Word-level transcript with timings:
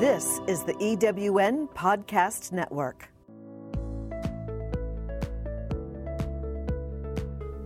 This 0.00 0.40
is 0.46 0.62
the 0.62 0.72
EWN 0.76 1.68
Podcast 1.74 2.52
Network. 2.52 3.10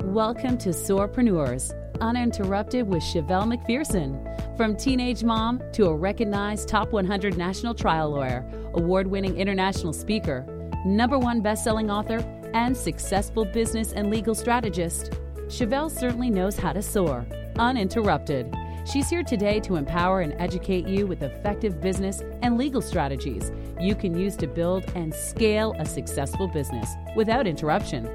Welcome 0.02 0.58
to 0.58 0.70
Soarpreneurs, 0.70 1.72
uninterrupted 2.00 2.88
with 2.88 3.04
Shevelle 3.04 3.46
McPherson. 3.46 4.56
From 4.56 4.76
teenage 4.76 5.22
mom 5.22 5.62
to 5.74 5.86
a 5.86 5.94
recognized 5.94 6.66
top 6.66 6.90
100 6.90 7.38
national 7.38 7.72
trial 7.72 8.10
lawyer, 8.10 8.44
award 8.74 9.06
winning 9.06 9.36
international 9.36 9.92
speaker, 9.92 10.44
number 10.84 11.20
one 11.20 11.40
best-selling 11.40 11.88
author, 11.88 12.18
and 12.52 12.76
successful 12.76 13.44
business 13.44 13.92
and 13.92 14.10
legal 14.10 14.34
strategist, 14.34 15.12
Shevelle 15.46 15.88
certainly 15.88 16.30
knows 16.30 16.58
how 16.58 16.72
to 16.72 16.82
soar, 16.82 17.24
uninterrupted. 17.60 18.52
She's 18.86 19.08
here 19.08 19.22
today 19.22 19.60
to 19.60 19.76
empower 19.76 20.20
and 20.20 20.34
educate 20.38 20.86
you 20.86 21.06
with 21.06 21.22
effective 21.22 21.80
business 21.80 22.22
and 22.42 22.58
legal 22.58 22.82
strategies 22.82 23.50
you 23.80 23.94
can 23.94 24.14
use 24.16 24.36
to 24.36 24.46
build 24.46 24.84
and 24.94 25.12
scale 25.14 25.74
a 25.78 25.86
successful 25.86 26.48
business 26.48 26.90
without 27.16 27.46
interruption. 27.46 28.06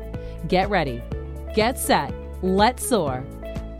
Get 0.48 0.70
ready, 0.70 1.02
get 1.56 1.80
set, 1.80 2.14
let's 2.44 2.88
soar. 2.88 3.26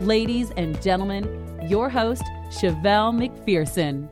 Ladies 0.00 0.50
and 0.56 0.80
gentlemen, 0.82 1.68
your 1.68 1.88
host, 1.88 2.24
Shevelle 2.48 3.14
McPherson. 3.14 4.08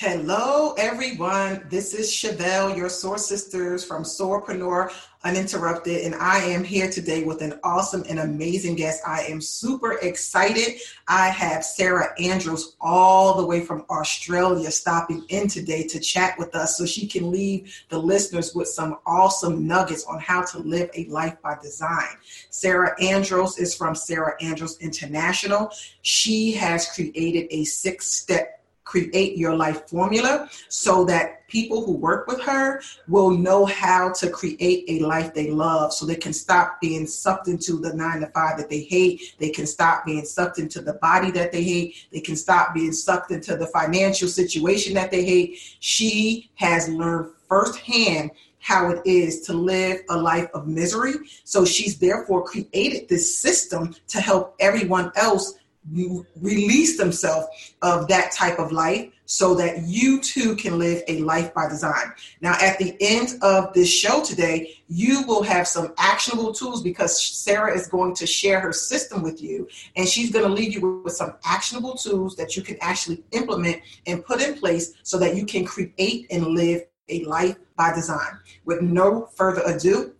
Hello, 0.00 0.72
everyone. 0.78 1.66
This 1.68 1.92
is 1.92 2.10
Shevelle, 2.10 2.74
your 2.74 2.88
Soar 2.88 3.18
Sisters 3.18 3.84
from 3.84 4.02
Soarpreneur 4.02 4.90
Uninterrupted, 5.24 6.06
and 6.06 6.14
I 6.14 6.38
am 6.38 6.64
here 6.64 6.90
today 6.90 7.24
with 7.24 7.42
an 7.42 7.60
awesome 7.62 8.04
and 8.08 8.20
amazing 8.20 8.76
guest. 8.76 9.02
I 9.06 9.24
am 9.24 9.42
super 9.42 9.98
excited. 9.98 10.80
I 11.06 11.28
have 11.28 11.62
Sarah 11.62 12.14
Andros 12.18 12.76
all 12.80 13.36
the 13.36 13.44
way 13.44 13.60
from 13.62 13.84
Australia 13.90 14.70
stopping 14.70 15.26
in 15.28 15.48
today 15.48 15.86
to 15.88 16.00
chat 16.00 16.38
with 16.38 16.54
us 16.54 16.78
so 16.78 16.86
she 16.86 17.06
can 17.06 17.30
leave 17.30 17.84
the 17.90 17.98
listeners 17.98 18.54
with 18.54 18.68
some 18.68 18.96
awesome 19.04 19.66
nuggets 19.66 20.06
on 20.06 20.18
how 20.18 20.42
to 20.46 20.60
live 20.60 20.88
a 20.94 21.04
life 21.08 21.36
by 21.42 21.58
design. 21.62 22.16
Sarah 22.48 22.98
Andros 23.02 23.58
is 23.58 23.74
from 23.74 23.94
Sarah 23.94 24.42
Andros 24.42 24.78
International. 24.78 25.70
She 26.00 26.52
has 26.52 26.90
created 26.94 27.48
a 27.50 27.64
six 27.64 28.06
step 28.06 28.49
create 28.90 29.38
your 29.38 29.54
life 29.54 29.88
formula 29.88 30.50
so 30.68 31.04
that 31.04 31.46
people 31.46 31.84
who 31.84 31.92
work 31.92 32.26
with 32.26 32.40
her 32.40 32.82
will 33.06 33.30
know 33.30 33.64
how 33.64 34.12
to 34.12 34.28
create 34.28 34.84
a 34.88 34.98
life 35.06 35.32
they 35.32 35.48
love 35.48 35.92
so 35.92 36.04
they 36.04 36.16
can 36.16 36.32
stop 36.32 36.80
being 36.80 37.06
sucked 37.06 37.46
into 37.46 37.78
the 37.78 37.94
nine 37.94 38.18
to 38.18 38.26
five 38.28 38.58
that 38.58 38.68
they 38.68 38.80
hate. 38.80 39.36
They 39.38 39.50
can 39.50 39.66
stop 39.66 40.04
being 40.04 40.24
sucked 40.24 40.58
into 40.58 40.80
the 40.80 40.94
body 40.94 41.30
that 41.30 41.52
they 41.52 41.62
hate. 41.62 42.08
They 42.10 42.20
can 42.20 42.34
stop 42.34 42.74
being 42.74 42.92
sucked 42.92 43.30
into 43.30 43.56
the 43.56 43.68
financial 43.68 44.26
situation 44.26 44.94
that 44.94 45.12
they 45.12 45.24
hate. 45.24 45.60
She 45.78 46.50
has 46.56 46.88
learned 46.88 47.30
firsthand 47.48 48.32
how 48.58 48.90
it 48.90 49.00
is 49.04 49.40
to 49.42 49.52
live 49.52 50.00
a 50.10 50.16
life 50.16 50.48
of 50.52 50.66
misery. 50.66 51.14
So 51.44 51.64
she's 51.64 51.98
therefore 51.98 52.44
created 52.44 53.08
this 53.08 53.38
system 53.38 53.94
to 54.08 54.20
help 54.20 54.54
everyone 54.60 55.12
else 55.16 55.54
release 55.92 56.98
themselves 56.98 57.46
of 57.82 58.06
that 58.08 58.32
type 58.32 58.58
of 58.58 58.70
life 58.70 59.10
so 59.24 59.54
that 59.54 59.82
you 59.86 60.20
too 60.20 60.56
can 60.56 60.78
live 60.78 61.02
a 61.08 61.20
life 61.20 61.54
by 61.54 61.68
design. 61.68 62.12
Now, 62.40 62.56
at 62.60 62.78
the 62.78 62.96
end 63.00 63.38
of 63.42 63.72
this 63.72 63.88
show 63.90 64.22
today, 64.22 64.76
you 64.88 65.22
will 65.26 65.42
have 65.42 65.66
some 65.66 65.94
actionable 65.98 66.52
tools 66.52 66.82
because 66.82 67.22
Sarah 67.22 67.74
is 67.74 67.86
going 67.86 68.14
to 68.16 68.26
share 68.26 68.60
her 68.60 68.72
system 68.72 69.22
with 69.22 69.40
you 69.42 69.68
and 69.96 70.08
she's 70.08 70.30
going 70.30 70.44
to 70.44 70.52
leave 70.52 70.74
you 70.74 71.00
with 71.04 71.14
some 71.14 71.34
actionable 71.44 71.94
tools 71.94 72.36
that 72.36 72.56
you 72.56 72.62
can 72.62 72.76
actually 72.80 73.22
implement 73.30 73.80
and 74.06 74.24
put 74.24 74.42
in 74.42 74.54
place 74.54 74.94
so 75.02 75.18
that 75.18 75.36
you 75.36 75.46
can 75.46 75.64
create 75.64 76.26
and 76.30 76.48
live 76.48 76.82
a 77.08 77.24
life 77.24 77.56
by 77.76 77.94
design. 77.94 78.38
With 78.64 78.82
no 78.82 79.28
further 79.34 79.62
ado, 79.64 80.12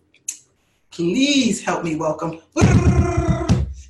please 0.89 1.61
help 1.61 1.83
me 1.83 1.95
welcome 1.95 2.39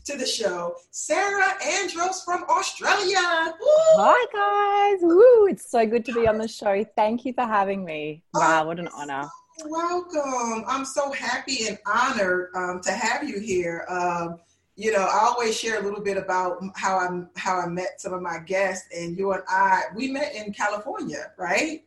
to 0.05 0.17
the 0.17 0.25
show, 0.25 0.75
Sarah 0.91 1.53
Andros 1.63 2.23
from 2.23 2.43
Australia. 2.49 3.19
Woo! 3.59 3.67
Hi, 3.97 4.93
guys. 4.93 4.99
Woo! 5.01 5.47
It's 5.47 5.69
so 5.69 5.85
good 5.85 6.05
to 6.05 6.13
be 6.13 6.27
on 6.27 6.37
the 6.37 6.47
show. 6.47 6.83
Thank 6.95 7.25
you 7.25 7.33
for 7.33 7.45
having 7.45 7.85
me. 7.85 8.23
Wow, 8.33 8.67
what 8.67 8.79
an 8.79 8.89
honor. 8.95 9.27
Welcome. 9.65 10.63
I'm 10.67 10.85
so 10.85 11.11
happy 11.11 11.67
and 11.67 11.77
honored 11.85 12.49
um, 12.55 12.81
to 12.81 12.91
have 12.91 13.27
you 13.27 13.39
here. 13.39 13.85
Um, 13.89 14.39
you 14.75 14.91
know, 14.91 15.03
I 15.03 15.19
always 15.23 15.57
share 15.57 15.79
a 15.79 15.83
little 15.83 16.01
bit 16.01 16.17
about 16.17 16.57
how 16.75 16.97
I 16.97 17.09
how 17.35 17.59
I 17.59 17.67
met 17.67 18.01
some 18.01 18.13
of 18.13 18.21
my 18.21 18.39
guests, 18.39 18.87
and 18.95 19.15
you 19.15 19.31
and 19.33 19.43
I 19.47 19.83
we 19.95 20.09
met 20.09 20.33
in 20.33 20.53
California, 20.53 21.31
right? 21.37 21.83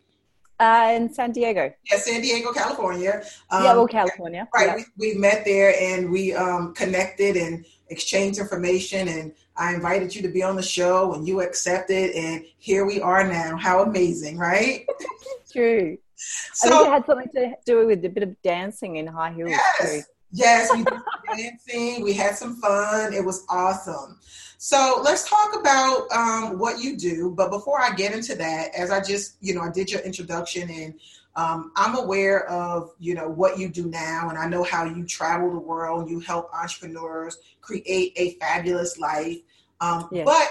Uh, 0.61 0.93
in 0.95 1.13
San 1.13 1.33
Diego. 1.33 1.73
Yeah, 1.91 1.99
San 1.99 2.21
Diego, 2.21 2.53
California. 2.53 3.25
Um, 3.51 3.65
yeah, 3.65 3.75
well, 3.75 3.89
California. 3.89 4.49
Right. 4.55 4.67
Yeah. 4.67 4.85
We, 4.97 5.15
we 5.15 5.19
met 5.19 5.45
there 5.45 5.75
and 5.81 6.11
we 6.11 6.33
um, 6.33 6.75
connected 6.75 7.37
and 7.37 7.67
exchanged 7.89 8.39
information. 8.39 9.09
And 9.09 9.33
I 9.57 9.75
invited 9.75 10.15
you 10.15 10.23
to 10.23 10.29
be 10.29 10.43
on 10.43 10.57
the 10.57 10.63
show 10.63 11.15
and 11.15 11.27
you 11.27 11.41
accepted. 11.41 12.13
And 12.13 12.45
here 12.59 12.87
we 12.87 13.01
are 13.01 13.27
now. 13.27 13.57
How 13.57 13.83
amazing, 13.83 14.39
right? 14.39 14.87
True. 15.53 15.99
So, 16.17 16.69
I 16.69 16.71
think 16.71 16.87
it 16.87 16.91
had 16.91 17.07
something 17.07 17.29
to 17.35 17.57
do 17.67 17.87
with 17.87 18.05
a 18.05 18.09
bit 18.09 18.23
of 18.23 18.41
dancing 18.43 18.97
in 18.97 19.07
high 19.07 19.33
heels 19.33 19.51
yes, 19.51 19.81
too. 19.81 20.03
Yes, 20.33 20.71
we 20.73 20.85
did 20.85 20.99
dancing. 21.37 22.03
We 22.03 22.13
had 22.13 22.37
some 22.37 22.57
fun. 22.57 23.13
It 23.13 23.25
was 23.25 23.45
awesome. 23.49 24.19
So 24.59 25.03
let's 25.05 25.29
talk 25.29 25.55
about 25.61 26.11
um, 26.11 26.59
what 26.59 26.83
you 26.83 26.97
do. 26.97 27.35
But 27.37 27.51
before 27.51 27.81
I 27.81 27.95
get 27.95 28.15
into 28.15 28.35
that, 28.37 28.75
as 28.75 28.91
I 28.91 29.03
just, 29.03 29.37
you 29.43 29.55
know, 29.55 29.61
I 29.61 29.71
did 29.71 29.93
your 29.93 30.01
introduction 30.01 30.71
and 30.71 30.95
um, 31.37 31.73
I'm 31.77 31.97
aware 31.97 32.49
of, 32.49 32.93
you 32.99 33.15
know, 33.15 33.29
what 33.29 33.59
you 33.59 33.69
do 33.69 33.87
now, 33.87 34.29
and 34.29 34.39
I 34.39 34.47
know 34.47 34.63
how 34.63 34.85
you 34.85 35.05
travel 35.05 35.51
the 35.51 35.59
world. 35.59 36.09
You 36.09 36.21
help 36.21 36.53
entrepreneurs 36.55 37.39
create 37.61 38.13
a 38.17 38.35
fabulous 38.35 38.99
life. 38.99 39.39
Um, 39.81 40.09
yeah. 40.13 40.25
But 40.25 40.49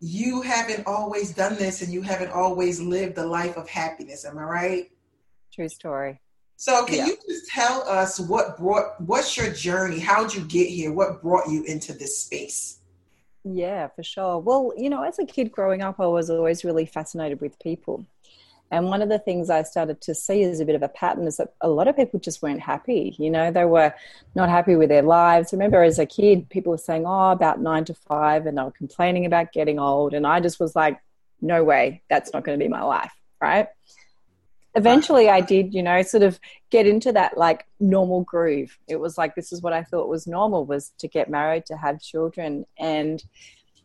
you 0.00 0.42
haven't 0.42 0.86
always 0.86 1.32
done 1.32 1.56
this, 1.56 1.80
and 1.80 1.92
you 1.92 2.02
haven't 2.02 2.30
always 2.30 2.80
lived 2.80 3.14
the 3.14 3.26
life 3.26 3.56
of 3.56 3.68
happiness. 3.68 4.26
Am 4.26 4.36
I 4.36 4.42
right? 4.42 4.90
True 5.52 5.68
story. 5.68 6.20
So 6.56 6.84
can 6.84 6.96
yeah. 6.96 7.06
you 7.06 7.16
just 7.28 7.48
tell 7.48 7.88
us 7.88 8.20
what 8.20 8.58
brought 8.58 9.00
what's 9.00 9.36
your 9.36 9.52
journey? 9.52 9.98
How'd 9.98 10.34
you 10.34 10.42
get 10.42 10.68
here? 10.68 10.92
What 10.92 11.20
brought 11.22 11.48
you 11.48 11.64
into 11.64 11.92
this 11.92 12.18
space? 12.18 12.78
Yeah, 13.44 13.88
for 13.88 14.02
sure. 14.02 14.38
Well, 14.38 14.72
you 14.76 14.88
know, 14.88 15.02
as 15.02 15.18
a 15.18 15.26
kid 15.26 15.52
growing 15.52 15.82
up, 15.82 16.00
I 16.00 16.06
was 16.06 16.30
always 16.30 16.64
really 16.64 16.86
fascinated 16.86 17.40
with 17.40 17.58
people. 17.58 18.06
And 18.70 18.86
one 18.86 19.02
of 19.02 19.08
the 19.08 19.18
things 19.18 19.50
I 19.50 19.62
started 19.62 20.00
to 20.02 20.14
see 20.14 20.42
as 20.42 20.58
a 20.58 20.64
bit 20.64 20.74
of 20.74 20.82
a 20.82 20.88
pattern 20.88 21.26
is 21.26 21.36
that 21.36 21.54
a 21.60 21.68
lot 21.68 21.86
of 21.86 21.96
people 21.96 22.18
just 22.18 22.42
weren't 22.42 22.60
happy. 22.60 23.14
You 23.18 23.30
know, 23.30 23.52
they 23.52 23.64
were 23.64 23.94
not 24.34 24.48
happy 24.48 24.74
with 24.74 24.88
their 24.88 25.02
lives. 25.02 25.52
Remember, 25.52 25.82
as 25.82 25.98
a 25.98 26.06
kid, 26.06 26.48
people 26.48 26.72
were 26.72 26.78
saying, 26.78 27.04
oh, 27.06 27.30
about 27.30 27.60
nine 27.60 27.84
to 27.84 27.94
five, 27.94 28.46
and 28.46 28.58
they 28.58 28.62
were 28.62 28.72
complaining 28.72 29.26
about 29.26 29.52
getting 29.52 29.78
old. 29.78 30.12
And 30.12 30.26
I 30.26 30.40
just 30.40 30.58
was 30.58 30.74
like, 30.74 31.00
no 31.40 31.62
way, 31.62 32.02
that's 32.08 32.32
not 32.32 32.42
going 32.42 32.58
to 32.58 32.64
be 32.64 32.68
my 32.68 32.82
life, 32.82 33.12
right? 33.40 33.68
Eventually, 34.74 35.28
I 35.28 35.40
did, 35.40 35.72
you 35.72 35.82
know, 35.82 36.02
sort 36.02 36.24
of 36.24 36.40
get 36.70 36.84
into 36.86 37.12
that 37.12 37.38
like 37.38 37.66
normal 37.78 38.22
groove. 38.22 38.76
It 38.88 38.96
was 38.96 39.16
like, 39.16 39.36
this 39.36 39.52
is 39.52 39.62
what 39.62 39.72
I 39.72 39.84
thought 39.84 40.08
was 40.08 40.26
normal 40.26 40.64
was 40.64 40.90
to 40.98 41.06
get 41.06 41.30
married, 41.30 41.66
to 41.66 41.76
have 41.76 42.00
children. 42.00 42.64
And, 42.76 43.22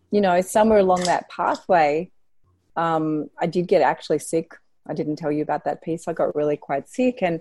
you 0.09 0.19
know, 0.19 0.41
somewhere 0.41 0.79
along 0.79 1.03
that 1.03 1.29
pathway, 1.29 2.09
um, 2.75 3.29
I 3.37 3.45
did 3.45 3.67
get 3.67 3.83
actually 3.83 4.19
sick 4.19 4.53
I 4.89 4.93
didn't 4.93 5.17
tell 5.17 5.31
you 5.31 5.43
about 5.43 5.65
that 5.65 5.81
piece. 5.81 6.07
I 6.07 6.13
got 6.13 6.35
really 6.35 6.57
quite 6.57 6.89
sick. 6.89 7.21
And 7.21 7.39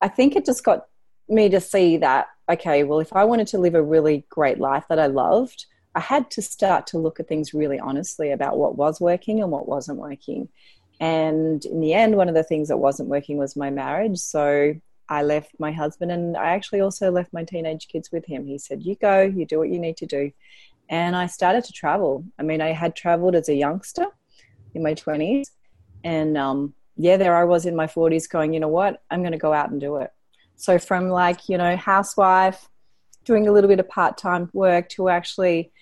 I 0.00 0.08
think 0.08 0.34
it 0.34 0.46
just 0.46 0.64
got 0.64 0.86
me 1.28 1.48
to 1.50 1.60
see 1.60 1.98
that, 1.98 2.28
okay, 2.48 2.82
well, 2.82 3.00
if 3.00 3.12
I 3.12 3.24
wanted 3.24 3.46
to 3.48 3.58
live 3.58 3.74
a 3.74 3.82
really 3.82 4.24
great 4.30 4.58
life 4.58 4.84
that 4.88 4.98
I 4.98 5.06
loved, 5.06 5.66
I 5.94 6.00
had 6.00 6.30
to 6.32 6.42
start 6.42 6.86
to 6.88 6.98
look 6.98 7.20
at 7.20 7.28
things 7.28 7.52
really 7.52 7.78
honestly 7.78 8.30
about 8.30 8.56
what 8.56 8.76
was 8.76 9.00
working 9.00 9.42
and 9.42 9.50
what 9.50 9.68
wasn't 9.68 9.98
working. 9.98 10.48
And 11.00 11.64
in 11.64 11.80
the 11.80 11.94
end, 11.94 12.16
one 12.16 12.28
of 12.28 12.34
the 12.34 12.42
things 12.42 12.68
that 12.68 12.76
wasn't 12.76 13.08
working 13.08 13.36
was 13.38 13.56
my 13.56 13.70
marriage. 13.70 14.18
So 14.18 14.74
I 15.08 15.22
left 15.22 15.52
my 15.58 15.72
husband 15.72 16.12
and 16.12 16.36
I 16.36 16.52
actually 16.52 16.80
also 16.80 17.10
left 17.10 17.32
my 17.32 17.44
teenage 17.44 17.88
kids 17.88 18.12
with 18.12 18.24
him. 18.24 18.46
He 18.46 18.58
said, 18.58 18.82
You 18.82 18.94
go, 18.96 19.22
you 19.22 19.46
do 19.46 19.58
what 19.58 19.70
you 19.70 19.78
need 19.78 19.96
to 19.98 20.06
do. 20.06 20.30
And 20.88 21.16
I 21.16 21.26
started 21.26 21.64
to 21.64 21.72
travel. 21.72 22.24
I 22.38 22.42
mean, 22.42 22.60
I 22.60 22.72
had 22.72 22.94
traveled 22.94 23.34
as 23.34 23.48
a 23.48 23.54
youngster 23.54 24.06
in 24.74 24.82
my 24.82 24.94
20s 24.94 25.50
and 26.04 26.36
um, 26.36 26.74
yeah, 26.96 27.16
there 27.16 27.36
I 27.36 27.44
was 27.44 27.66
in 27.66 27.76
my 27.76 27.86
40s 27.86 28.28
going, 28.28 28.52
you 28.52 28.60
know 28.60 28.68
what, 28.68 29.02
I'm 29.10 29.20
going 29.20 29.32
to 29.32 29.38
go 29.38 29.52
out 29.52 29.70
and 29.70 29.80
do 29.80 29.96
it. 29.96 30.10
So 30.56 30.78
from 30.78 31.08
like, 31.08 31.48
you 31.48 31.56
know, 31.56 31.76
housewife, 31.76 32.68
doing 33.24 33.48
a 33.48 33.52
little 33.52 33.68
bit 33.68 33.80
of 33.80 33.88
part 33.88 34.18
time 34.18 34.50
work 34.52 34.88
to 34.90 35.08
actually 35.08 35.72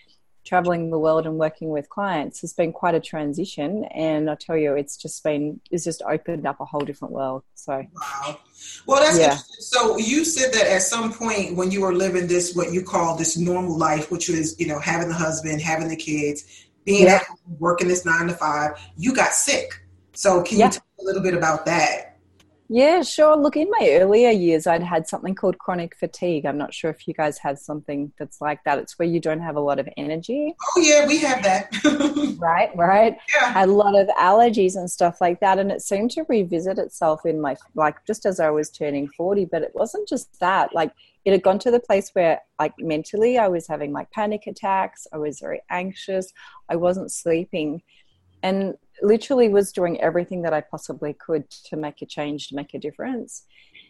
traveling 0.45 0.91
the 0.91 0.99
world 0.99 1.27
and 1.27 1.37
working 1.37 1.69
with 1.69 1.89
clients 1.89 2.41
has 2.41 2.53
been 2.53 2.73
quite 2.73 2.95
a 2.95 3.01
transition. 3.01 3.85
And 3.85 4.31
I 4.31 4.35
tell 4.35 4.57
you, 4.57 4.75
it's 4.75 4.97
just 4.97 5.23
been, 5.23 5.61
it's 5.71 5.85
just 5.85 6.03
opened 6.03 6.47
up 6.47 6.61
a 6.61 6.65
whole 6.65 6.81
different 6.81 7.13
world. 7.13 7.43
So, 7.55 7.85
wow. 7.95 8.39
Well, 8.87 9.03
that's 9.03 9.19
yeah. 9.19 9.37
so. 9.59 9.99
You 9.99 10.25
said 10.25 10.53
that 10.55 10.67
at 10.67 10.83
some 10.83 11.13
point 11.13 11.57
when 11.57 11.71
you 11.71 11.83
were 11.83 11.95
living 11.95 12.27
this, 12.27 12.55
what 12.55 12.73
you 12.73 12.83
call 12.83 13.17
this 13.17 13.37
normal 13.37 13.77
life, 13.77 14.11
which 14.11 14.29
was, 14.29 14.59
you 14.59 14.67
know, 14.67 14.79
having 14.79 15.09
the 15.09 15.15
husband, 15.15 15.61
having 15.61 15.89
the 15.89 15.97
kids, 15.97 16.45
being 16.85 17.05
yeah. 17.05 17.17
at 17.17 17.25
home, 17.25 17.57
working 17.59 17.89
this 17.89 18.05
nine 18.05 18.29
to 18.29 18.35
five, 18.35 18.73
you 18.97 19.15
got 19.15 19.33
sick 19.33 19.83
So 20.19 20.43
can 20.43 20.59
yeah. 20.59 20.67
you 20.67 20.73
talk 20.73 20.85
a 21.01 21.05
little 21.05 21.23
bit 21.23 21.35
about 21.35 21.65
that? 21.67 22.17
Yeah, 22.69 23.03
sure. 23.03 23.37
Look, 23.37 23.57
in 23.57 23.71
my 23.71 23.89
earlier 23.93 24.31
years, 24.31 24.67
I'd 24.67 24.83
had 24.83 25.07
something 25.07 25.33
called 25.33 25.59
chronic 25.59 25.95
fatigue. 25.95 26.45
I'm 26.45 26.59
not 26.59 26.75
sure 26.75 26.91
if 26.91 27.07
you 27.07 27.15
guys 27.15 27.39
have 27.39 27.57
something 27.57 28.13
that's 28.19 28.41
like 28.41 28.65
that. 28.65 28.81
It's 28.81 28.99
where 28.99 29.07
you 29.07 29.21
don't 29.21 29.39
have 29.39 29.55
a 29.55 29.61
lot 29.61 29.79
of 29.79 29.89
energy. 29.97 30.57
Oh, 30.61 30.81
yeah, 30.81 31.07
we 31.07 31.19
have 31.19 31.45
that. 31.45 31.73
right, 32.41 32.69
right. 32.75 33.17
Yeah. 33.33 33.53
Had 33.53 33.69
a 33.69 33.73
lot 33.73 33.97
of 33.97 34.09
allergies 34.09 34.75
and 34.75 34.91
stuff 34.91 35.21
like 35.21 35.39
that. 35.39 35.61
And 35.61 35.71
it 35.71 35.83
seemed 35.83 36.11
to 36.11 36.27
revisit 36.29 36.79
itself 36.79 37.25
in 37.25 37.41
my, 37.41 37.57
like, 37.77 38.05
just 38.05 38.27
as 38.27 38.41
I 38.41 38.51
was 38.51 38.71
turning 38.71 39.07
40. 39.17 39.45
But 39.45 39.63
it 39.63 39.71
wasn't 39.73 40.09
just 40.09 40.41
that. 40.41 40.75
Like, 40.75 40.91
it 41.25 41.31
had 41.31 41.45
gone 41.45 41.61
to 41.61 41.71
the 41.71 41.79
place 41.79 42.11
where, 42.15 42.41
like, 42.59 42.75
mentally, 42.81 43.39
I 43.39 43.47
was 43.47 43.69
having 43.69 43.93
like 43.93 44.11
panic 44.11 44.49
attacks. 44.49 45.07
I 45.13 45.19
was 45.19 45.39
very 45.39 45.61
anxious. 45.71 46.33
I 46.69 46.75
wasn't 46.75 47.13
sleeping. 47.13 47.83
And 48.43 48.75
literally 49.03 49.49
was 49.49 49.73
doing 49.73 50.01
everything 50.01 50.43
that 50.43 50.53
I 50.53 50.61
possibly 50.61 51.15
could 51.15 51.49
to 51.67 51.77
make 51.77 52.03
a 52.03 52.07
change, 52.07 52.49
to 52.49 52.57
make 52.57 52.75
a 52.75 52.79
difference. 52.79 53.45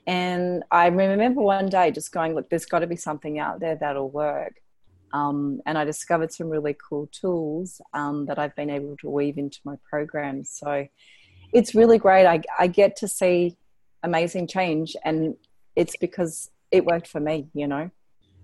And 0.06 0.62
I 0.70 0.87
remember 0.87 1.43
one 1.43 1.69
day 1.69 1.90
just 1.90 2.12
going, 2.12 2.34
look, 2.34 2.49
there's 2.49 2.64
got 2.64 2.81
to 2.81 2.87
be 2.87 2.96
something 2.96 3.38
out 3.38 3.60
there 3.60 3.76
that'll 3.76 4.10
work. 4.10 4.55
Um, 5.12 5.60
and 5.66 5.78
I 5.78 5.84
discovered 5.84 6.32
some 6.32 6.49
really 6.49 6.76
cool 6.88 7.08
tools 7.12 7.81
um, 7.94 8.26
that 8.26 8.38
I've 8.38 8.55
been 8.56 8.70
able 8.70 8.96
to 8.99 9.10
weave 9.10 9.38
into 9.38 9.58
my 9.64 9.76
programs. 9.88 10.50
So 10.50 10.87
it's 11.52 11.75
really 11.75 11.99
great. 11.99 12.26
I, 12.26 12.43
I 12.58 12.66
get 12.66 12.96
to 12.96 13.08
see 13.08 13.56
amazing 14.02 14.46
change, 14.46 14.94
and 15.04 15.34
it's 15.76 15.96
because 15.96 16.50
it 16.70 16.84
worked 16.84 17.08
for 17.08 17.20
me, 17.20 17.49
you 17.54 17.66
know. 17.66 17.90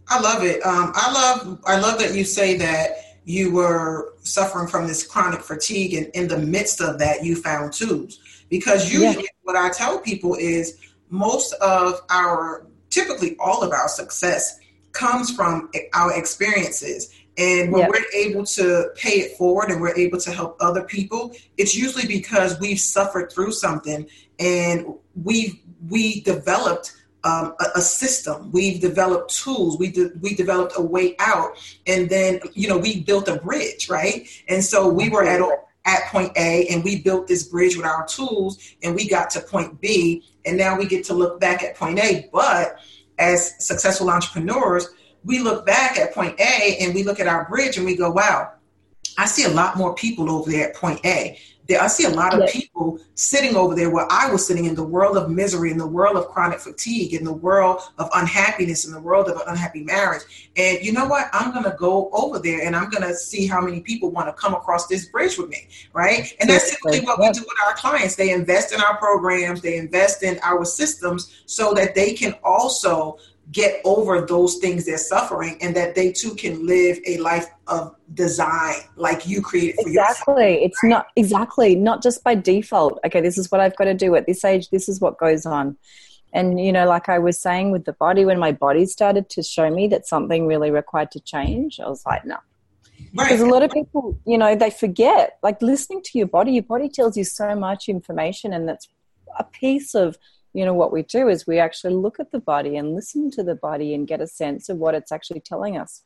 I 0.09 0.21
love 0.21 0.43
it. 0.43 0.65
Um, 0.65 0.93
I 0.95 1.13
love 1.13 1.61
I 1.67 1.79
love 1.79 1.99
that 2.01 2.15
you 2.15 2.25
say 2.25 2.57
that 2.59 2.91
you 3.25 3.53
were 3.53 4.15
suffering 4.21 4.69
from 4.69 4.87
this 4.87 5.07
chronic 5.07 5.41
fatigue 5.41 5.95
and 5.95 6.07
in 6.09 6.29
the 6.29 6.39
midst 6.39 6.81
of 6.81 6.99
that 6.99 7.25
you 7.25 7.37
found 7.37 7.73
tools 7.73 8.45
because 8.49 8.93
usually 8.93 9.25
yeah. 9.25 9.31
what 9.43 9.57
i 9.57 9.71
tell 9.71 9.99
people 9.99 10.35
is 10.35 10.79
most 11.11 11.53
of 11.55 12.01
our 12.11 12.67
typically 12.91 13.37
all 13.39 13.63
of 13.63 13.73
our 13.73 13.89
success 13.89 14.59
comes 14.93 15.35
from 15.35 15.71
our 15.95 16.17
experiences 16.17 17.15
and 17.37 17.73
when 17.73 17.83
yeah. 17.83 17.89
we're 17.89 18.05
able 18.15 18.45
to 18.45 18.91
pay 18.95 19.21
it 19.21 19.37
forward 19.37 19.71
and 19.71 19.81
we're 19.81 19.97
able 19.97 20.19
to 20.19 20.31
help 20.31 20.57
other 20.61 20.85
people 20.85 21.35
it's 21.57 21.75
usually 21.75 22.07
because 22.07 22.59
we've 22.61 22.79
suffered 22.79 23.33
through 23.33 23.51
something 23.51 24.07
and 24.39 24.87
we've 25.23 25.59
we 25.89 26.21
developed 26.23 26.95
um, 27.25 27.55
a, 27.59 27.79
a, 27.79 27.81
system. 27.81 28.53
We've 28.53 28.81
developed 28.81 29.35
tools. 29.35 29.79
We 29.79 29.91
de- 29.91 30.13
we 30.21 30.35
developed 30.35 30.75
a 30.77 30.83
way 30.83 31.17
out, 31.19 31.57
and 31.87 32.09
then 32.09 32.41
you 32.53 32.69
know 32.69 32.79
we 32.79 33.01
built 33.01 33.29
a 33.29 33.37
bridge, 33.37 33.89
right? 33.89 34.29
And 34.49 34.63
so 34.63 34.89
we 34.89 35.09
were 35.09 35.25
at 35.25 35.41
at 35.87 36.07
point 36.07 36.33
A, 36.37 36.67
and 36.69 36.85
we 36.85 37.01
built 37.03 37.27
this 37.27 37.45
bridge 37.45 37.77
with 37.77 37.87
our 37.87 38.07
tools, 38.07 38.59
and 38.83 38.95
we 38.95 39.09
got 39.09 39.31
to 39.31 39.41
point 39.41 39.81
B, 39.81 40.25
and 40.45 40.57
now 40.57 40.79
we 40.79 40.87
get 40.87 41.05
to 41.07 41.15
look 41.15 41.41
back 41.41 41.63
at 41.63 41.77
point 41.77 41.99
A. 41.99 42.29
But 42.33 42.77
as 43.19 43.55
successful 43.65 44.11
entrepreneurs, 44.11 44.89
we 45.25 45.39
look 45.39 45.65
back 45.65 45.99
at 45.99 46.15
point 46.15 46.39
A, 46.39 46.77
and 46.81 46.95
we 46.95 47.05
look 47.05 47.21
at 47.21 47.27
our 47.27 47.49
bridge, 47.49 47.77
and 47.77 47.87
we 47.87 47.97
go, 47.97 48.11
"Wow." 48.11 48.51
I 49.17 49.27
see 49.27 49.45
a 49.45 49.49
lot 49.49 49.77
more 49.77 49.95
people 49.95 50.29
over 50.29 50.51
there 50.51 50.71
at 50.71 50.75
point 50.75 51.01
A 51.05 51.39
there, 51.67 51.81
I 51.81 51.87
see 51.87 52.05
a 52.05 52.11
lot 52.11 52.35
of 52.35 52.41
yes. 52.41 52.53
people 52.53 52.99
sitting 53.15 53.57
over 53.57 53.75
there 53.75 53.89
where 53.89 54.07
I 54.11 54.31
was 54.31 54.47
sitting 54.47 54.67
in 54.67 54.75
the 54.75 54.85
world 54.85 55.17
of 55.17 55.31
misery, 55.31 55.71
in 55.71 55.79
the 55.79 55.87
world 55.87 56.17
of 56.17 56.29
chronic 56.29 56.61
fatigue, 56.61 57.15
in 57.15 57.25
the 57.25 57.33
world 57.33 57.81
of 57.99 58.11
unhappiness, 58.15 58.85
in 58.85 58.93
the 58.93 59.01
world 59.01 59.29
of 59.29 59.37
an 59.37 59.43
unhappy 59.47 59.83
marriage. 59.83 60.51
And 60.57 60.85
you 60.85 60.93
know 60.93 61.07
what? 61.07 61.29
I'm 61.33 61.53
going 61.53 61.65
to 61.65 61.77
go 61.79 62.11
over 62.13 62.39
there 62.39 62.67
and 62.67 62.77
I'm 62.77 62.91
going 62.91 63.03
to 63.03 63.15
see 63.15 63.47
how 63.47 63.63
many 63.63 63.81
people 63.81 64.11
want 64.11 64.29
to 64.29 64.35
come 64.35 64.55
across 64.55 64.87
this 64.89 65.07
bridge 65.07 65.39
with 65.39 65.49
me, 65.49 65.69
right? 65.95 66.35
And 66.39 66.51
that's 66.51 66.71
typically 66.71 67.01
what 67.01 67.19
we 67.19 67.31
do 67.31 67.41
with 67.41 67.59
our 67.67 67.75
clients. 67.75 68.15
They 68.15 68.31
invest 68.31 68.75
in 68.75 68.81
our 68.81 68.99
programs, 68.99 69.63
they 69.63 69.79
invest 69.79 70.23
in 70.23 70.39
our 70.43 70.65
systems 70.65 71.43
so 71.47 71.73
that 71.75 71.95
they 71.95 72.13
can 72.13 72.35
also 72.45 73.19
get 73.53 73.81
over 73.85 74.23
those 74.23 74.57
things 74.57 74.87
they're 74.87 74.97
suffering 74.97 75.57
and 75.61 75.77
that 75.77 75.95
they 75.95 76.11
too 76.11 76.35
can 76.35 76.67
live 76.67 76.99
a 77.07 77.19
life 77.19 77.47
of 77.67 77.95
design 78.15 78.77
like 78.97 79.27
you 79.27 79.43
created 79.43 79.77
for 79.83 79.89
yourself. 79.89 80.11
exactly 80.11 80.45
yourself, 80.45 80.67
it's 80.67 80.83
right? 80.83 80.89
not 80.89 81.07
exactly 81.17 81.75
not 81.77 82.03
just 82.03 82.25
by 82.25 82.35
default 82.35 82.99
okay 83.05 83.21
this 83.21 83.37
is 83.37 83.51
what 83.51 83.61
i've 83.61 83.77
got 83.77 83.85
to 83.85 83.95
do 83.95 84.15
at 84.15 84.27
this 84.27 84.45
age 84.45 84.71
this 84.71 84.89
is 84.89 85.01
what 85.01 85.19
goes 85.19 85.45
on 85.45 85.77
and 86.33 86.59
you 86.59 86.73
know 86.73 86.87
like 86.87 87.09
i 87.09 87.19
was 87.19 87.39
saying 87.39 87.71
with 87.71 87.85
the 87.85 87.93
body 87.95 88.25
when 88.25 88.39
my 88.39 88.51
body 88.51 88.87
started 88.87 89.29
to 89.29 89.43
show 89.43 89.71
me 89.71 89.87
that 89.89 90.07
something 90.07 90.47
really 90.47 90.71
required 90.71 91.11
to 91.11 91.21
change 91.21 91.79
i 91.81 91.89
was 91.89 92.05
like 92.07 92.25
no 92.25 92.37
right. 93.15 93.29
because 93.29 93.41
a 93.41 93.47
lot 93.47 93.63
of 93.63 93.71
people 93.71 94.19
you 94.27 94.39
know 94.39 94.57
they 94.57 94.71
forget 94.71 95.39
like 95.43 95.61
listening 95.61 96.03
to 96.03 96.19
your 96.19 96.27
body 96.27 96.53
your 96.53 96.63
body 96.63 96.89
tells 96.89 97.17
you 97.17 97.25
so 97.25 97.55
much 97.55 97.89
information 97.89 98.55
and 98.55 98.69
that's 98.69 98.89
a 99.39 99.45
piece 99.45 99.95
of 99.95 100.17
you 100.55 100.65
know 100.65 100.73
what 100.73 100.93
we 100.93 101.03
do 101.03 101.29
is 101.29 101.47
we 101.47 101.59
actually 101.59 101.95
look 101.95 102.19
at 102.19 102.31
the 102.31 102.39
body 102.39 102.77
and 102.77 102.95
listen 102.95 103.31
to 103.33 103.43
the 103.43 103.57
body 103.57 103.93
and 103.93 104.07
get 104.07 104.23
a 104.23 104.27
sense 104.27 104.69
of 104.69 104.79
what 104.79 104.95
it's 104.95 105.13
actually 105.13 105.41
telling 105.41 105.77
us 105.77 106.03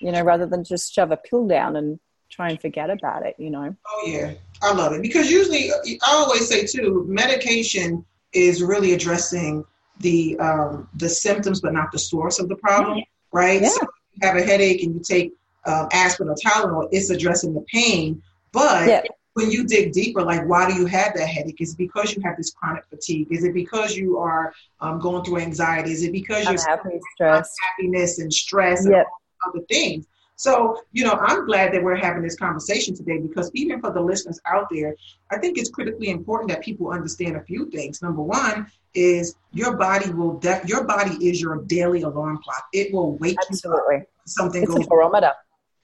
you 0.00 0.12
know 0.12 0.22
rather 0.22 0.44
than 0.44 0.64
just 0.64 0.92
shove 0.92 1.12
a 1.12 1.16
pill 1.16 1.46
down 1.46 1.76
and 1.76 1.98
try 2.30 2.50
and 2.50 2.60
forget 2.60 2.90
about 2.90 3.24
it 3.24 3.34
you 3.38 3.50
know. 3.50 3.74
Oh 3.86 4.02
yeah. 4.06 4.34
I 4.62 4.72
love 4.72 4.92
it. 4.92 5.02
Because 5.02 5.30
usually 5.30 5.70
i 5.72 5.96
always 6.04 6.48
say 6.48 6.66
too 6.66 7.04
medication 7.08 8.04
is 8.32 8.62
really 8.62 8.92
addressing 8.92 9.64
the 10.00 10.38
um, 10.38 10.88
the 10.96 11.08
symptoms 11.08 11.60
but 11.60 11.72
not 11.72 11.92
the 11.92 11.98
source 11.98 12.38
of 12.38 12.48
the 12.48 12.56
problem 12.56 13.02
right? 13.32 13.62
Yeah. 13.62 13.68
so 13.68 13.80
you 14.12 14.26
have 14.26 14.36
a 14.36 14.42
headache 14.42 14.82
and 14.82 14.94
you 14.94 15.00
take 15.00 15.32
um, 15.64 15.88
aspirin 15.92 16.28
or 16.28 16.34
tylenol 16.34 16.88
it's 16.90 17.10
addressing 17.10 17.54
the 17.54 17.64
pain 17.72 18.20
but 18.50 18.88
yeah 18.88 19.02
when 19.34 19.50
you 19.50 19.64
dig 19.64 19.92
deeper, 19.92 20.22
like 20.22 20.46
why 20.46 20.68
do 20.68 20.74
you 20.74 20.86
have 20.86 21.14
that 21.14 21.26
headache? 21.26 21.60
Is 21.60 21.72
it 21.72 21.78
because 21.78 22.14
you 22.14 22.22
have 22.22 22.36
this 22.36 22.50
chronic 22.50 22.84
fatigue? 22.86 23.28
Is 23.30 23.44
it 23.44 23.54
because 23.54 23.96
you 23.96 24.18
are 24.18 24.52
um, 24.80 24.98
going 24.98 25.24
through 25.24 25.38
anxiety? 25.38 25.92
Is 25.92 26.02
it 26.02 26.12
because 26.12 26.44
you're 26.44 26.60
happy, 26.68 27.00
stress, 27.14 27.54
happiness 27.62 28.18
and 28.18 28.32
stress 28.32 28.86
yep. 28.86 29.06
and 29.06 29.54
other 29.54 29.64
things? 29.66 30.06
So, 30.36 30.82
you 30.92 31.04
know, 31.04 31.12
I'm 31.12 31.46
glad 31.46 31.72
that 31.72 31.82
we're 31.82 31.96
having 31.96 32.22
this 32.22 32.36
conversation 32.36 32.96
today 32.96 33.18
because 33.18 33.50
even 33.54 33.80
for 33.80 33.92
the 33.92 34.00
listeners 34.00 34.40
out 34.44 34.66
there, 34.72 34.96
I 35.30 35.38
think 35.38 35.56
it's 35.56 35.70
critically 35.70 36.10
important 36.10 36.50
that 36.50 36.62
people 36.62 36.90
understand 36.90 37.36
a 37.36 37.42
few 37.42 37.70
things. 37.70 38.02
Number 38.02 38.22
one 38.22 38.66
is 38.92 39.36
your 39.52 39.76
body 39.76 40.10
will 40.10 40.38
def- 40.38 40.68
your 40.68 40.84
body 40.84 41.14
is 41.24 41.40
your 41.40 41.62
daily 41.66 42.02
alarm 42.02 42.40
clock. 42.42 42.64
It 42.72 42.92
will 42.92 43.16
wake 43.18 43.36
Absolutely. 43.48 43.94
you 43.94 44.00
up. 44.00 44.06
Something 44.26 44.62
it's 44.64 44.74
goes 44.74 44.84
a 44.84 44.88
barometer. 44.88 45.32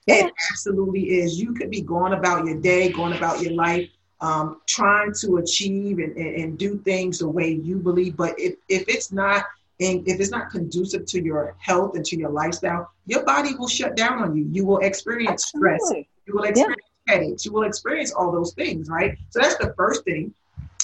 It 0.09 0.33
absolutely 0.51 1.19
is. 1.19 1.39
You 1.39 1.53
could 1.53 1.69
be 1.69 1.81
going 1.81 2.13
about 2.13 2.45
your 2.45 2.59
day, 2.59 2.91
going 2.91 3.13
about 3.13 3.41
your 3.41 3.53
life, 3.53 3.89
um, 4.21 4.61
trying 4.67 5.13
to 5.21 5.37
achieve 5.37 5.99
and, 5.99 6.15
and, 6.17 6.35
and, 6.35 6.57
do 6.57 6.77
things 6.79 7.19
the 7.19 7.29
way 7.29 7.51
you 7.51 7.77
believe. 7.77 8.17
But 8.17 8.37
if, 8.37 8.55
if 8.67 8.87
it's 8.89 9.11
not 9.13 9.45
and 9.79 10.05
if 10.07 10.19
it's 10.19 10.31
not 10.31 10.49
conducive 10.49 11.05
to 11.05 11.23
your 11.23 11.55
health 11.59 11.95
and 11.95 12.03
to 12.05 12.17
your 12.17 12.29
lifestyle, 12.29 12.91
your 13.05 13.23
body 13.23 13.55
will 13.55 13.69
shut 13.69 13.95
down 13.95 14.19
on 14.19 14.35
you. 14.35 14.45
You 14.51 14.65
will 14.65 14.79
experience 14.79 15.45
Absolutely. 15.55 15.77
stress. 15.77 16.05
You 16.27 16.33
will 16.33 16.43
experience 16.43 16.81
yeah. 17.07 17.13
headaches. 17.13 17.45
You 17.45 17.53
will 17.53 17.63
experience 17.63 18.11
all 18.11 18.31
those 18.31 18.53
things, 18.53 18.89
right? 18.89 19.17
So 19.29 19.39
that's 19.39 19.55
the 19.57 19.73
first 19.77 20.03
thing. 20.03 20.33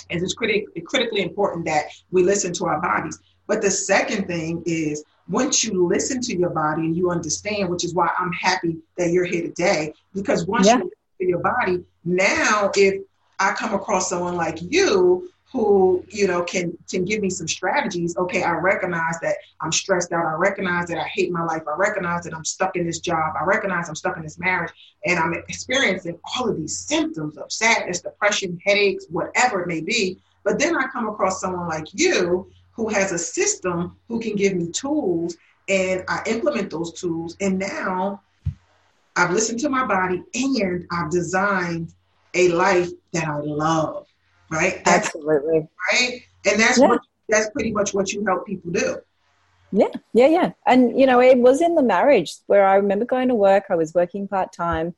And 0.09 0.21
it's 0.21 0.35
criti- 0.35 0.65
critically 0.85 1.23
important 1.23 1.65
that 1.65 1.85
we 2.11 2.23
listen 2.23 2.53
to 2.53 2.65
our 2.67 2.81
bodies. 2.81 3.19
But 3.47 3.61
the 3.61 3.71
second 3.71 4.27
thing 4.27 4.63
is 4.65 5.03
once 5.27 5.63
you 5.63 5.87
listen 5.87 6.21
to 6.21 6.37
your 6.37 6.51
body 6.51 6.83
and 6.83 6.95
you 6.95 7.09
understand, 7.09 7.69
which 7.69 7.83
is 7.83 7.93
why 7.93 8.09
I'm 8.17 8.31
happy 8.33 8.77
that 8.97 9.11
you're 9.11 9.25
here 9.25 9.41
today, 9.41 9.93
because 10.13 10.45
once 10.45 10.67
yeah. 10.67 10.77
you 10.77 10.83
listen 10.83 10.97
to 11.19 11.27
your 11.27 11.39
body, 11.39 11.83
now 12.03 12.71
if 12.75 13.01
I 13.39 13.53
come 13.53 13.73
across 13.73 14.09
someone 14.09 14.35
like 14.35 14.59
you 14.61 15.29
who 15.55 16.03
you 16.09 16.27
know 16.27 16.43
can 16.43 16.77
can 16.89 17.05
give 17.05 17.21
me 17.21 17.29
some 17.29 17.47
strategies 17.47 18.17
okay 18.17 18.43
i 18.43 18.51
recognize 18.51 19.17
that 19.21 19.35
i'm 19.61 19.71
stressed 19.71 20.11
out 20.11 20.25
i 20.25 20.33
recognize 20.33 20.87
that 20.87 20.97
i 20.97 21.03
hate 21.03 21.31
my 21.31 21.43
life 21.43 21.61
i 21.67 21.75
recognize 21.77 22.23
that 22.23 22.33
i'm 22.33 22.43
stuck 22.43 22.75
in 22.75 22.85
this 22.85 22.99
job 22.99 23.33
i 23.39 23.43
recognize 23.45 23.87
i'm 23.87 23.95
stuck 23.95 24.17
in 24.17 24.23
this 24.23 24.37
marriage 24.37 24.71
and 25.05 25.17
i'm 25.17 25.33
experiencing 25.33 26.19
all 26.35 26.49
of 26.49 26.57
these 26.57 26.77
symptoms 26.77 27.37
of 27.37 27.49
sadness 27.51 28.01
depression 28.01 28.59
headaches 28.65 29.05
whatever 29.09 29.61
it 29.61 29.67
may 29.67 29.79
be 29.79 30.17
but 30.43 30.59
then 30.59 30.75
i 30.75 30.85
come 30.91 31.07
across 31.07 31.39
someone 31.39 31.67
like 31.69 31.87
you 31.93 32.49
who 32.75 32.89
has 32.89 33.11
a 33.11 33.17
system 33.17 33.95
who 34.07 34.19
can 34.19 34.35
give 34.35 34.53
me 34.53 34.69
tools 34.71 35.37
and 35.67 36.03
I 36.07 36.21
implement 36.27 36.69
those 36.69 36.93
tools. 36.93 37.35
And 37.41 37.57
now 37.57 38.21
I've 39.15 39.31
listened 39.31 39.59
to 39.61 39.69
my 39.69 39.85
body 39.85 40.23
and 40.33 40.85
I've 40.91 41.09
designed 41.09 41.93
a 42.33 42.49
life 42.49 42.89
that 43.13 43.27
I 43.27 43.37
love. 43.37 44.07
Right? 44.51 44.83
That's, 44.85 45.07
Absolutely. 45.07 45.67
Right? 45.91 46.21
And 46.45 46.59
that's 46.59 46.79
yeah. 46.79 46.89
what 46.89 47.01
that's 47.27 47.49
pretty 47.49 47.71
much 47.71 47.93
what 47.93 48.13
you 48.13 48.23
help 48.25 48.45
people 48.45 48.71
do. 48.71 48.97
Yeah, 49.71 49.87
yeah, 50.13 50.27
yeah. 50.27 50.51
And 50.67 50.97
you 50.99 51.07
know, 51.07 51.19
it 51.21 51.37
was 51.37 51.61
in 51.61 51.73
the 51.73 51.81
marriage 51.81 52.35
where 52.45 52.67
I 52.67 52.75
remember 52.75 53.05
going 53.05 53.29
to 53.29 53.35
work, 53.35 53.65
I 53.69 53.75
was 53.75 53.95
working 53.95 54.27
part 54.27 54.53
time, 54.53 54.93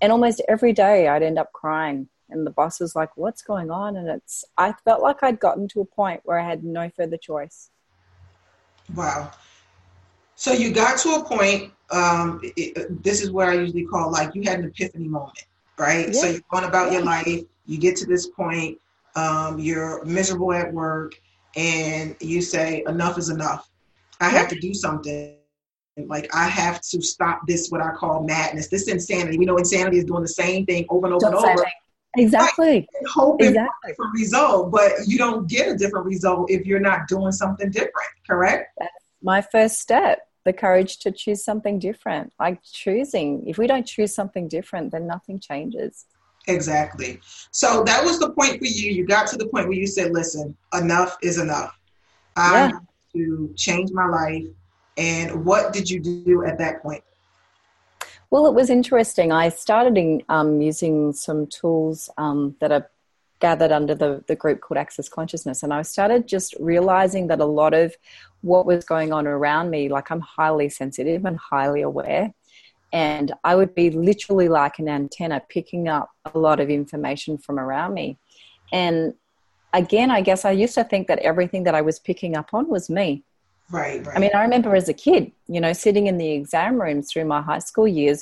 and 0.00 0.10
almost 0.10 0.40
every 0.48 0.72
day 0.72 1.06
I'd 1.06 1.22
end 1.22 1.38
up 1.38 1.52
crying 1.52 2.08
and 2.30 2.46
the 2.46 2.50
boss 2.50 2.80
was 2.80 2.96
like 2.96 3.16
what's 3.16 3.42
going 3.42 3.70
on 3.70 3.96
and 3.96 4.08
it's 4.08 4.44
i 4.58 4.72
felt 4.84 5.02
like 5.02 5.22
i'd 5.22 5.40
gotten 5.40 5.66
to 5.68 5.80
a 5.80 5.84
point 5.84 6.20
where 6.24 6.38
i 6.38 6.44
had 6.44 6.64
no 6.64 6.90
further 6.96 7.16
choice 7.16 7.70
wow 8.94 9.30
so 10.34 10.52
you 10.52 10.72
got 10.72 10.98
to 10.98 11.10
a 11.10 11.24
point 11.24 11.72
um, 11.90 12.40
it, 12.42 13.02
this 13.02 13.22
is 13.22 13.30
where 13.30 13.50
i 13.50 13.54
usually 13.54 13.84
call 13.84 14.10
like 14.10 14.34
you 14.34 14.42
had 14.42 14.58
an 14.58 14.66
epiphany 14.66 15.08
moment 15.08 15.46
right 15.78 16.08
yeah. 16.08 16.12
so 16.12 16.26
you're 16.28 16.40
going 16.50 16.64
about 16.64 16.86
yeah. 16.86 16.98
your 16.98 17.04
life 17.04 17.42
you 17.66 17.78
get 17.78 17.96
to 17.96 18.06
this 18.06 18.26
point 18.28 18.78
um, 19.16 19.58
you're 19.58 20.04
miserable 20.04 20.52
at 20.52 20.72
work, 20.72 21.18
and 21.56 22.14
you 22.20 22.42
say, 22.42 22.84
enough 22.86 23.18
is 23.18 23.30
enough. 23.30 23.68
I 24.20 24.28
have 24.28 24.48
to 24.48 24.60
do 24.60 24.74
something. 24.74 25.36
Like 25.96 26.28
I 26.34 26.46
have 26.48 26.82
to 26.82 27.00
stop 27.00 27.40
this, 27.46 27.70
what 27.70 27.80
I 27.80 27.90
call 27.92 28.22
madness, 28.22 28.68
this 28.68 28.86
insanity. 28.88 29.38
We 29.38 29.46
know 29.46 29.56
insanity 29.56 29.96
is 29.96 30.04
doing 30.04 30.20
the 30.20 30.28
same 30.28 30.66
thing 30.66 30.84
over 30.90 31.06
and 31.06 31.14
over 31.14 31.26
and 31.26 31.34
over. 31.34 31.64
Exactly. 32.16 32.66
Right. 32.66 32.86
Hoping 33.12 33.48
exactly. 33.48 33.94
for 33.94 34.10
result, 34.12 34.70
but 34.70 34.92
you 35.06 35.18
don't 35.18 35.48
get 35.48 35.68
a 35.68 35.76
different 35.76 36.06
result 36.06 36.50
if 36.50 36.66
you're 36.66 36.80
not 36.80 37.08
doing 37.08 37.32
something 37.32 37.70
different, 37.70 37.94
correct? 38.26 38.72
That's 38.78 38.92
my 39.22 39.42
first 39.42 39.80
step 39.80 40.20
the 40.46 40.52
courage 40.52 40.98
to 40.98 41.10
choose 41.10 41.44
something 41.44 41.78
different. 41.78 42.32
Like 42.38 42.62
choosing, 42.62 43.46
if 43.46 43.58
we 43.58 43.66
don't 43.66 43.84
choose 43.84 44.14
something 44.14 44.48
different, 44.48 44.92
then 44.92 45.06
nothing 45.06 45.40
changes. 45.40 46.06
Exactly. 46.46 47.20
So 47.50 47.82
that 47.84 48.02
was 48.04 48.20
the 48.20 48.30
point 48.30 48.58
for 48.58 48.64
you. 48.64 48.92
You 48.92 49.04
got 49.04 49.26
to 49.28 49.36
the 49.36 49.48
point 49.48 49.66
where 49.66 49.76
you 49.76 49.88
said, 49.88 50.12
listen, 50.12 50.56
enough 50.72 51.16
is 51.20 51.38
enough. 51.38 51.76
I 52.36 52.68
yeah. 52.68 52.78
to 53.14 53.52
change 53.56 53.90
my 53.90 54.06
life. 54.06 54.44
And 54.96 55.44
what 55.44 55.72
did 55.72 55.90
you 55.90 56.00
do 56.00 56.44
at 56.46 56.58
that 56.58 56.80
point? 56.80 57.02
Well, 58.30 58.46
it 58.46 58.54
was 58.54 58.70
interesting. 58.70 59.32
I 59.32 59.48
started 59.50 59.96
in, 59.96 60.22
um, 60.28 60.60
using 60.60 61.12
some 61.12 61.46
tools 61.46 62.10
um, 62.18 62.56
that 62.60 62.72
are 62.72 62.90
gathered 63.40 63.72
under 63.72 63.94
the, 63.94 64.24
the 64.26 64.36
group 64.36 64.60
called 64.60 64.78
Access 64.78 65.08
Consciousness. 65.08 65.62
And 65.62 65.72
I 65.72 65.82
started 65.82 66.26
just 66.26 66.54
realizing 66.58 67.28
that 67.28 67.40
a 67.40 67.44
lot 67.44 67.74
of 67.74 67.94
what 68.40 68.66
was 68.66 68.84
going 68.84 69.12
on 69.12 69.26
around 69.26 69.70
me, 69.70 69.88
like 69.88 70.10
I'm 70.10 70.20
highly 70.20 70.68
sensitive 70.68 71.24
and 71.24 71.36
highly 71.38 71.82
aware. 71.82 72.32
And 72.92 73.32
I 73.44 73.56
would 73.56 73.74
be 73.74 73.90
literally 73.90 74.48
like 74.48 74.78
an 74.78 74.88
antenna 74.88 75.42
picking 75.48 75.88
up 75.88 76.08
a 76.24 76.38
lot 76.38 76.60
of 76.60 76.70
information 76.70 77.36
from 77.36 77.58
around 77.58 77.94
me. 77.94 78.18
And 78.72 79.14
again, 79.72 80.10
I 80.10 80.20
guess 80.20 80.44
I 80.44 80.52
used 80.52 80.74
to 80.74 80.84
think 80.84 81.08
that 81.08 81.18
everything 81.18 81.64
that 81.64 81.74
I 81.74 81.82
was 81.82 81.98
picking 81.98 82.36
up 82.36 82.54
on 82.54 82.68
was 82.68 82.88
me. 82.88 83.22
Right, 83.70 84.04
right. 84.06 84.16
I 84.16 84.20
mean, 84.20 84.30
I 84.34 84.42
remember 84.42 84.74
as 84.76 84.88
a 84.88 84.94
kid, 84.94 85.32
you 85.48 85.60
know, 85.60 85.72
sitting 85.72 86.06
in 86.06 86.18
the 86.18 86.30
exam 86.30 86.80
rooms 86.80 87.10
through 87.10 87.24
my 87.24 87.40
high 87.40 87.58
school 87.58 87.88
years, 87.88 88.20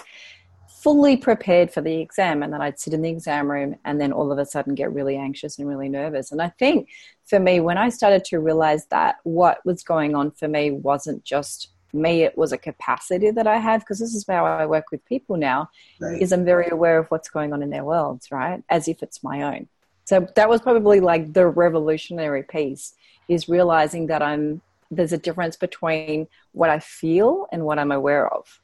fully 0.85 1.17
prepared 1.17 1.73
for 1.73 1.81
the 1.81 1.99
exam 1.99 2.43
and 2.43 2.53
then 2.53 2.61
I'd 2.61 2.79
sit 2.79 2.93
in 2.93 3.01
the 3.01 3.09
exam 3.09 3.51
room 3.51 3.75
and 3.87 3.99
then 3.99 4.13
all 4.13 4.31
of 4.31 4.39
a 4.39 4.45
sudden 4.45 4.75
get 4.75 4.93
really 4.93 5.17
anxious 5.17 5.59
and 5.59 5.67
really 5.67 5.89
nervous. 5.89 6.31
And 6.31 6.43
I 6.43 6.51
think 6.51 6.91
for 7.25 7.41
me, 7.41 7.61
when 7.61 7.79
I 7.79 7.89
started 7.89 8.23
to 8.27 8.39
realize 8.39 8.85
that 8.87 9.17
what 9.25 9.65
was 9.65 9.83
going 9.83 10.15
on 10.15 10.31
for 10.31 10.47
me 10.47 10.71
wasn't 10.71 11.25
just 11.25 11.69
me, 11.95 12.23
it 12.23 12.37
was 12.37 12.53
a 12.53 12.59
capacity 12.59 13.31
that 13.31 13.47
I 13.47 13.57
have 13.57 13.81
because 13.81 13.99
this 13.99 14.15
is 14.15 14.27
how 14.29 14.45
I 14.45 14.67
work 14.67 14.91
with 14.93 15.03
people 15.07 15.39
now, 15.39 15.71
right. 16.01 16.21
is 16.21 16.33
I'm 16.33 16.45
very 16.45 16.69
aware 16.69 16.99
of 16.99 17.07
what's 17.07 17.31
going 17.31 17.55
on 17.55 17.63
in 17.63 17.71
their 17.71 17.85
worlds, 17.85 18.31
right? 18.31 18.63
As 18.69 18.87
if 18.87 19.03
it's 19.03 19.23
my 19.23 19.41
own. 19.41 19.69
So 20.05 20.29
that 20.37 20.51
was 20.51 20.61
probably 20.61 21.01
like 21.01 21.33
the 21.33 21.47
revolutionary 21.47 22.43
piece 22.43 22.95
is 23.27 23.49
realizing 23.49 24.09
that 24.09 24.21
I'm 24.21 24.61
there's 24.91 25.13
a 25.13 25.19
difference 25.19 25.57
between 25.57 26.29
what 26.53 26.71
I 26.71 26.79
feel 26.79 27.47
and 27.53 27.65
what 27.65 27.79
I'm 27.79 27.93
aware 27.93 28.29
of 28.29 28.61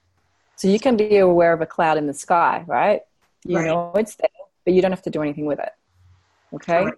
so 0.61 0.69
you 0.69 0.79
can 0.79 0.99
be 0.99 1.17
aware 1.17 1.55
of 1.55 1.63
a 1.63 1.67
cloud 1.67 1.97
in 1.97 2.07
the 2.07 2.13
sky, 2.13 2.65
right? 2.67 3.01
You 3.47 3.57
right. 3.57 3.65
know 3.65 3.93
it's 3.95 4.17
there, 4.17 4.29
but 4.67 4.75
you 4.75 4.83
don't 4.83 4.91
have 4.91 5.01
to 5.05 5.09
do 5.09 5.23
anything 5.23 5.47
with 5.47 5.59
it. 5.59 5.73
Okay? 6.53 6.85
Right. 6.85 6.95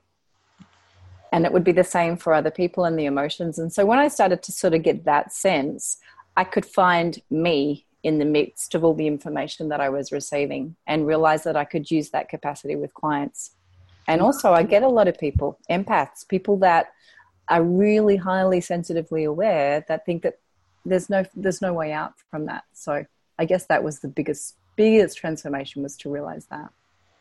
And 1.31 1.47
it 1.47 1.53
would 1.53 1.63
be 1.63 1.71
the 1.71 1.85
same 1.85 2.17
for 2.17 2.35
other 2.35 2.51
people 2.51 2.85
and 2.87 2.99
the 2.99 3.05
emotions. 3.05 3.61
And 3.61 3.73
so 3.73 3.87
when 3.87 4.01
I 4.01 4.09
started 4.09 4.43
to 4.43 4.51
sort 4.51 4.75
of 4.75 4.83
get 4.83 5.05
that 5.05 5.33
sense, 5.33 5.99
I 6.37 6.43
could 6.43 6.67
find 6.67 7.23
me 7.31 7.87
in 8.03 8.19
the 8.19 8.25
midst 8.25 8.75
of 8.75 8.83
all 8.83 8.95
the 8.95 9.07
information 9.07 9.69
that 9.69 9.81
I 9.81 9.91
was 9.91 10.11
receiving 10.11 10.75
and 10.89 11.07
realize 11.07 11.45
that 11.45 11.57
I 11.57 11.65
could 11.65 11.89
use 11.89 12.11
that 12.11 12.29
capacity 12.29 12.75
with 12.75 12.93
clients. 12.95 13.53
And 14.09 14.21
also, 14.21 14.53
I 14.53 14.65
get 14.65 14.83
a 14.83 14.89
lot 14.89 15.07
of 15.07 15.17
people, 15.17 15.61
empaths, 15.71 16.27
people 16.27 16.57
that 16.57 16.87
are 17.49 17.63
really 17.63 18.17
highly 18.17 18.61
sensitively 18.61 19.25
aware 19.25 19.85
that 19.89 20.07
think 20.07 20.23
that 20.23 20.39
there's 20.85 21.09
no 21.11 21.25
there's 21.35 21.63
no 21.63 21.73
way 21.73 21.93
out 21.93 22.15
from 22.31 22.47
that. 22.47 22.65
So 22.73 23.05
I 23.39 23.45
guess 23.45 23.67
that 23.67 23.83
was 23.83 24.01
the 24.01 24.09
biggest 24.09 24.57
biggest 24.77 25.17
transformation 25.17 25.83
was 25.83 25.97
to 25.99 26.11
realize 26.11 26.47
that. 26.47 26.71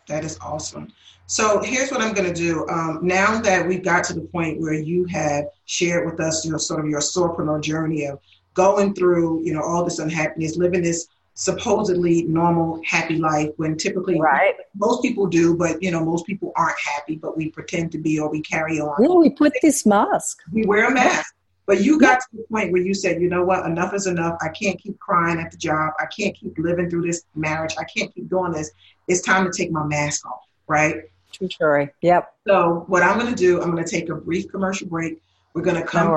That 0.07 0.23
is 0.23 0.37
awesome. 0.41 0.91
So 1.27 1.61
here's 1.61 1.91
what 1.91 2.01
I'm 2.01 2.13
going 2.13 2.31
to 2.31 2.33
do. 2.33 2.67
Um, 2.67 2.99
now 3.01 3.39
that 3.41 3.65
we've 3.67 3.83
got 3.83 4.03
to 4.05 4.13
the 4.13 4.21
point 4.21 4.59
where 4.59 4.73
you 4.73 5.05
have 5.05 5.45
shared 5.65 6.09
with 6.09 6.19
us 6.19 6.45
your 6.45 6.59
sort 6.59 6.79
of 6.79 6.89
your 6.89 6.99
soarpreneur 6.99 7.61
journey 7.61 8.05
of 8.05 8.19
going 8.53 8.93
through, 8.93 9.43
you 9.43 9.53
know, 9.53 9.61
all 9.61 9.83
this 9.83 9.99
unhappiness, 9.99 10.57
living 10.57 10.81
this 10.81 11.07
supposedly 11.41 12.21
normal, 12.25 12.79
happy 12.85 13.15
life 13.15 13.49
when 13.57 13.75
typically 13.75 14.21
right. 14.21 14.53
most 14.75 15.01
people 15.01 15.25
do, 15.25 15.57
but 15.57 15.81
you 15.81 15.89
know, 15.89 16.05
most 16.05 16.23
people 16.27 16.51
aren't 16.55 16.77
happy, 16.79 17.15
but 17.15 17.35
we 17.35 17.49
pretend 17.49 17.91
to 17.91 17.97
be 17.97 18.19
or 18.19 18.29
we 18.29 18.41
carry 18.41 18.79
on. 18.79 19.01
Yeah, 19.01 19.09
we 19.09 19.31
put 19.31 19.51
this 19.63 19.83
mask. 19.83 20.37
We 20.53 20.65
wear 20.67 20.87
a 20.87 20.93
mask. 20.93 21.33
But 21.65 21.81
you 21.81 21.99
got 21.99 22.19
to 22.19 22.27
the 22.33 22.43
point 22.43 22.71
where 22.71 22.81
you 22.83 22.93
said, 22.93 23.19
you 23.19 23.27
know 23.27 23.43
what, 23.43 23.65
enough 23.65 23.95
is 23.95 24.05
enough. 24.05 24.37
I 24.39 24.49
can't 24.49 24.79
keep 24.79 24.99
crying 24.99 25.39
at 25.39 25.49
the 25.49 25.57
job. 25.57 25.93
I 25.99 26.05
can't 26.05 26.35
keep 26.35 26.55
living 26.59 26.91
through 26.91 27.07
this 27.07 27.23
marriage. 27.33 27.73
I 27.79 27.85
can't 27.85 28.13
keep 28.13 28.29
doing 28.29 28.51
this. 28.51 28.69
It's 29.07 29.21
time 29.21 29.43
to 29.45 29.51
take 29.51 29.71
my 29.71 29.83
mask 29.83 30.23
off, 30.27 30.43
right? 30.67 31.05
True 31.31 31.49
story. 31.49 31.89
Yep. 32.01 32.35
So 32.47 32.83
what 32.85 33.01
I'm 33.01 33.17
going 33.17 33.33
to 33.33 33.35
do, 33.35 33.59
I'm 33.63 33.71
going 33.71 33.83
to 33.83 33.89
take 33.89 34.09
a 34.09 34.15
brief 34.15 34.47
commercial 34.51 34.87
break. 34.87 35.19
We're 35.55 35.63
going 35.63 35.77
to 35.77 35.87
come 35.87 36.05
no 36.05 36.13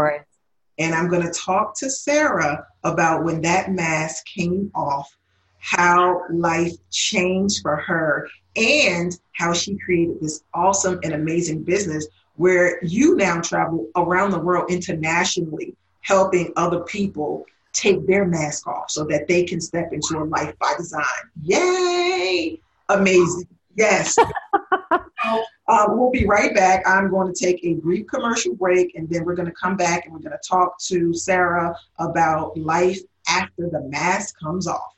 and 0.78 0.95
I'm 0.95 1.09
going 1.09 1.23
to 1.23 1.33
talk 1.33 1.76
to 1.78 1.90
Sarah 1.90 2.66
about 2.83 3.25
when 3.25 3.40
that 3.43 3.73
mask 3.73 4.26
came 4.26 4.71
off, 4.75 5.16
how 5.59 6.23
life 6.31 6.73
changed 6.90 7.62
for 7.62 7.76
her, 7.76 8.28
and 8.57 9.19
how 9.33 9.52
she 9.52 9.76
created 9.76 10.21
this 10.21 10.43
awesome 10.52 11.00
and 11.02 11.12
amazing 11.12 11.62
business 11.62 12.07
where 12.37 12.83
you 12.85 13.14
now 13.16 13.40
travel 13.40 13.88
around 13.97 14.31
the 14.31 14.38
world 14.38 14.71
internationally, 14.71 15.75
helping 16.02 16.52
other 16.57 16.81
people 16.81 17.47
take 17.73 18.07
their 18.07 18.25
mask 18.25 18.66
off 18.66 18.90
so 18.90 19.04
that 19.04 19.26
they 19.28 19.45
can 19.45 19.61
step 19.61 19.93
into 19.93 20.19
a 20.19 20.25
life 20.25 20.54
by 20.61 20.75
design. 20.76 21.02
Yay! 21.43 22.61
Amazing. 22.88 23.49
Yes. 23.76 24.16
so, 25.25 25.45
uh, 25.69 25.87
we'll 25.88 26.11
be 26.11 26.26
right 26.26 26.54
back. 26.54 26.87
I'm 26.87 27.11
going 27.11 27.33
to 27.33 27.38
take 27.38 27.64
a 27.64 27.75
brief 27.75 28.07
commercial 28.07 28.54
break 28.54 28.95
and 28.95 29.09
then 29.09 29.25
we're 29.25 29.35
going 29.35 29.49
to 29.49 29.54
come 29.54 29.76
back 29.76 30.04
and 30.04 30.12
we're 30.12 30.21
going 30.21 30.33
to 30.33 30.49
talk 30.49 30.78
to 30.81 31.14
Sarah 31.14 31.75
about 31.99 32.57
life 32.57 33.00
after 33.28 33.71
the 33.71 33.81
mask 33.88 34.38
comes 34.38 34.66
off. 34.66 34.95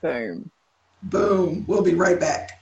Boom. 0.00 0.50
Boom. 1.04 1.64
We'll 1.66 1.82
be 1.82 1.94
right 1.94 2.18
back. 2.18 2.60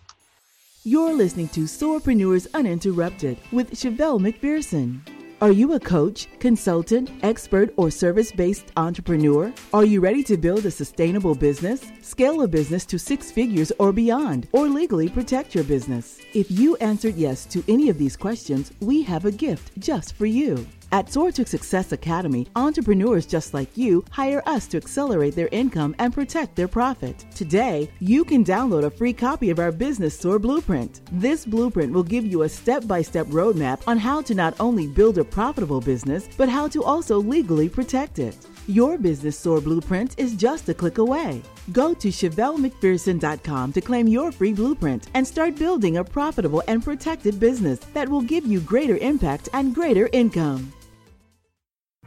You're 0.84 1.12
listening 1.12 1.48
to 1.48 1.60
Soarpreneurs 1.64 2.46
Uninterrupted 2.54 3.38
with 3.52 3.72
Shevelle 3.72 4.20
McPherson. 4.20 5.00
Are 5.40 5.52
you 5.52 5.72
a 5.72 5.80
coach, 5.80 6.28
consultant, 6.38 7.10
expert, 7.22 7.72
or 7.78 7.90
service 7.90 8.30
based 8.30 8.72
entrepreneur? 8.76 9.50
Are 9.72 9.86
you 9.86 10.02
ready 10.02 10.22
to 10.24 10.36
build 10.36 10.66
a 10.66 10.70
sustainable 10.70 11.34
business, 11.34 11.90
scale 12.02 12.42
a 12.42 12.48
business 12.48 12.84
to 12.84 12.98
six 12.98 13.30
figures 13.30 13.72
or 13.78 13.90
beyond, 13.90 14.48
or 14.52 14.68
legally 14.68 15.08
protect 15.08 15.54
your 15.54 15.64
business? 15.64 16.18
If 16.34 16.50
you 16.50 16.76
answered 16.76 17.14
yes 17.14 17.46
to 17.46 17.64
any 17.68 17.88
of 17.88 17.96
these 17.96 18.18
questions, 18.18 18.72
we 18.80 19.00
have 19.04 19.24
a 19.24 19.32
gift 19.32 19.72
just 19.78 20.12
for 20.12 20.26
you. 20.26 20.66
At 20.92 21.12
Soar 21.12 21.30
to 21.32 21.46
Success 21.46 21.92
Academy, 21.92 22.48
entrepreneurs 22.56 23.24
just 23.24 23.54
like 23.54 23.76
you 23.76 24.04
hire 24.10 24.42
us 24.46 24.66
to 24.66 24.76
accelerate 24.76 25.36
their 25.36 25.48
income 25.52 25.94
and 26.00 26.12
protect 26.12 26.56
their 26.56 26.66
profit. 26.66 27.24
Today, 27.32 27.88
you 28.00 28.24
can 28.24 28.44
download 28.44 28.82
a 28.82 28.90
free 28.90 29.12
copy 29.12 29.50
of 29.50 29.60
our 29.60 29.70
Business 29.70 30.18
Soar 30.18 30.40
Blueprint. 30.40 31.02
This 31.12 31.46
blueprint 31.46 31.92
will 31.92 32.02
give 32.02 32.26
you 32.26 32.42
a 32.42 32.48
step 32.48 32.88
by 32.88 33.02
step 33.02 33.28
roadmap 33.28 33.82
on 33.86 33.98
how 33.98 34.20
to 34.22 34.34
not 34.34 34.58
only 34.58 34.88
build 34.88 35.18
a 35.18 35.24
profitable 35.24 35.80
business, 35.80 36.28
but 36.36 36.48
how 36.48 36.66
to 36.66 36.82
also 36.82 37.20
legally 37.20 37.68
protect 37.68 38.18
it. 38.18 38.36
Your 38.66 38.98
Business 38.98 39.38
Soar 39.38 39.60
Blueprint 39.60 40.18
is 40.18 40.34
just 40.34 40.68
a 40.68 40.74
click 40.74 40.98
away. 40.98 41.40
Go 41.70 41.94
to 41.94 42.08
ShevelleMcPherson.com 42.08 43.72
to 43.74 43.80
claim 43.80 44.08
your 44.08 44.32
free 44.32 44.52
blueprint 44.52 45.06
and 45.14 45.24
start 45.24 45.54
building 45.54 45.98
a 45.98 46.04
profitable 46.04 46.64
and 46.66 46.82
protected 46.82 47.38
business 47.38 47.78
that 47.94 48.08
will 48.08 48.22
give 48.22 48.44
you 48.44 48.58
greater 48.60 48.96
impact 48.96 49.48
and 49.52 49.72
greater 49.72 50.08
income. 50.12 50.72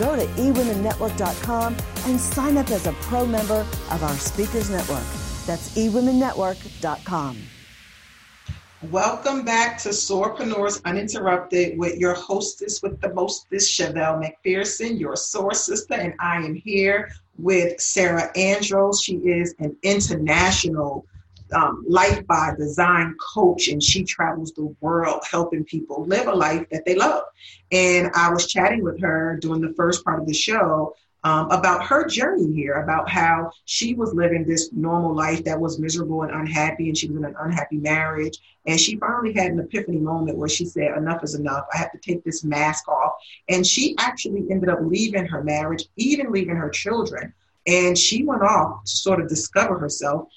go 0.00 0.16
to 0.16 0.24
eWomenNetwork.com 0.24 1.76
and 2.06 2.18
sign 2.18 2.56
up 2.56 2.70
as 2.70 2.86
a 2.86 2.92
pro 3.02 3.26
member 3.26 3.66
of 3.90 4.02
our 4.02 4.14
Speakers 4.14 4.70
Network. 4.70 5.04
That's 5.46 5.76
eWomenNetwork.com. 5.76 7.36
Welcome 8.90 9.44
back 9.44 9.76
to 9.82 9.90
Soarpreneurs 9.90 10.82
Uninterrupted 10.86 11.78
with 11.78 11.98
your 11.98 12.14
hostess 12.14 12.82
with 12.82 12.98
the 13.02 13.12
mostest, 13.12 13.78
Shevelle 13.78 14.18
McPherson, 14.18 14.98
your 14.98 15.16
soar 15.16 15.52
sister, 15.52 15.92
and 15.92 16.14
I 16.18 16.36
am 16.36 16.54
here 16.54 17.10
with 17.36 17.78
Sarah 17.78 18.30
Andros. 18.34 19.02
She 19.02 19.16
is 19.16 19.54
an 19.58 19.76
international 19.82 21.04
um, 21.52 21.84
life 21.88 22.26
by 22.26 22.54
design 22.58 23.14
coach, 23.34 23.68
and 23.68 23.82
she 23.82 24.04
travels 24.04 24.52
the 24.52 24.74
world 24.80 25.22
helping 25.30 25.64
people 25.64 26.04
live 26.04 26.26
a 26.26 26.34
life 26.34 26.66
that 26.70 26.84
they 26.84 26.94
love. 26.94 27.24
And 27.72 28.10
I 28.14 28.30
was 28.32 28.46
chatting 28.46 28.82
with 28.82 29.00
her 29.00 29.38
during 29.40 29.60
the 29.60 29.74
first 29.74 30.04
part 30.04 30.20
of 30.20 30.26
the 30.26 30.34
show 30.34 30.94
um, 31.22 31.50
about 31.50 31.84
her 31.84 32.06
journey 32.06 32.52
here, 32.52 32.74
about 32.74 33.08
how 33.08 33.50
she 33.64 33.94
was 33.94 34.14
living 34.14 34.44
this 34.44 34.72
normal 34.72 35.14
life 35.14 35.44
that 35.44 35.60
was 35.60 35.78
miserable 35.78 36.22
and 36.22 36.32
unhappy, 36.32 36.88
and 36.88 36.96
she 36.96 37.08
was 37.08 37.16
in 37.18 37.24
an 37.24 37.36
unhappy 37.38 37.76
marriage. 37.76 38.38
And 38.66 38.80
she 38.80 38.96
finally 38.96 39.32
had 39.32 39.52
an 39.52 39.60
epiphany 39.60 39.98
moment 39.98 40.38
where 40.38 40.48
she 40.48 40.64
said, 40.64 40.96
Enough 40.96 41.24
is 41.24 41.34
enough. 41.34 41.66
I 41.72 41.78
have 41.78 41.92
to 41.92 41.98
take 41.98 42.24
this 42.24 42.44
mask 42.44 42.88
off. 42.88 43.12
And 43.48 43.66
she 43.66 43.94
actually 43.98 44.46
ended 44.50 44.68
up 44.68 44.78
leaving 44.82 45.26
her 45.26 45.42
marriage, 45.42 45.84
even 45.96 46.32
leaving 46.32 46.56
her 46.56 46.70
children. 46.70 47.34
And 47.66 47.96
she 47.96 48.24
went 48.24 48.42
off 48.42 48.84
to 48.84 48.96
sort 48.96 49.20
of 49.20 49.28
discover 49.28 49.78
herself. 49.78 50.28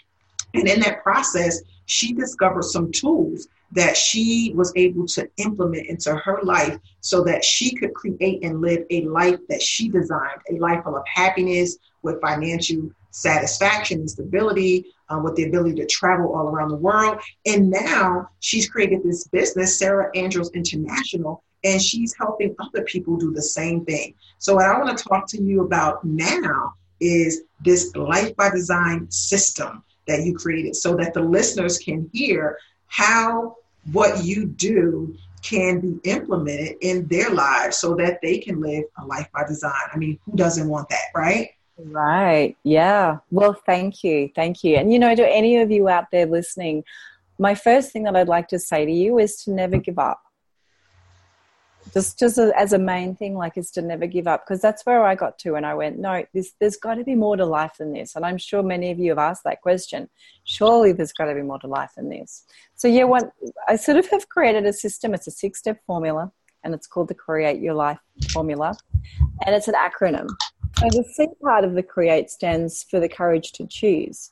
And 0.54 0.68
in 0.68 0.80
that 0.82 1.04
process, 1.04 1.62
she 1.86 2.14
discovered 2.14 2.64
some 2.64 2.92
tools 2.92 3.48
that 3.74 3.98
she 3.98 4.54
was 4.56 4.72
able 4.76 5.06
to 5.08 5.28
implement 5.38 5.88
into 5.88 6.16
her 6.16 6.40
life 6.44 6.78
so 7.02 7.24
that 7.24 7.44
she 7.44 7.74
could 7.76 7.94
create 7.94 8.44
and 8.44 8.62
live 8.62 8.86
a 8.92 9.02
life 9.06 9.40
that 9.50 9.62
she 9.62 9.90
designed, 9.90 10.42
a 10.52 10.56
life 10.58 10.84
full 10.84 10.96
of 10.96 11.04
happiness 11.08 11.78
with 12.04 12.22
financial 12.22 12.92
satisfaction 13.10 14.00
and 14.00 14.10
stability, 14.10 14.86
um, 15.10 15.24
with 15.24 15.36
the 15.36 15.44
ability 15.44 15.76
to 15.76 15.86
travel 15.86 16.36
all 16.36 16.48
around 16.48 16.70
the 16.70 16.76
world. 16.76 17.20
And 17.46 17.70
now 17.70 18.30
she's 18.40 18.70
created 18.70 19.04
this 19.04 19.28
business, 19.28 19.78
Sarah 19.78 20.12
Andros 20.16 20.52
International, 20.52 21.44
and 21.64 21.82
she's 21.82 22.14
helping 22.16 22.56
other 22.60 22.84
people 22.84 23.18
do 23.18 23.32
the 23.32 23.42
same 23.42 23.86
thing. 23.86 24.14
So, 24.38 24.56
what 24.56 24.66
I 24.66 24.78
want 24.78 24.96
to 24.98 25.04
talk 25.04 25.28
to 25.30 25.42
you 25.42 25.62
about 25.62 26.04
now 26.04 26.74
is 27.00 27.44
this 27.64 27.96
life 27.96 28.36
by 28.36 28.50
design 28.50 29.10
system 29.10 29.84
that 30.08 30.24
you 30.24 30.36
created 30.36 30.76
so 30.76 30.96
that 30.96 31.14
the 31.14 31.22
listeners 31.22 31.78
can 31.78 32.10
hear 32.14 32.58
how 32.88 33.56
what 33.92 34.24
you 34.24 34.46
do 34.46 35.16
can 35.42 35.80
be 35.82 36.10
implemented 36.10 36.78
in 36.82 37.06
their 37.08 37.30
lives 37.30 37.78
so 37.78 37.96
that 37.96 38.20
they 38.22 38.38
can 38.38 38.62
live 38.62 38.86
a 39.00 39.06
life 39.06 39.28
by 39.34 39.44
design. 39.46 39.74
I 39.94 39.98
mean, 39.98 40.18
who 40.26 40.38
doesn't 40.38 40.68
want 40.68 40.90
that, 40.90 41.08
right? 41.14 41.50
Right. 41.78 42.56
Yeah. 42.64 43.18
Well, 43.30 43.54
thank 43.66 44.04
you. 44.04 44.30
Thank 44.36 44.64
you. 44.64 44.78
And, 44.78 44.94
you 44.94 45.00
know, 45.00 45.16
to 45.16 45.28
any 45.28 45.58
of 45.58 45.70
you 45.70 45.90
out 45.90 46.06
there 46.12 46.26
listening, 46.26 46.84
my 47.40 47.56
first 47.56 47.92
thing 47.92 48.04
that 48.04 48.16
I'd 48.16 48.28
like 48.30 48.48
to 48.50 48.60
say 48.60 48.86
to 48.86 48.92
you 48.92 49.20
is 49.20 49.44
to 49.44 49.52
never 49.52 49.78
give 49.78 50.00
up 50.00 50.23
just 51.94 52.20
just 52.20 52.38
as 52.38 52.74
a 52.74 52.80
main 52.80 53.16
thing 53.16 53.36
like 53.36 53.58
is 53.58 53.72
to 53.72 53.82
never 53.82 54.08
give 54.08 54.28
up 54.28 54.46
because 54.46 54.62
that's 54.62 54.86
where 54.86 55.04
i 55.04 55.16
got 55.16 55.38
to 55.40 55.56
and 55.56 55.66
i 55.66 55.74
went 55.74 56.00
no 56.00 56.24
this, 56.34 56.54
there's 56.60 56.78
got 56.78 56.96
to 56.96 57.04
be 57.04 57.16
more 57.16 57.36
to 57.36 57.46
life 57.46 57.74
than 57.80 57.94
this. 57.94 58.16
And 58.16 58.26
i'm 58.26 58.38
sure 58.38 58.64
many 58.64 58.92
of 58.92 59.00
you 59.00 59.10
have 59.10 59.18
asked 59.18 59.44
that 59.44 59.62
question. 59.62 60.10
Surely 60.46 60.92
there's 60.92 61.14
got 61.14 61.26
to 61.26 61.36
be 61.36 61.42
more 61.42 61.60
to 61.60 61.68
life 61.68 61.92
than 61.96 62.10
this. 62.10 62.46
So 62.76 62.88
yeah 62.88 63.04
what 63.04 63.32
i 63.68 63.76
sort 63.76 63.98
of 63.98 64.08
have 64.10 64.30
created 64.30 64.66
a 64.66 64.74
system. 64.74 65.14
It's 65.14 65.28
a 65.28 65.32
six 65.32 65.60
step 65.60 65.80
formula 65.86 66.32
and 66.64 66.74
it's 66.74 66.88
called 66.88 67.10
the 67.10 67.16
create 67.16 67.62
your 67.62 67.74
life 67.74 68.00
formula 68.32 68.76
and 69.46 69.56
it's 69.56 69.68
an 69.68 69.76
acronym. 69.76 70.28
So 70.80 70.86
the 70.90 71.04
c 71.14 71.28
part 71.42 71.64
of 71.64 71.74
the 71.74 71.84
create 71.84 72.30
stands 72.30 72.84
for 72.90 73.00
the 73.00 73.10
courage 73.10 73.52
to 73.54 73.68
choose 73.68 74.32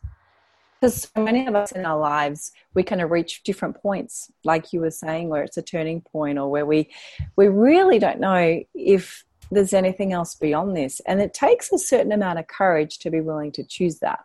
because 0.81 1.09
so 1.15 1.23
many 1.23 1.45
of 1.45 1.55
us 1.55 1.71
in 1.71 1.85
our 1.85 2.00
lives 2.00 2.51
we 2.73 2.81
kind 2.81 3.01
of 3.01 3.11
reach 3.11 3.43
different 3.43 3.79
points 3.79 4.31
like 4.43 4.73
you 4.73 4.79
were 4.79 4.91
saying 4.91 5.29
where 5.29 5.43
it's 5.43 5.57
a 5.57 5.61
turning 5.61 6.01
point 6.01 6.39
or 6.39 6.50
where 6.50 6.65
we 6.65 6.89
we 7.35 7.47
really 7.47 8.00
don't 8.00 8.19
know 8.19 8.59
if 8.73 9.23
there's 9.51 9.73
anything 9.73 10.13
else 10.13 10.33
beyond 10.33 10.75
this. 10.75 11.01
And 11.01 11.21
it 11.21 11.33
takes 11.33 11.71
a 11.71 11.77
certain 11.77 12.13
amount 12.13 12.39
of 12.39 12.47
courage 12.47 12.97
to 13.00 13.11
be 13.11 13.21
willing 13.21 13.51
to 13.53 13.63
choose 13.63 13.99
that. 13.99 14.21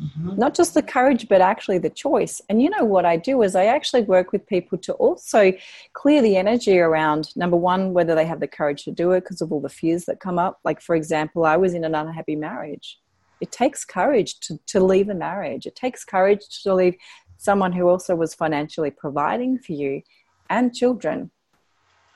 Mm-hmm. 0.00 0.36
not 0.38 0.54
just 0.54 0.72
the 0.72 0.82
courage 0.82 1.28
but 1.28 1.42
actually 1.42 1.76
the 1.78 1.90
choice. 1.90 2.40
And 2.48 2.62
you 2.62 2.70
know 2.70 2.84
what 2.84 3.04
i 3.04 3.16
do 3.16 3.42
is 3.42 3.54
i 3.54 3.66
actually 3.66 4.02
work 4.02 4.32
with 4.32 4.46
people 4.46 4.78
to 4.78 4.92
also 4.94 5.52
clear 5.92 6.22
the 6.22 6.36
energy 6.36 6.78
around 6.78 7.36
number 7.36 7.56
one 7.56 7.92
whether 7.92 8.14
they 8.14 8.24
have 8.24 8.40
the 8.40 8.46
courage 8.46 8.84
to 8.84 8.92
do 8.92 9.10
it 9.10 9.22
because 9.22 9.42
of 9.42 9.52
all 9.52 9.60
the 9.60 9.68
fears 9.68 10.04
that 10.04 10.20
come 10.20 10.38
up. 10.38 10.60
Like 10.64 10.80
for 10.80 10.94
example 10.94 11.44
i 11.44 11.56
was 11.56 11.74
in 11.74 11.84
an 11.84 11.96
unhappy 11.96 12.36
marriage 12.36 12.98
it 13.40 13.52
takes 13.52 13.84
courage 13.84 14.38
to, 14.40 14.58
to 14.66 14.80
leave 14.80 15.08
a 15.08 15.14
marriage. 15.14 15.66
It 15.66 15.76
takes 15.76 16.04
courage 16.04 16.62
to 16.62 16.74
leave 16.74 16.94
someone 17.38 17.72
who 17.72 17.88
also 17.88 18.14
was 18.14 18.34
financially 18.34 18.90
providing 18.90 19.58
for 19.58 19.72
you 19.72 20.02
and 20.50 20.74
children 20.74 21.30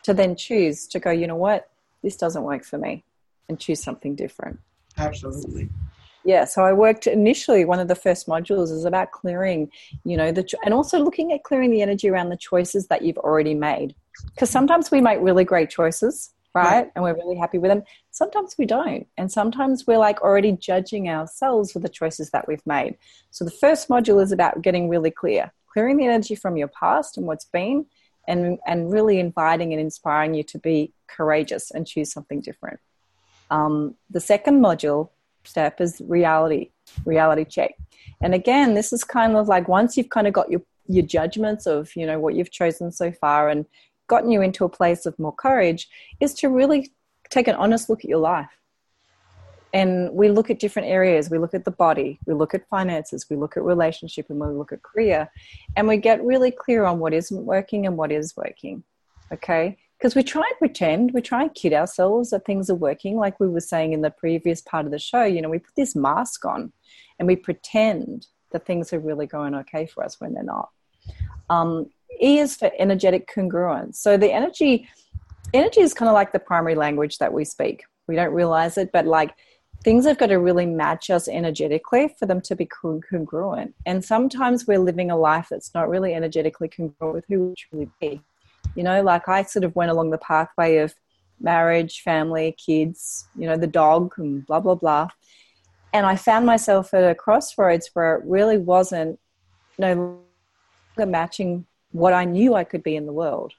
to 0.02 0.12
then 0.12 0.36
choose 0.36 0.86
to 0.88 1.00
go, 1.00 1.10
you 1.10 1.26
know 1.26 1.36
what, 1.36 1.70
this 2.02 2.16
doesn't 2.16 2.42
work 2.42 2.64
for 2.64 2.78
me 2.78 3.04
and 3.48 3.58
choose 3.58 3.82
something 3.82 4.14
different. 4.14 4.58
Absolutely. 4.98 5.70
Yeah, 6.26 6.44
so 6.44 6.62
I 6.62 6.72
worked 6.72 7.06
initially. 7.06 7.64
One 7.64 7.80
of 7.80 7.88
the 7.88 7.94
first 7.94 8.26
modules 8.26 8.70
is 8.70 8.84
about 8.86 9.10
clearing, 9.10 9.70
you 10.04 10.16
know, 10.16 10.32
the 10.32 10.46
and 10.64 10.72
also 10.72 10.98
looking 10.98 11.32
at 11.32 11.44
clearing 11.44 11.70
the 11.70 11.82
energy 11.82 12.08
around 12.08 12.30
the 12.30 12.36
choices 12.36 12.86
that 12.86 13.02
you've 13.02 13.18
already 13.18 13.54
made. 13.54 13.94
Because 14.34 14.48
sometimes 14.48 14.90
we 14.90 15.02
make 15.02 15.18
really 15.20 15.44
great 15.44 15.68
choices, 15.68 16.30
right? 16.54 16.90
And 16.94 17.02
we're 17.02 17.14
really 17.14 17.36
happy 17.36 17.58
with 17.58 17.70
them. 17.70 17.82
Sometimes 18.10 18.54
we 18.56 18.64
don't. 18.64 19.06
And 19.18 19.30
sometimes 19.30 19.86
we're 19.86 19.98
like 19.98 20.22
already 20.22 20.52
judging 20.52 21.08
ourselves 21.08 21.72
for 21.72 21.80
the 21.80 21.88
choices 21.88 22.30
that 22.30 22.46
we've 22.46 22.64
made. 22.64 22.96
So 23.30 23.44
the 23.44 23.50
first 23.50 23.88
module 23.88 24.22
is 24.22 24.32
about 24.32 24.62
getting 24.62 24.88
really 24.88 25.10
clear, 25.10 25.52
clearing 25.72 25.96
the 25.96 26.04
energy 26.04 26.34
from 26.34 26.56
your 26.56 26.68
past 26.68 27.16
and 27.16 27.26
what's 27.26 27.46
been, 27.46 27.86
and, 28.28 28.58
and 28.66 28.90
really 28.90 29.18
inviting 29.18 29.72
and 29.72 29.80
inspiring 29.80 30.34
you 30.34 30.42
to 30.44 30.58
be 30.58 30.92
courageous 31.08 31.70
and 31.70 31.86
choose 31.86 32.12
something 32.12 32.40
different. 32.40 32.80
Um, 33.50 33.96
the 34.08 34.20
second 34.20 34.62
module 34.62 35.10
step 35.42 35.80
is 35.80 36.00
reality, 36.06 36.70
reality 37.04 37.44
check. 37.44 37.74
And 38.22 38.34
again, 38.34 38.74
this 38.74 38.92
is 38.92 39.04
kind 39.04 39.36
of 39.36 39.48
like 39.48 39.68
once 39.68 39.96
you've 39.96 40.08
kind 40.08 40.26
of 40.26 40.32
got 40.32 40.50
your 40.50 40.62
your 40.86 41.04
judgments 41.04 41.66
of 41.66 41.94
you 41.96 42.06
know 42.06 42.18
what 42.18 42.34
you've 42.34 42.50
chosen 42.50 42.92
so 42.92 43.10
far 43.10 43.48
and 43.48 43.64
gotten 44.06 44.30
you 44.30 44.42
into 44.42 44.64
a 44.64 44.68
place 44.68 45.06
of 45.06 45.18
more 45.18 45.34
courage 45.34 45.88
is 46.20 46.34
to 46.34 46.48
really 46.48 46.92
take 47.30 47.48
an 47.48 47.56
honest 47.56 47.88
look 47.88 48.00
at 48.00 48.10
your 48.10 48.18
life. 48.18 48.50
And 49.72 50.12
we 50.12 50.28
look 50.28 50.50
at 50.50 50.60
different 50.60 50.88
areas. 50.88 51.30
We 51.30 51.38
look 51.38 51.52
at 51.52 51.64
the 51.64 51.72
body, 51.72 52.20
we 52.26 52.34
look 52.34 52.54
at 52.54 52.68
finances, 52.68 53.26
we 53.28 53.34
look 53.34 53.56
at 53.56 53.64
relationship, 53.64 54.26
and 54.30 54.38
we 54.38 54.46
look 54.46 54.72
at 54.72 54.84
career. 54.84 55.28
And 55.76 55.88
we 55.88 55.96
get 55.96 56.24
really 56.24 56.52
clear 56.52 56.84
on 56.84 57.00
what 57.00 57.12
isn't 57.12 57.44
working 57.44 57.84
and 57.84 57.96
what 57.96 58.12
is 58.12 58.36
working. 58.36 58.84
Okay? 59.32 59.76
Because 59.98 60.14
we 60.14 60.22
try 60.22 60.42
and 60.42 60.58
pretend, 60.58 61.12
we 61.12 61.20
try 61.20 61.42
and 61.42 61.54
kid 61.54 61.72
ourselves 61.72 62.30
that 62.30 62.44
things 62.44 62.70
are 62.70 62.76
working. 62.76 63.16
Like 63.16 63.40
we 63.40 63.48
were 63.48 63.60
saying 63.60 63.94
in 63.94 64.02
the 64.02 64.10
previous 64.10 64.60
part 64.60 64.86
of 64.86 64.92
the 64.92 64.98
show, 64.98 65.24
you 65.24 65.42
know, 65.42 65.50
we 65.50 65.58
put 65.58 65.74
this 65.74 65.96
mask 65.96 66.44
on 66.44 66.72
and 67.18 67.26
we 67.26 67.34
pretend 67.34 68.28
that 68.52 68.66
things 68.66 68.92
are 68.92 69.00
really 69.00 69.26
going 69.26 69.56
okay 69.56 69.86
for 69.86 70.04
us 70.04 70.20
when 70.20 70.34
they're 70.34 70.44
not. 70.44 70.70
Um, 71.50 71.90
E 72.20 72.38
is 72.38 72.56
for 72.56 72.70
energetic 72.78 73.30
congruence. 73.34 73.96
So 73.96 74.16
the 74.16 74.32
energy 74.32 74.88
energy 75.52 75.80
is 75.80 75.94
kind 75.94 76.08
of 76.08 76.14
like 76.14 76.32
the 76.32 76.38
primary 76.38 76.74
language 76.74 77.18
that 77.18 77.32
we 77.32 77.44
speak. 77.44 77.84
We 78.06 78.16
don't 78.16 78.32
realize 78.32 78.76
it, 78.76 78.90
but 78.92 79.06
like 79.06 79.34
things 79.82 80.06
have 80.06 80.18
got 80.18 80.26
to 80.26 80.38
really 80.38 80.66
match 80.66 81.10
us 81.10 81.28
energetically 81.28 82.14
for 82.18 82.26
them 82.26 82.40
to 82.42 82.56
be 82.56 82.66
congruent. 82.66 83.74
And 83.86 84.04
sometimes 84.04 84.66
we're 84.66 84.78
living 84.78 85.10
a 85.10 85.16
life 85.16 85.48
that's 85.50 85.74
not 85.74 85.88
really 85.88 86.14
energetically 86.14 86.68
congruent 86.68 87.14
with 87.14 87.24
who 87.28 87.48
we 87.48 87.54
truly 87.54 87.90
be. 88.00 88.20
You 88.74 88.82
know, 88.82 89.02
like 89.02 89.28
I 89.28 89.42
sort 89.42 89.64
of 89.64 89.76
went 89.76 89.90
along 89.90 90.10
the 90.10 90.18
pathway 90.18 90.78
of 90.78 90.94
marriage, 91.40 92.00
family, 92.00 92.56
kids, 92.58 93.26
you 93.36 93.46
know, 93.46 93.56
the 93.56 93.66
dog, 93.66 94.14
and 94.16 94.44
blah, 94.46 94.60
blah, 94.60 94.74
blah. 94.74 95.08
And 95.92 96.06
I 96.06 96.16
found 96.16 96.46
myself 96.46 96.92
at 96.94 97.08
a 97.08 97.14
crossroads 97.14 97.90
where 97.92 98.16
it 98.16 98.24
really 98.24 98.58
wasn't 98.58 99.20
no 99.78 100.18
longer 100.96 101.10
matching 101.10 101.66
what 101.94 102.12
I 102.12 102.24
knew 102.24 102.54
I 102.54 102.64
could 102.64 102.82
be 102.82 102.96
in 102.96 103.06
the 103.06 103.12
world. 103.12 103.52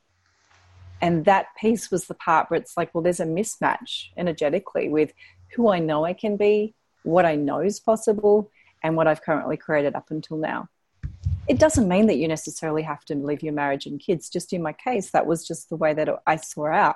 And 1.01 1.23
that 1.23 1.55
piece 1.57 1.89
was 1.89 2.05
the 2.05 2.15
part 2.15 2.51
where 2.51 2.59
it's 2.59 2.75
like, 2.75 2.93
well, 2.93 3.01
there's 3.01 3.21
a 3.21 3.25
mismatch 3.25 4.07
energetically 4.17 4.89
with 4.89 5.13
who 5.55 5.69
I 5.69 5.79
know 5.79 6.03
I 6.03 6.11
can 6.11 6.35
be, 6.35 6.75
what 7.03 7.25
I 7.25 7.35
know 7.35 7.59
is 7.59 7.79
possible, 7.79 8.51
and 8.83 8.97
what 8.97 9.07
I've 9.07 9.21
currently 9.21 9.55
created 9.55 9.95
up 9.95 10.11
until 10.11 10.35
now. 10.35 10.67
It 11.47 11.59
doesn't 11.59 11.87
mean 11.87 12.07
that 12.07 12.17
you 12.17 12.27
necessarily 12.27 12.81
have 12.81 13.05
to 13.05 13.15
leave 13.15 13.41
your 13.41 13.53
marriage 13.53 13.85
and 13.85 14.01
kids. 14.01 14.29
Just 14.29 14.51
in 14.51 14.61
my 14.61 14.73
case, 14.73 15.11
that 15.11 15.25
was 15.25 15.47
just 15.47 15.69
the 15.69 15.77
way 15.77 15.93
that 15.93 16.09
I 16.27 16.35
saw 16.35 16.67
out. 16.67 16.95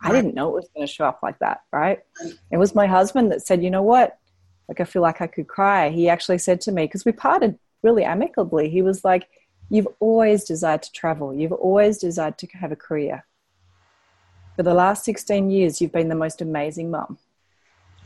I 0.00 0.12
didn't 0.12 0.36
know 0.36 0.50
it 0.50 0.54
was 0.54 0.68
going 0.72 0.86
to 0.86 0.92
show 0.92 1.06
up 1.06 1.18
like 1.20 1.40
that, 1.40 1.62
right? 1.72 1.98
It 2.52 2.58
was 2.58 2.76
my 2.76 2.86
husband 2.86 3.32
that 3.32 3.44
said, 3.44 3.60
you 3.60 3.70
know 3.70 3.82
what? 3.82 4.18
Like, 4.68 4.80
I 4.80 4.84
feel 4.84 5.02
like 5.02 5.20
I 5.20 5.26
could 5.26 5.48
cry. 5.48 5.90
He 5.90 6.08
actually 6.08 6.38
said 6.38 6.60
to 6.62 6.72
me, 6.72 6.84
because 6.84 7.04
we 7.04 7.12
parted 7.12 7.58
really 7.82 8.04
amicably, 8.04 8.68
he 8.68 8.82
was 8.82 9.04
like, 9.04 9.26
You've 9.68 9.88
always 10.00 10.44
desired 10.44 10.82
to 10.84 10.92
travel. 10.92 11.34
You've 11.34 11.52
always 11.52 11.98
desired 11.98 12.38
to 12.38 12.46
have 12.58 12.72
a 12.72 12.76
career. 12.76 13.24
For 14.54 14.62
the 14.62 14.74
last 14.74 15.04
16 15.04 15.50
years, 15.50 15.80
you've 15.80 15.92
been 15.92 16.08
the 16.08 16.14
most 16.14 16.40
amazing 16.40 16.90
mum. 16.90 17.18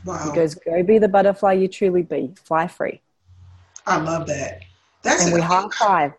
Wow. 0.05 0.25
He 0.25 0.35
goes, 0.35 0.55
Go 0.55 0.83
be 0.83 0.99
the 0.99 1.09
butterfly 1.09 1.53
you 1.53 1.69
truly 1.69 2.03
be. 2.03 2.33
Fly 2.45 2.67
free. 2.67 3.03
I 3.87 3.99
love 3.99 4.27
that. 4.27 4.63
That's 5.03 5.25
and 5.25 5.35
we 5.35 5.41
high 5.41 5.69
five. 5.79 6.13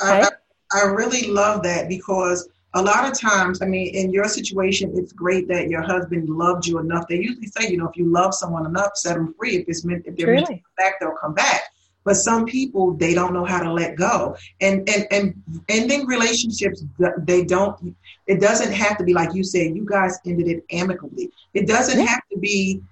I, 0.00 0.22
I, 0.22 0.28
I 0.72 0.84
really 0.86 1.28
love 1.28 1.62
that 1.62 1.88
because 1.88 2.48
a 2.74 2.82
lot 2.82 3.10
of 3.10 3.18
times, 3.18 3.60
I 3.60 3.66
mean, 3.66 3.94
in 3.94 4.12
your 4.12 4.26
situation, 4.26 4.92
it's 4.96 5.12
great 5.12 5.46
that 5.48 5.68
your 5.68 5.82
husband 5.82 6.28
loved 6.28 6.66
you 6.66 6.78
enough. 6.78 7.06
They 7.06 7.16
usually 7.16 7.48
say, 7.48 7.70
you 7.70 7.76
know, 7.76 7.88
if 7.88 7.96
you 7.96 8.06
love 8.06 8.34
someone 8.34 8.64
enough, 8.66 8.96
set 8.96 9.14
them 9.14 9.34
free. 9.38 9.56
If 9.56 9.68
it's 9.68 9.84
meant, 9.84 10.06
if 10.06 10.16
they're 10.16 10.34
meant 10.34 10.46
to 10.46 10.54
come 10.54 10.62
back, 10.78 11.00
they'll 11.00 11.16
come 11.20 11.34
back. 11.34 11.62
But 12.04 12.14
some 12.14 12.46
people, 12.46 12.94
they 12.94 13.14
don't 13.14 13.32
know 13.32 13.44
how 13.44 13.62
to 13.62 13.72
let 13.72 13.96
go. 13.96 14.36
And 14.60 14.88
and 14.88 15.06
and 15.10 15.62
ending 15.68 16.06
relationships, 16.06 16.84
they 17.18 17.44
don't. 17.44 17.96
It 18.26 18.40
doesn't 18.40 18.72
have 18.72 18.98
to 18.98 19.04
be 19.04 19.14
like 19.14 19.34
you 19.34 19.44
said. 19.44 19.76
You 19.76 19.84
guys 19.84 20.18
ended 20.26 20.48
it 20.48 20.64
amicably. 20.70 21.30
It 21.54 21.66
doesn't 21.66 21.98
yeah. 21.98 22.06
have 22.06 22.22
to 22.32 22.38
be, 22.38 22.82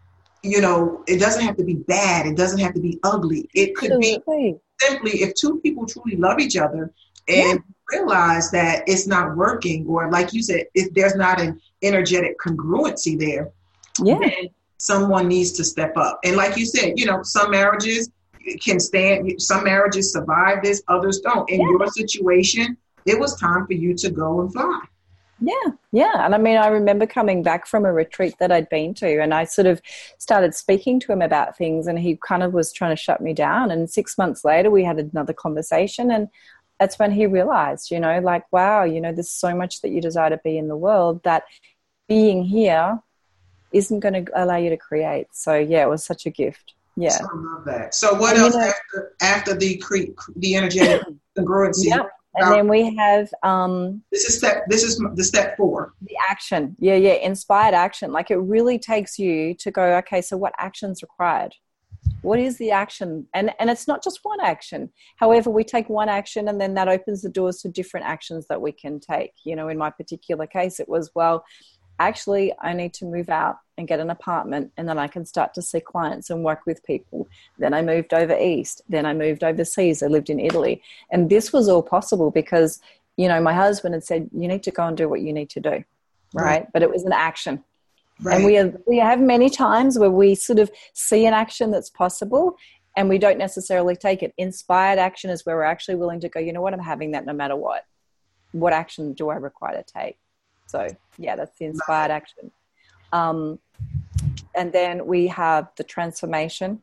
you 0.43 0.61
know, 0.61 1.03
it 1.07 1.19
doesn't 1.19 1.43
have 1.43 1.57
to 1.57 1.65
be 1.65 1.75
bad. 1.75 2.27
It 2.27 2.37
doesn't 2.37 2.59
have 2.59 2.75
to 2.75 2.81
be 2.81 2.99
ugly. 3.03 3.49
It 3.55 3.75
could 3.75 3.93
Absolutely. 3.93 4.53
be 4.53 4.57
simply 4.81 5.23
if 5.23 5.35
two 5.35 5.61
people 5.61 5.87
truly 5.87 6.17
love 6.17 6.39
each 6.41 6.57
other 6.57 6.93
and 7.29 7.59
yeah 7.59 7.75
realize 7.91 8.51
that 8.51 8.85
it's 8.87 9.07
not 9.07 9.37
working, 9.37 9.87
or 9.87 10.11
like 10.11 10.33
you 10.33 10.43
said, 10.43 10.67
if 10.75 10.93
there's 10.95 11.15
not 11.15 11.41
an 11.41 11.61
energetic 11.83 12.39
congruency 12.39 13.19
there, 13.19 13.51
yeah. 14.03 14.19
someone 14.79 15.29
needs 15.29 15.53
to 15.53 15.65
step 15.65 15.97
up. 15.97 16.21
And 16.25 16.37
like 16.37 16.57
you 16.57 16.67
said, 16.67 16.99
you 16.99 17.07
know, 17.07 17.23
some 17.23 17.51
marriages 17.51 18.11
can 18.61 18.81
stand, 18.81 19.41
some 19.41 19.65
marriages 19.65 20.13
survive 20.13 20.63
this, 20.63 20.83
others 20.89 21.21
don't. 21.21 21.49
In 21.51 21.61
yeah. 21.61 21.67
your 21.69 21.87
situation, 21.89 22.77
it 23.07 23.19
was 23.19 23.39
time 23.39 23.67
for 23.67 23.75
you 23.75 23.95
to 23.95 24.11
go 24.11 24.41
and 24.41 24.53
fly. 24.53 24.81
Yeah, 25.43 25.73
yeah. 25.91 26.25
And 26.27 26.35
I 26.35 26.39
mean, 26.39 26.59
I 26.59 26.67
remember 26.67 27.07
coming 27.07 27.43
back 27.43 27.67
from 27.67 27.87
a 27.87 27.93
retreat 27.93 28.35
that 28.41 28.53
I'd 28.53 28.69
been 28.69 28.93
to, 28.95 29.23
and 29.23 29.33
I 29.33 29.45
sort 29.45 29.67
of 29.67 29.81
started 30.19 30.55
speaking 30.55 31.01
to 31.01 31.13
him 31.13 31.23
about 31.23 31.57
things, 31.57 31.87
and 31.87 31.99
he 31.99 32.19
kind 32.27 32.43
of 32.43 32.53
was 32.53 32.73
trying 32.73 32.95
to 32.95 33.03
shut 33.03 33.23
me 33.23 33.33
down. 33.33 33.71
And 33.71 33.89
six 33.89 34.19
months 34.19 34.45
later, 34.45 34.71
we 34.71 34.85
had 34.85 34.99
another 34.99 35.33
conversation, 35.33 36.11
and 36.11 36.29
that's 36.79 36.99
when 36.99 37.11
he 37.11 37.27
realized, 37.27 37.91
you 37.91 38.01
know, 38.01 38.21
like, 38.21 38.51
wow, 38.53 38.85
you 38.85 39.01
know, 39.01 39.13
there's 39.13 39.31
so 39.31 39.55
much 39.55 39.81
that 39.81 39.91
you 39.91 40.01
desire 40.01 40.31
to 40.31 40.41
be 40.45 40.59
in 40.59 40.69
the 40.69 40.77
world 40.77 41.23
that 41.25 41.45
being 42.09 42.43
here 42.45 42.99
isn't 43.73 44.01
going 44.01 44.25
to 44.25 44.33
allow 44.35 44.57
you 44.57 44.71
to 44.71 44.77
create. 44.77 45.29
So, 45.33 45.55
yeah, 45.55 45.83
it 45.83 45.89
was 45.89 46.05
such 46.05 46.27
a 46.27 46.31
gift. 46.31 46.75
Yeah. 47.01 47.11
So 47.11 47.25
I 47.25 47.37
love 47.37 47.65
that. 47.67 47.95
So, 47.95 48.15
what 48.15 48.37
and 48.37 48.45
else 48.45 48.55
you 48.55 48.61
know, 48.61 48.67
after, 48.67 49.15
after 49.21 49.55
the, 49.55 49.77
cre- 49.79 50.13
the 50.37 50.57
energetic 50.57 51.03
congruency? 51.39 51.87
Yeah. 51.87 52.03
And 52.35 52.53
then 52.53 52.69
we 52.69 52.95
have 52.95 53.29
um, 53.43 54.03
this 54.13 54.25
is 54.25 54.39
step 54.39 54.65
this 54.69 54.85
is 54.85 55.03
the 55.15 55.25
step 55.25 55.57
four 55.57 55.95
the 56.03 56.17
action 56.29 56.77
yeah 56.79 56.95
yeah 56.95 57.15
inspired 57.15 57.75
action 57.75 58.13
like 58.13 58.31
it 58.31 58.37
really 58.37 58.79
takes 58.79 59.19
you 59.19 59.53
to 59.55 59.73
go 59.73 59.97
okay 59.97 60.23
so 60.23 60.37
what 60.37 60.53
actions 60.57 61.03
required 61.03 61.53
what 62.23 62.39
is 62.39 62.57
the 62.59 62.71
action 62.71 63.27
and 63.35 63.53
and 63.59 63.69
it's 63.69 63.89
not 63.89 64.03
just 64.03 64.21
one 64.23 64.41
action 64.41 64.91
however 65.17 65.51
we 65.51 65.65
take 65.65 65.89
one 65.89 66.09
action 66.09 66.49
and 66.49 66.61
then 66.61 66.75
that 66.75 66.89
opens 66.89 67.23
the 67.23 67.29
doors 67.29 67.61
to 67.63 67.69
different 67.69 68.07
actions 68.07 68.47
that 68.49 68.61
we 68.61 68.71
can 68.71 69.01
take 69.01 69.33
you 69.45 69.57
know 69.57 69.69
in 69.69 69.77
my 69.77 69.91
particular 69.91 70.47
case 70.47 70.79
it 70.79 70.89
was 70.89 71.11
well 71.15 71.45
actually 72.01 72.53
i 72.61 72.73
need 72.73 72.93
to 72.93 73.05
move 73.05 73.29
out 73.29 73.59
and 73.79 73.87
get 73.87 74.01
an 74.01 74.11
apartment 74.11 74.73
and 74.77 74.89
then 74.89 74.99
i 74.99 75.07
can 75.07 75.25
start 75.25 75.55
to 75.55 75.63
see 75.63 75.81
clients 75.81 76.31
and 76.31 76.43
work 76.43 76.61
with 76.67 76.85
people 76.85 77.29
then 77.59 77.73
i 77.73 77.81
moved 77.81 78.13
over 78.13 78.37
east 78.39 78.83
then 78.89 79.07
i 79.07 79.15
moved 79.15 79.45
overseas 79.45 80.03
i 80.03 80.07
lived 80.07 80.31
in 80.31 80.41
italy 80.41 80.83
and 81.11 81.31
this 81.31 81.53
was 81.53 81.69
all 81.69 81.83
possible 81.83 82.31
because 82.31 82.81
you 83.17 83.29
know 83.29 83.41
my 83.41 83.55
husband 83.55 83.95
had 83.95 84.05
said 84.05 84.29
you 84.33 84.49
need 84.49 84.63
to 84.63 84.71
go 84.71 84.87
and 84.87 84.97
do 84.97 85.09
what 85.09 85.21
you 85.21 85.33
need 85.33 85.51
to 85.51 85.61
do 85.61 85.85
right, 86.33 86.73
but 86.73 86.83
it 86.83 86.91
was 86.91 87.05
an 87.05 87.13
action 87.13 87.63
Right. 88.23 88.37
And 88.37 88.45
we 88.45 88.55
have, 88.55 88.77
we 88.87 88.99
have 88.99 89.21
many 89.21 89.49
times 89.49 89.99
where 89.99 90.11
we 90.11 90.35
sort 90.35 90.59
of 90.59 90.71
see 90.93 91.25
an 91.27 91.33
action 91.33 91.71
that's 91.71 91.89
possible 91.89 92.57
and 92.97 93.09
we 93.09 93.19
don't 93.19 93.39
necessarily 93.39 93.97
take 93.97 94.23
it. 94.23 94.35
Inspired 94.37 94.99
action 94.99 95.31
is 95.31 95.47
where 95.47 95.57
we're 95.57 95.63
actually 95.63 95.95
willing 95.95 96.21
to 96.21 96.29
go, 96.29 96.41
you 96.41 96.53
know 96.53 96.61
what, 96.61 96.75
I'm 96.75 96.81
having 96.81 97.13
that 97.13 97.25
no 97.25 97.33
matter 97.33 97.57
what. 97.57 97.87
What 98.53 98.73
action 98.73 99.15
do 99.15 99.31
I 99.31 99.37
require 99.37 99.83
to 99.83 99.85
take? 99.85 100.19
So, 100.67 100.89
yeah, 101.21 101.37
that's 101.37 101.57
the 101.59 101.67
inspired 101.67 102.11
action. 102.11 102.51
Um, 103.13 103.59
and 104.55 104.73
then 104.73 105.07
we 105.07 105.27
have 105.29 105.69
the 105.77 105.85
transformation. 105.85 106.83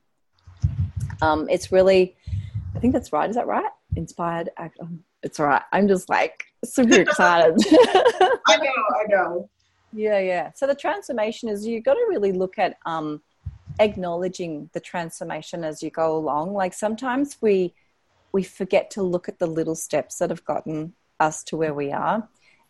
Um, 1.22 1.48
it's 1.50 1.72
really, 1.72 2.16
I 2.76 2.80
think 2.80 2.94
that's 2.94 3.12
right. 3.12 3.30
Is 3.30 3.36
that 3.36 3.48
right? 3.48 3.70
Inspired 3.96 4.50
action. 4.58 5.04
It's 5.24 5.40
all 5.40 5.48
right. 5.48 5.64
I'm 5.72 5.88
just 5.88 6.10
like 6.10 6.46
super 6.64 7.02
excited. 7.02 7.56
I 8.48 8.58
know, 8.58 9.00
I 9.00 9.04
know. 9.08 9.50
Yeah, 9.94 10.20
yeah. 10.20 10.52
So 10.56 10.68
the 10.68 10.76
transformation 10.76 11.50
is—you've 11.50 11.84
got 11.84 11.96
to 11.96 12.06
really 12.10 12.32
look 12.32 12.60
at 12.60 12.78
um, 12.86 13.22
acknowledging 13.80 14.70
the 14.74 14.80
transformation 14.80 15.64
as 15.64 15.82
you 15.82 15.90
go 15.90 16.16
along. 16.18 16.54
Like 16.54 16.74
sometimes 16.74 17.38
we 17.42 17.74
we 18.32 18.44
forget 18.44 18.92
to 18.92 19.02
look 19.02 19.28
at 19.28 19.40
the 19.40 19.48
little 19.48 19.76
steps 19.76 20.18
that 20.18 20.30
have 20.30 20.46
gotten 20.46 20.94
us 21.20 21.44
to 21.46 21.58
where 21.58 21.74
we 21.74 21.92
are. 21.92 22.28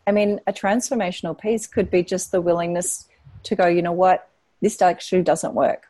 I 0.07 0.11
mean, 0.11 0.39
a 0.47 0.53
transformational 0.53 1.37
piece 1.37 1.67
could 1.67 1.91
be 1.91 2.01
just 2.01 2.31
the 2.31 2.41
willingness 2.41 3.07
to 3.43 3.55
go, 3.55 3.67
you 3.67 3.81
know 3.81 3.91
what, 3.91 4.29
this 4.61 4.81
actually 4.81 5.21
doesn't 5.21 5.53
work. 5.53 5.87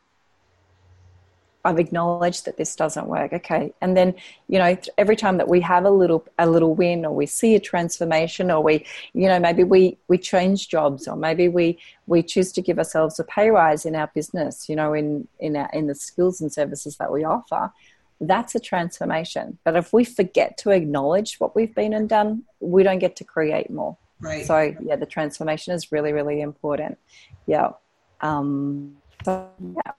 I've 1.64 1.80
acknowledged 1.80 2.46
that 2.46 2.56
this 2.56 2.76
doesn't 2.76 3.08
work. 3.08 3.34
Okay. 3.34 3.74
And 3.82 3.96
then, 3.96 4.16
you 4.48 4.58
know, 4.58 4.78
every 4.98 5.18
time 5.18 5.38
that 5.38 5.50
we 5.50 5.60
have 5.62 5.84
a 5.84 5.90
little 5.90 6.26
a 6.40 6.50
little 6.50 6.74
win 6.74 7.06
or 7.06 7.14
we 7.14 7.26
see 7.26 7.56
a 7.56 7.60
transformation 7.60 8.50
or 8.50 8.64
we, 8.64 8.86
you 9.14 9.28
know, 9.28 9.38
maybe 9.38 9.66
we 9.66 9.98
we 10.08 10.18
change 10.18 10.70
jobs 10.70 11.08
or 11.08 11.18
maybe 11.18 11.50
we 11.50 11.78
we 12.06 12.24
choose 12.24 12.54
to 12.54 12.62
give 12.62 12.78
ourselves 12.78 13.20
a 13.20 13.24
pay 13.26 13.50
rise 13.50 13.86
in 13.86 13.96
our 13.96 14.08
business, 14.16 14.70
you 14.70 14.78
know, 14.78 14.94
in 14.94 15.28
in 15.40 15.58
our, 15.58 15.70
in 15.74 15.88
the 15.88 15.96
skills 15.96 16.40
and 16.40 16.54
services 16.54 16.96
that 16.98 17.12
we 17.12 17.26
offer, 17.26 17.72
that's 18.22 18.56
a 18.56 18.62
transformation. 18.62 19.58
But 19.66 19.76
if 19.76 19.92
we 19.92 20.06
forget 20.06 20.58
to 20.60 20.72
acknowledge 20.72 21.36
what 21.38 21.54
we've 21.54 21.76
been 21.76 21.94
and 21.94 22.08
done, 22.08 22.44
we 22.62 22.84
don't 22.84 23.00
get 23.00 23.18
to 23.18 23.26
create 23.26 23.70
more. 23.70 23.98
Right. 24.20 24.46
So 24.46 24.76
yeah, 24.82 24.96
the 24.96 25.06
transformation 25.06 25.74
is 25.74 25.92
really, 25.92 26.14
really 26.14 26.42
important. 26.42 26.98
Yeah. 27.46 27.72
Um, 28.22 28.98
so 29.24 29.50
yeah. 29.60 29.92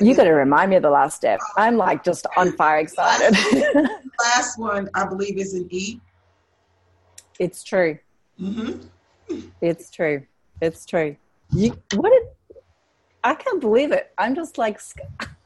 You 0.00 0.14
got 0.14 0.24
to 0.24 0.32
remind 0.32 0.70
me 0.70 0.76
of 0.76 0.82
the 0.82 0.90
last 0.90 1.16
step. 1.16 1.40
I'm 1.56 1.76
like 1.76 2.02
just 2.02 2.26
on 2.36 2.52
fire 2.52 2.78
excited. 2.78 3.36
last 4.18 4.58
one, 4.58 4.88
I 4.94 5.06
believe, 5.06 5.36
is 5.36 5.54
an 5.54 5.68
E. 5.70 6.00
It's 7.38 7.62
true. 7.62 7.98
Mm-hmm. 8.40 9.40
It's 9.60 9.90
true. 9.90 10.26
It's 10.60 10.86
true. 10.86 11.16
You, 11.50 11.76
what 11.94 12.10
did, 12.10 12.58
I 13.22 13.34
can't 13.34 13.60
believe 13.60 13.92
it. 13.92 14.12
I'm 14.16 14.34
just 14.34 14.56
like. 14.56 14.80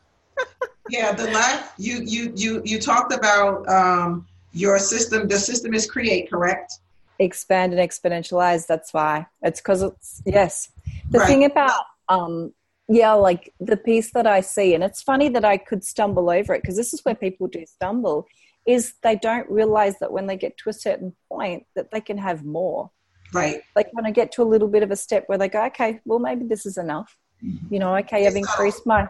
yeah, 0.91 1.13
the 1.13 1.25
last 1.31 1.73
you 1.79 2.03
you 2.05 2.33
you 2.37 2.63
you 2.65 2.81
talked 2.81 3.13
about 3.13 3.69
um, 3.69 4.27
your 4.57 4.79
system. 4.79 5.29
The 5.29 5.39
system 5.39 5.75
is 5.75 5.89
create, 5.89 6.31
correct? 6.31 6.81
Expand 7.19 7.75
and 7.75 7.91
exponentialize. 7.91 8.67
That's 8.67 8.93
why. 8.93 9.27
It's 9.43 9.61
because 9.61 9.83
it's 9.83 10.23
yes. 10.25 10.71
The 11.11 11.19
right. 11.19 11.27
thing 11.27 11.45
about 11.45 11.85
um, 12.09 12.53
yeah 12.89 13.13
like 13.13 13.53
the 13.59 13.77
piece 13.77 14.13
that 14.13 14.27
i 14.27 14.41
see 14.41 14.75
and 14.75 14.85
it's 14.85 15.03
funny 15.03 15.29
that 15.29 15.45
i 15.45 15.57
could 15.57 15.83
stumble 15.83 16.31
over 16.31 16.55
it 16.55 16.63
because 16.63 16.77
this 16.77 16.95
is 16.95 17.01
where 17.05 17.15
people 17.15 17.49
do 17.49 17.65
stumble 17.67 18.27
is 18.67 18.95
they 19.03 19.17
don't 19.17 19.49
realize 19.51 19.99
that 19.99 20.13
when 20.13 20.27
they 20.27 20.37
get 20.37 20.57
to 20.57 20.69
a 20.69 20.73
certain 20.73 21.13
point 21.29 21.65
that 21.75 21.91
they 21.91 22.01
can 22.01 22.17
have 22.17 22.45
more 22.45 22.91
right 23.33 23.63
like 23.75 23.89
when 23.93 24.07
i 24.07 24.11
get 24.11 24.31
to 24.31 24.43
a 24.43 24.45
little 24.45 24.69
bit 24.69 24.85
of 24.85 24.91
a 24.91 24.97
step 24.97 25.25
where 25.27 25.39
they 25.39 25.49
go 25.49 25.65
okay 25.65 26.01
well 26.05 26.21
maybe 26.21 26.45
this 26.45 26.65
is 26.65 26.79
enough 26.79 27.19
mm-hmm. 27.45 27.75
you 27.75 27.81
know 27.81 27.97
okay 27.97 28.25
i've 28.27 28.37
increased 28.37 28.87
my 28.87 29.09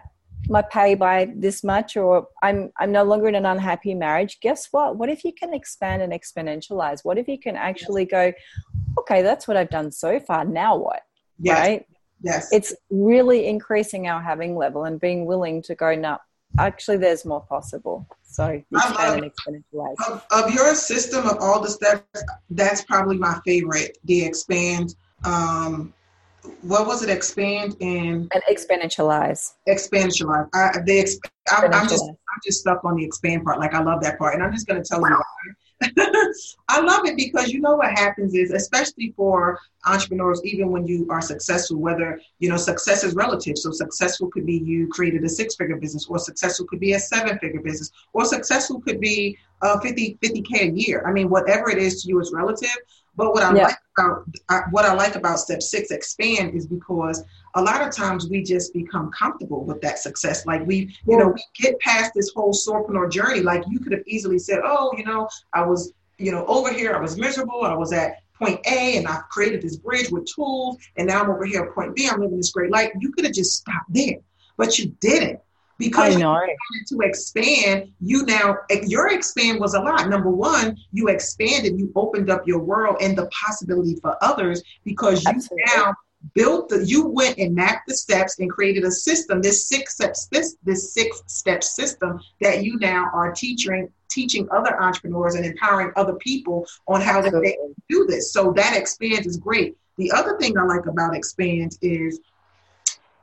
my 0.48 0.62
pay 0.62 0.94
by 0.94 1.32
this 1.36 1.64
much 1.64 1.96
or 1.96 2.26
i'm 2.42 2.70
i'm 2.78 2.92
no 2.92 3.02
longer 3.02 3.28
in 3.28 3.34
an 3.34 3.46
unhappy 3.46 3.94
marriage 3.94 4.38
guess 4.40 4.68
what 4.70 4.96
what 4.96 5.08
if 5.08 5.24
you 5.24 5.32
can 5.32 5.52
expand 5.52 6.02
and 6.02 6.12
exponentialize 6.12 7.00
what 7.04 7.18
if 7.18 7.26
you 7.28 7.38
can 7.38 7.56
actually 7.56 8.04
go 8.04 8.32
okay 8.98 9.22
that's 9.22 9.48
what 9.48 9.56
i've 9.56 9.70
done 9.70 9.90
so 9.90 10.20
far 10.20 10.44
now 10.44 10.76
what 10.76 11.02
yes. 11.38 11.58
right 11.58 11.86
Yes. 12.22 12.48
It's 12.52 12.74
really 12.90 13.46
increasing 13.46 14.08
our 14.08 14.20
having 14.20 14.56
level 14.56 14.84
and 14.84 15.00
being 15.00 15.26
willing 15.26 15.62
to 15.62 15.74
go, 15.74 15.94
no, 15.94 16.18
actually, 16.58 16.96
there's 16.96 17.24
more 17.24 17.42
possible. 17.42 18.06
So 18.22 18.62
expand 18.72 19.24
and 19.24 19.32
exponentialize. 19.32 19.94
Of, 20.08 20.24
of, 20.30 20.54
your 20.54 20.74
system 20.74 21.26
of 21.26 21.38
all 21.40 21.60
the 21.60 21.70
steps, 21.70 22.22
that's 22.50 22.82
probably 22.82 23.18
my 23.18 23.38
favorite. 23.44 23.98
The 24.04 24.24
expand. 24.24 24.94
Um, 25.24 25.92
what 26.62 26.86
was 26.86 27.02
it? 27.02 27.10
Expand 27.10 27.76
and 27.80 28.30
and 28.32 28.42
exponentialize. 28.50 29.54
Exponentialize. 29.68 30.48
I, 30.54 30.80
the 30.84 31.02
exp- 31.02 31.30
I, 31.50 31.66
I'm 31.66 31.88
just 31.88 32.04
I'm 32.04 32.40
just 32.44 32.60
stuck 32.60 32.84
on 32.84 32.96
the 32.96 33.04
expand 33.04 33.44
part. 33.44 33.58
Like 33.58 33.74
I 33.74 33.82
love 33.82 34.02
that 34.02 34.18
part, 34.18 34.34
and 34.34 34.42
I'm 34.42 34.52
just 34.52 34.66
going 34.66 34.82
to 34.82 34.88
tell 34.88 35.00
you 35.00 35.14
why. 35.14 35.54
I 36.68 36.80
love 36.80 37.06
it 37.06 37.16
because 37.16 37.52
you 37.52 37.60
know 37.60 37.76
what 37.76 37.90
happens 37.90 38.34
is, 38.34 38.50
especially 38.50 39.12
for 39.16 39.58
entrepreneurs, 39.84 40.40
even 40.44 40.70
when 40.70 40.86
you 40.86 41.06
are 41.10 41.20
successful, 41.20 41.76
whether, 41.76 42.20
you 42.38 42.48
know, 42.48 42.56
success 42.56 43.04
is 43.04 43.14
relative. 43.14 43.58
So 43.58 43.70
successful 43.72 44.30
could 44.30 44.46
be 44.46 44.58
you 44.58 44.88
created 44.88 45.22
a 45.24 45.28
six 45.28 45.54
figure 45.54 45.76
business, 45.76 46.06
or 46.08 46.18
successful 46.18 46.66
could 46.66 46.80
be 46.80 46.94
a 46.94 46.98
seven 46.98 47.38
figure 47.38 47.60
business, 47.60 47.90
or 48.14 48.24
successful 48.24 48.80
could 48.80 49.00
be 49.00 49.36
uh, 49.62 49.78
50, 49.80 50.18
50K 50.22 50.60
a 50.62 50.70
year. 50.70 51.04
I 51.06 51.12
mean, 51.12 51.28
whatever 51.28 51.70
it 51.70 51.78
is 51.78 52.02
to 52.02 52.08
you 52.08 52.20
is 52.20 52.32
relative. 52.32 52.76
But 53.16 53.32
what 53.32 53.42
I 53.42 53.54
yeah. 53.54 53.64
like 53.64 53.78
about 53.96 54.24
I, 54.48 54.60
what 54.70 54.84
I 54.84 54.92
like 54.92 55.16
about 55.16 55.38
step 55.38 55.62
six, 55.62 55.90
expand, 55.90 56.54
is 56.54 56.66
because 56.66 57.24
a 57.54 57.62
lot 57.62 57.86
of 57.86 57.94
times 57.94 58.28
we 58.28 58.42
just 58.42 58.74
become 58.74 59.10
comfortable 59.10 59.64
with 59.64 59.80
that 59.80 59.98
success. 59.98 60.44
Like 60.46 60.66
we, 60.66 60.94
you 61.06 61.16
know, 61.16 61.28
we 61.28 61.42
get 61.54 61.78
past 61.80 62.12
this 62.14 62.30
whole 62.34 62.52
soarpreneur 62.52 63.10
journey. 63.10 63.40
Like 63.40 63.62
you 63.68 63.80
could 63.80 63.92
have 63.92 64.02
easily 64.06 64.38
said, 64.38 64.60
"Oh, 64.64 64.92
you 64.96 65.04
know, 65.04 65.28
I 65.54 65.62
was, 65.62 65.92
you 66.18 66.30
know, 66.30 66.44
over 66.46 66.72
here, 66.72 66.94
I 66.94 67.00
was 67.00 67.16
miserable. 67.16 67.62
I 67.62 67.74
was 67.74 67.92
at 67.92 68.22
point 68.38 68.60
A, 68.66 68.98
and 68.98 69.08
I've 69.08 69.28
created 69.30 69.62
this 69.62 69.76
bridge 69.76 70.10
with 70.10 70.26
tools, 70.26 70.76
and 70.96 71.08
now 71.08 71.22
I'm 71.22 71.30
over 71.30 71.46
here 71.46 71.64
at 71.64 71.74
point 71.74 71.96
B. 71.96 72.08
I'm 72.10 72.20
living 72.20 72.36
this 72.36 72.50
great 72.50 72.70
life." 72.70 72.92
You 73.00 73.12
could 73.12 73.24
have 73.24 73.34
just 73.34 73.52
stopped 73.52 73.92
there, 73.92 74.18
but 74.58 74.78
you 74.78 74.94
didn't 75.00 75.40
because 75.78 76.16
you 76.16 76.24
wanted 76.24 76.56
to 76.88 76.98
expand 77.00 77.90
you 78.00 78.24
now 78.24 78.56
eh, 78.70 78.82
your 78.86 79.08
expand 79.12 79.60
was 79.60 79.74
a 79.74 79.80
lot 79.80 80.08
number 80.08 80.30
one 80.30 80.76
you 80.92 81.08
expanded 81.08 81.78
you 81.78 81.92
opened 81.96 82.30
up 82.30 82.46
your 82.46 82.60
world 82.60 82.96
and 83.00 83.16
the 83.16 83.26
possibility 83.26 83.96
for 84.00 84.16
others 84.22 84.62
because 84.84 85.22
you 85.24 85.30
Absolutely. 85.30 85.64
now 85.76 85.94
built 86.34 86.68
the 86.68 86.84
you 86.84 87.06
went 87.06 87.38
and 87.38 87.54
mapped 87.54 87.86
the 87.86 87.94
steps 87.94 88.38
and 88.38 88.50
created 88.50 88.84
a 88.84 88.90
system 88.90 89.40
this 89.42 89.68
six 89.68 89.94
steps 89.94 90.28
this 90.32 90.56
this 90.64 90.92
six 90.92 91.22
step 91.26 91.62
system 91.62 92.18
that 92.40 92.64
you 92.64 92.78
now 92.78 93.10
are 93.12 93.32
teaching 93.32 93.88
teaching 94.08 94.48
other 94.50 94.80
entrepreneurs 94.80 95.34
and 95.34 95.44
empowering 95.44 95.92
other 95.96 96.14
people 96.14 96.66
on 96.88 97.00
how 97.00 97.18
Absolutely. 97.18 97.50
they 97.50 97.56
do 97.88 98.06
this 98.06 98.32
so 98.32 98.52
that 98.52 98.76
expand 98.76 99.26
is 99.26 99.36
great 99.36 99.76
the 99.98 100.10
other 100.12 100.38
thing 100.38 100.56
i 100.56 100.62
like 100.62 100.86
about 100.86 101.14
expand 101.14 101.76
is 101.82 102.18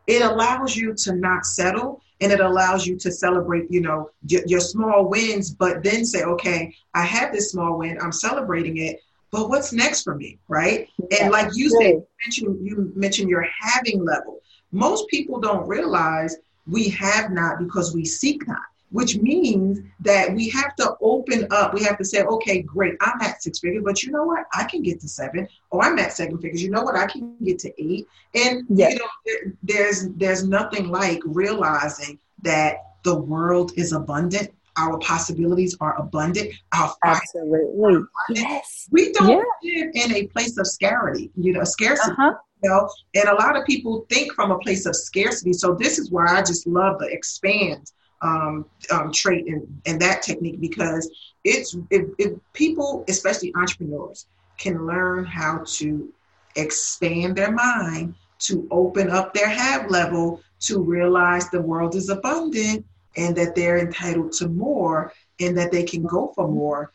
it 0.06 0.22
allows 0.22 0.76
you 0.76 0.94
to 0.94 1.16
not 1.16 1.46
settle 1.46 2.03
and 2.22 2.32
it 2.32 2.40
allows 2.40 2.86
you 2.86 2.98
to 2.98 3.12
celebrate 3.12 3.70
you 3.70 3.82
know 3.82 4.10
your, 4.28 4.42
your 4.46 4.60
small 4.60 5.10
wins 5.10 5.52
but 5.52 5.84
then 5.84 6.06
say 6.06 6.24
okay 6.24 6.74
i 6.94 7.04
have 7.04 7.32
this 7.34 7.52
small 7.52 7.78
win 7.78 7.98
i'm 8.02 8.12
celebrating 8.12 8.78
it 8.78 9.00
but 9.34 9.50
what's 9.50 9.74
next 9.74 10.04
for 10.04 10.16
me 10.16 10.38
right? 10.48 10.88
Yeah, 11.10 11.24
and 11.24 11.32
like 11.32 11.50
you 11.56 11.68
said 11.70 11.94
you 11.94 12.08
mentioned, 12.24 12.68
you 12.68 12.94
mentioned 12.96 13.30
your 13.30 13.46
having 13.60 14.06
level. 14.06 14.40
Most 14.72 15.08
people 15.08 15.40
don't 15.40 15.68
realize 15.68 16.38
we 16.68 16.90
have 16.90 17.32
not 17.32 17.58
because 17.58 17.96
we 17.96 18.06
seek 18.06 18.48
not 18.48 18.62
which 18.94 19.18
means 19.18 19.80
that 20.00 20.34
we 20.34 20.48
have 20.50 20.76
to 20.76 20.96
open 21.02 21.48
up. 21.50 21.74
We 21.74 21.84
have 21.84 21.98
to 21.98 22.06
say, 22.06 22.22
okay, 22.22 22.62
great, 22.62 22.94
I'm 23.02 23.20
at 23.22 23.42
six 23.42 23.60
figures, 23.60 23.84
but 23.84 24.04
you 24.04 24.12
know 24.12 24.24
what? 24.24 24.46
I 24.54 24.64
can 24.66 24.84
get 24.84 25.02
to 25.02 25.08
seven, 25.10 25.48
or 25.72 25.84
I'm 25.84 25.98
at 25.98 26.14
seven 26.14 26.38
figures. 26.38 26.62
You 26.62 26.70
know 26.70 26.84
what? 26.84 26.96
I 26.96 27.08
can 27.08 27.36
get 27.44 27.58
to 27.60 27.74
eight. 27.84 28.08
And 28.36 28.66
you 28.70 28.96
know, 28.96 29.52
there's 29.64 30.10
there's 30.10 30.48
nothing 30.48 30.90
like 30.90 31.20
realizing 31.26 32.20
that 32.44 32.78
the 33.04 33.16
world 33.16 33.72
is 33.76 33.94
abundant. 33.94 34.50
Our 34.78 35.00
possibilities 35.00 35.76
are 35.82 36.00
abundant. 36.00 36.54
Our 36.72 36.94
Absolutely. 37.04 37.96
Abundant. 37.96 38.08
Yes. 38.30 38.88
We 38.92 39.12
don't 39.14 39.46
yeah. 39.64 39.86
live 39.86 39.92
in 39.94 40.16
a 40.16 40.28
place 40.28 40.58
of 40.58 40.68
scarcity, 40.68 41.32
you 41.36 41.54
know, 41.54 41.64
scarcity. 41.64 42.12
Uh-huh. 42.12 42.34
You 42.64 42.70
know? 42.70 42.90
And 43.16 43.30
a 43.30 43.36
lot 43.36 43.58
of 43.58 43.66
people 43.66 44.06
think 44.10 44.34
from 44.34 44.52
a 44.52 44.58
place 44.60 44.86
of 44.86 44.96
scarcity. 44.96 45.54
So 45.54 45.76
this 45.76 46.00
is 46.00 46.12
why 46.12 46.26
I 46.28 46.42
just 46.42 46.66
love 46.66 46.98
the 47.00 47.08
expand 47.08 47.92
um, 48.24 48.66
um, 48.92 49.12
trait 49.12 49.46
and, 49.48 49.82
and 49.86 50.02
that 50.02 50.22
technique 50.22 50.60
because 50.60 51.12
it's 51.44 51.76
if, 51.92 52.08
if 52.18 52.34
people, 52.54 53.04
especially 53.08 53.54
entrepreneurs, 53.56 54.28
can 54.58 54.86
learn 54.88 55.26
how 55.26 55.64
to 55.66 56.12
expand 56.56 57.36
their 57.36 57.52
mind 57.52 58.16
to 58.40 58.68
open 58.72 59.10
up 59.10 59.34
their 59.34 59.50
have 59.50 59.90
level 59.90 60.42
to 60.60 60.82
realize 60.82 61.50
the 61.50 61.62
world 61.62 61.96
is 61.96 62.10
abundant 62.10 62.86
and 63.18 63.36
that 63.36 63.56
they're 63.56 63.78
entitled 63.78 64.32
to 64.32 64.48
more 64.48 65.12
and 65.40 65.58
that 65.58 65.72
they 65.72 65.84
can 65.84 66.04
go 66.04 66.32
for 66.36 66.48
more 66.48 66.92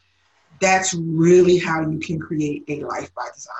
that's 0.61 0.95
really 0.95 1.59
how 1.59 1.89
you 1.89 1.99
can 1.99 2.19
create 2.19 2.65
a 2.69 2.81
life 2.85 3.15
by 3.15 3.29
design. 3.33 3.55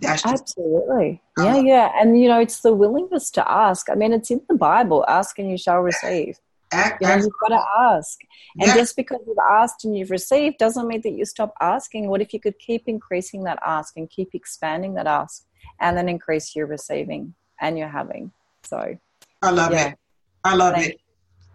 That's 0.00 0.26
absolutely. 0.26 1.22
Yeah 1.38 1.60
yeah. 1.60 1.92
And 1.94 2.20
you 2.20 2.28
know 2.28 2.40
it's 2.40 2.60
the 2.60 2.72
willingness 2.72 3.30
to 3.32 3.50
ask. 3.50 3.88
I 3.88 3.94
mean 3.94 4.12
it's 4.12 4.30
in 4.30 4.40
the 4.48 4.56
bible 4.56 5.04
ask 5.08 5.38
and 5.38 5.50
you 5.50 5.56
shall 5.56 5.80
receive 5.80 6.38
Act, 6.74 7.02
you've 7.02 7.32
got 7.40 7.48
to 7.48 7.64
ask. 7.78 8.20
And 8.58 8.66
yes. 8.66 8.76
just 8.76 8.96
because 8.96 9.20
you've 9.26 9.36
asked 9.50 9.84
and 9.84 9.96
you've 9.96 10.10
received 10.10 10.58
doesn't 10.58 10.86
mean 10.86 11.00
that 11.02 11.12
you 11.12 11.24
stop 11.24 11.54
asking. 11.60 12.08
What 12.08 12.20
if 12.20 12.32
you 12.32 12.40
could 12.40 12.58
keep 12.58 12.84
increasing 12.86 13.44
that 13.44 13.58
ask 13.64 13.96
and 13.96 14.10
keep 14.10 14.34
expanding 14.34 14.94
that 14.94 15.06
ask 15.06 15.44
and 15.80 15.96
then 15.96 16.08
increase 16.08 16.54
your 16.54 16.66
receiving 16.66 17.34
and 17.60 17.78
your 17.78 17.88
having? 17.88 18.32
So 18.64 18.96
I 19.42 19.50
love 19.50 19.72
yeah. 19.72 19.88
it. 19.88 19.98
I 20.44 20.54
love 20.54 20.74
Thank 20.74 20.94
it. 20.94 21.00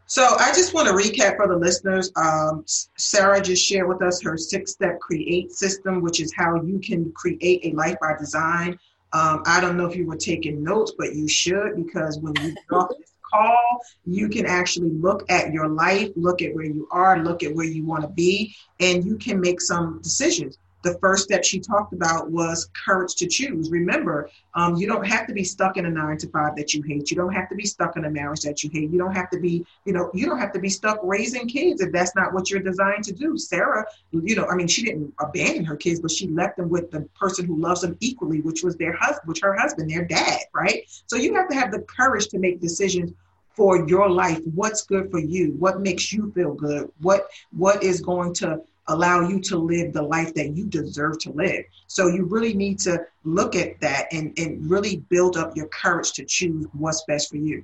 So 0.10 0.24
I 0.40 0.52
just 0.54 0.74
want 0.74 0.88
to 0.88 0.94
recap 0.96 1.38
for 1.38 1.48
the 1.48 1.56
listeners. 1.56 2.12
Um, 2.16 2.64
Sarah 2.66 3.40
just 3.40 3.64
shared 3.64 3.88
with 3.88 4.02
us 4.02 4.20
her 4.24 4.38
six-step 4.38 5.00
create 5.00 5.52
system, 5.52 6.02
which 6.02 6.20
is 6.20 6.34
how 6.36 6.60
you 6.64 6.80
can 6.80 7.12
create 7.12 7.62
a 7.64 7.76
life 7.76 7.96
by 8.02 8.16
design. 8.18 8.80
Um, 9.14 9.44
I 9.46 9.60
don't 9.62 9.78
know 9.78 9.86
if 9.86 9.96
you 9.96 10.08
were 10.08 10.18
taking 10.18 10.64
notes, 10.64 10.94
but 10.98 11.14
you 11.14 11.28
should 11.28 11.76
because 11.76 12.18
when 12.20 12.34
you 12.38 12.56
get 12.70 12.76
off 12.76 12.90
this 12.98 13.12
call, 13.32 13.82
you 14.06 14.30
can 14.30 14.46
actually 14.46 14.92
look 14.92 15.30
at 15.30 15.54
your 15.54 15.68
life, 15.68 16.10
look 16.16 16.42
at 16.42 16.54
where 16.54 16.66
you 16.66 16.88
are, 16.92 17.24
look 17.24 17.44
at 17.44 17.54
where 17.54 17.66
you 17.66 17.86
want 17.86 18.04
to 18.04 18.10
be, 18.10 18.56
and 18.80 19.06
you 19.06 19.18
can 19.18 19.40
make 19.40 19.62
some 19.62 20.00
decisions. 20.02 20.58
The 20.82 20.98
first 21.00 21.24
step 21.24 21.44
she 21.44 21.60
talked 21.60 21.94
about 21.94 22.32
was 22.32 22.70
courage 22.86 23.16
to 23.16 23.28
choose. 23.28 23.70
Remember, 23.70 24.30
um, 24.54 24.76
you 24.76 24.88
don't 24.88 25.06
have 25.06 25.28
to 25.28 25.34
be 25.34 25.44
stuck 25.44 25.78
in 25.78 25.86
a 25.86 25.90
nine 25.90 26.18
to 26.20 26.28
five 26.30 26.56
that 26.56 26.74
you 26.74 26.82
hate. 26.84 27.12
You 27.12 27.18
don't 27.18 27.34
have 27.34 27.50
to 27.50 27.56
be 27.56 27.66
stuck 27.66 27.98
in 27.98 28.06
a 28.06 28.10
marriage 28.10 28.42
that 28.42 28.64
you 28.64 28.70
hate. 28.70 28.90
You 28.90 28.98
don't 28.98 29.14
have 29.14 29.30
to 29.32 29.40
be, 29.40 29.66
you 29.86 29.94
know, 29.94 30.10
you 30.14 30.26
don't 30.26 30.40
have 30.40 30.54
to 30.54 30.60
be 30.60 30.70
stuck 30.70 31.00
raising 31.04 31.48
kids 31.48 31.82
if 31.82 31.92
that's 31.92 32.16
not 32.16 32.34
what 32.34 32.50
you're 32.50 32.62
designed 32.62 33.04
to 33.06 33.14
do. 33.14 33.38
Sarah, 33.38 33.86
you 34.12 34.36
know, 34.36 34.46
I 34.46 34.56
mean, 34.56 34.68
she 34.68 34.84
didn't 34.84 35.14
abandon 35.20 35.66
her 35.66 35.76
kids, 35.76 36.00
but 36.00 36.12
she 36.12 36.28
left 36.28 36.58
them 36.58 36.70
with 36.70 36.92
the 36.92 37.02
person 37.20 37.46
who 37.46 37.58
loves 37.58 37.82
them 37.82 37.98
equally, 38.00 38.42
which 38.42 38.64
was 38.64 38.78
their 38.78 38.94
husband, 38.94 39.28
which 39.28 39.42
her 39.42 39.56
husband, 39.58 39.90
their 39.90 40.06
dad, 40.06 40.40
right? 40.54 40.84
So 41.08 41.18
you 41.18 41.36
have 41.36 41.50
to 41.50 41.56
have 41.56 41.72
the 41.72 41.82
courage 41.82 42.28
to 42.30 42.40
make 42.40 42.62
decisions 42.62 43.12
for 43.56 43.86
your 43.90 44.10
life 44.10 44.40
what's 44.56 44.84
good 44.84 45.12
for 45.12 45.20
you 45.20 45.54
what 45.60 45.82
makes 45.82 46.14
you 46.14 46.32
feel 46.32 46.54
good 46.54 46.90
what 47.02 47.28
what 47.52 47.84
is 47.84 48.00
going 48.00 48.34
to 48.34 48.62
allow 48.90 49.28
you 49.28 49.40
to 49.40 49.58
live 49.58 49.94
the 49.94 50.02
life 50.02 50.34
that 50.34 50.56
you 50.56 50.66
deserve 50.66 51.20
to 51.20 51.32
live. 51.32 51.64
So 51.88 52.08
you 52.08 52.26
really 52.26 52.54
need 52.54 52.80
to 52.80 53.00
look 53.24 53.56
at 53.56 53.80
that 53.82 54.08
and, 54.12 54.38
and 54.38 54.70
really 54.70 54.98
build 55.10 55.38
up 55.38 55.56
your 55.56 55.68
courage 55.68 56.12
to 56.14 56.26
choose 56.26 56.68
what's 56.74 57.04
best 57.08 57.30
for 57.30 57.38
you. 57.38 57.64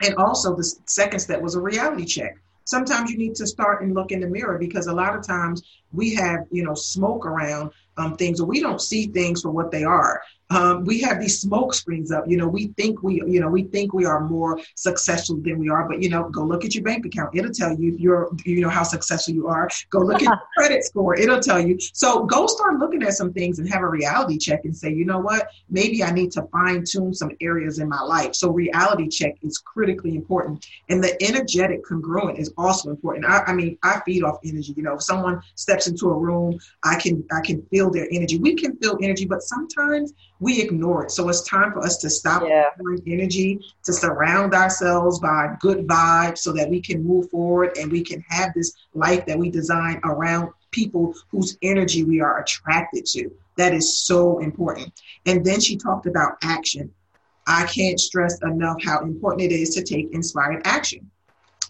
And 0.00 0.14
also 0.16 0.56
the 0.56 0.64
second 0.86 1.20
step 1.20 1.40
was 1.40 1.54
a 1.54 1.60
reality 1.60 2.04
check. 2.04 2.36
Sometimes 2.64 3.10
you 3.10 3.18
need 3.18 3.34
to 3.36 3.46
start 3.46 3.82
and 3.82 3.94
look 3.94 4.10
in 4.10 4.20
the 4.20 4.26
mirror 4.26 4.58
because 4.58 4.86
a 4.86 4.92
lot 4.92 5.14
of 5.14 5.26
times 5.26 5.62
we 5.92 6.14
have 6.14 6.46
you 6.50 6.64
know 6.64 6.74
smoke 6.74 7.24
around 7.26 7.70
um, 7.96 8.16
things 8.16 8.40
or 8.40 8.46
we 8.46 8.60
don't 8.60 8.80
see 8.80 9.06
things 9.06 9.42
for 9.42 9.50
what 9.50 9.70
they 9.70 9.84
are 9.84 10.22
um, 10.50 10.84
we 10.84 11.00
have 11.00 11.20
these 11.20 11.40
smoke 11.40 11.74
screens 11.74 12.12
up. 12.12 12.24
You 12.26 12.36
know, 12.36 12.46
we 12.46 12.68
think 12.76 13.02
we, 13.02 13.22
you 13.26 13.40
know, 13.40 13.48
we 13.48 13.64
think 13.64 13.94
we 13.94 14.04
are 14.04 14.20
more 14.20 14.60
successful 14.76 15.36
than 15.36 15.58
we 15.58 15.68
are. 15.68 15.88
But 15.88 16.02
you 16.02 16.10
know, 16.10 16.28
go 16.28 16.42
look 16.42 16.64
at 16.64 16.74
your 16.74 16.84
bank 16.84 17.06
account. 17.06 17.34
It'll 17.34 17.52
tell 17.52 17.72
you 17.78 17.94
if 17.94 18.00
you're, 18.00 18.30
you 18.44 18.60
know, 18.60 18.68
how 18.68 18.82
successful 18.82 19.34
you 19.34 19.48
are. 19.48 19.68
Go 19.90 20.00
look 20.00 20.16
at 20.16 20.22
your 20.22 20.42
credit 20.56 20.84
score. 20.84 21.16
It'll 21.16 21.40
tell 21.40 21.60
you. 21.60 21.78
So 21.92 22.24
go 22.24 22.46
start 22.46 22.78
looking 22.78 23.02
at 23.02 23.14
some 23.14 23.32
things 23.32 23.58
and 23.58 23.68
have 23.68 23.82
a 23.82 23.88
reality 23.88 24.38
check 24.38 24.64
and 24.64 24.76
say, 24.76 24.92
you 24.92 25.04
know 25.04 25.18
what, 25.18 25.48
maybe 25.70 26.02
I 26.04 26.10
need 26.10 26.32
to 26.32 26.42
fine 26.52 26.84
tune 26.84 27.14
some 27.14 27.30
areas 27.40 27.78
in 27.78 27.88
my 27.88 28.00
life. 28.00 28.34
So 28.34 28.50
reality 28.50 29.08
check 29.08 29.34
is 29.42 29.58
critically 29.58 30.14
important, 30.14 30.66
and 30.88 31.02
the 31.02 31.20
energetic 31.22 31.84
congruent 31.84 32.38
is 32.38 32.52
also 32.56 32.90
important. 32.90 33.24
I, 33.24 33.44
I 33.46 33.52
mean, 33.52 33.78
I 33.82 34.00
feed 34.04 34.22
off 34.22 34.38
energy. 34.44 34.74
You 34.76 34.82
know, 34.82 34.94
if 34.94 35.02
someone 35.02 35.40
steps 35.54 35.86
into 35.86 36.10
a 36.10 36.16
room, 36.16 36.58
I 36.82 36.96
can 36.96 37.24
I 37.32 37.40
can 37.40 37.62
feel 37.66 37.90
their 37.90 38.08
energy. 38.10 38.38
We 38.38 38.54
can 38.54 38.76
feel 38.76 38.98
energy, 39.00 39.24
but 39.24 39.42
sometimes 39.42 40.12
we 40.44 40.60
ignore 40.60 41.04
it. 41.04 41.10
So 41.10 41.26
it's 41.30 41.40
time 41.42 41.72
for 41.72 41.80
us 41.80 41.96
to 41.98 42.10
stop 42.10 42.42
yeah. 42.46 42.68
energy, 43.06 43.60
to 43.84 43.92
surround 43.94 44.52
ourselves 44.52 45.18
by 45.18 45.56
good 45.58 45.86
vibes 45.86 46.38
so 46.38 46.52
that 46.52 46.68
we 46.68 46.82
can 46.82 47.02
move 47.02 47.30
forward 47.30 47.78
and 47.78 47.90
we 47.90 48.02
can 48.02 48.22
have 48.28 48.52
this 48.54 48.74
life 48.92 49.24
that 49.24 49.38
we 49.38 49.48
design 49.48 50.02
around 50.04 50.50
people 50.70 51.14
whose 51.30 51.56
energy 51.62 52.04
we 52.04 52.20
are 52.20 52.40
attracted 52.40 53.06
to. 53.06 53.30
That 53.56 53.72
is 53.72 53.98
so 54.00 54.40
important. 54.40 54.92
And 55.24 55.42
then 55.42 55.60
she 55.60 55.78
talked 55.78 56.04
about 56.04 56.36
action. 56.42 56.92
I 57.46 57.64
can't 57.64 57.98
stress 57.98 58.38
enough 58.42 58.82
how 58.84 59.00
important 59.00 59.50
it 59.50 59.52
is 59.52 59.74
to 59.76 59.82
take 59.82 60.12
inspired 60.12 60.60
action. 60.66 61.10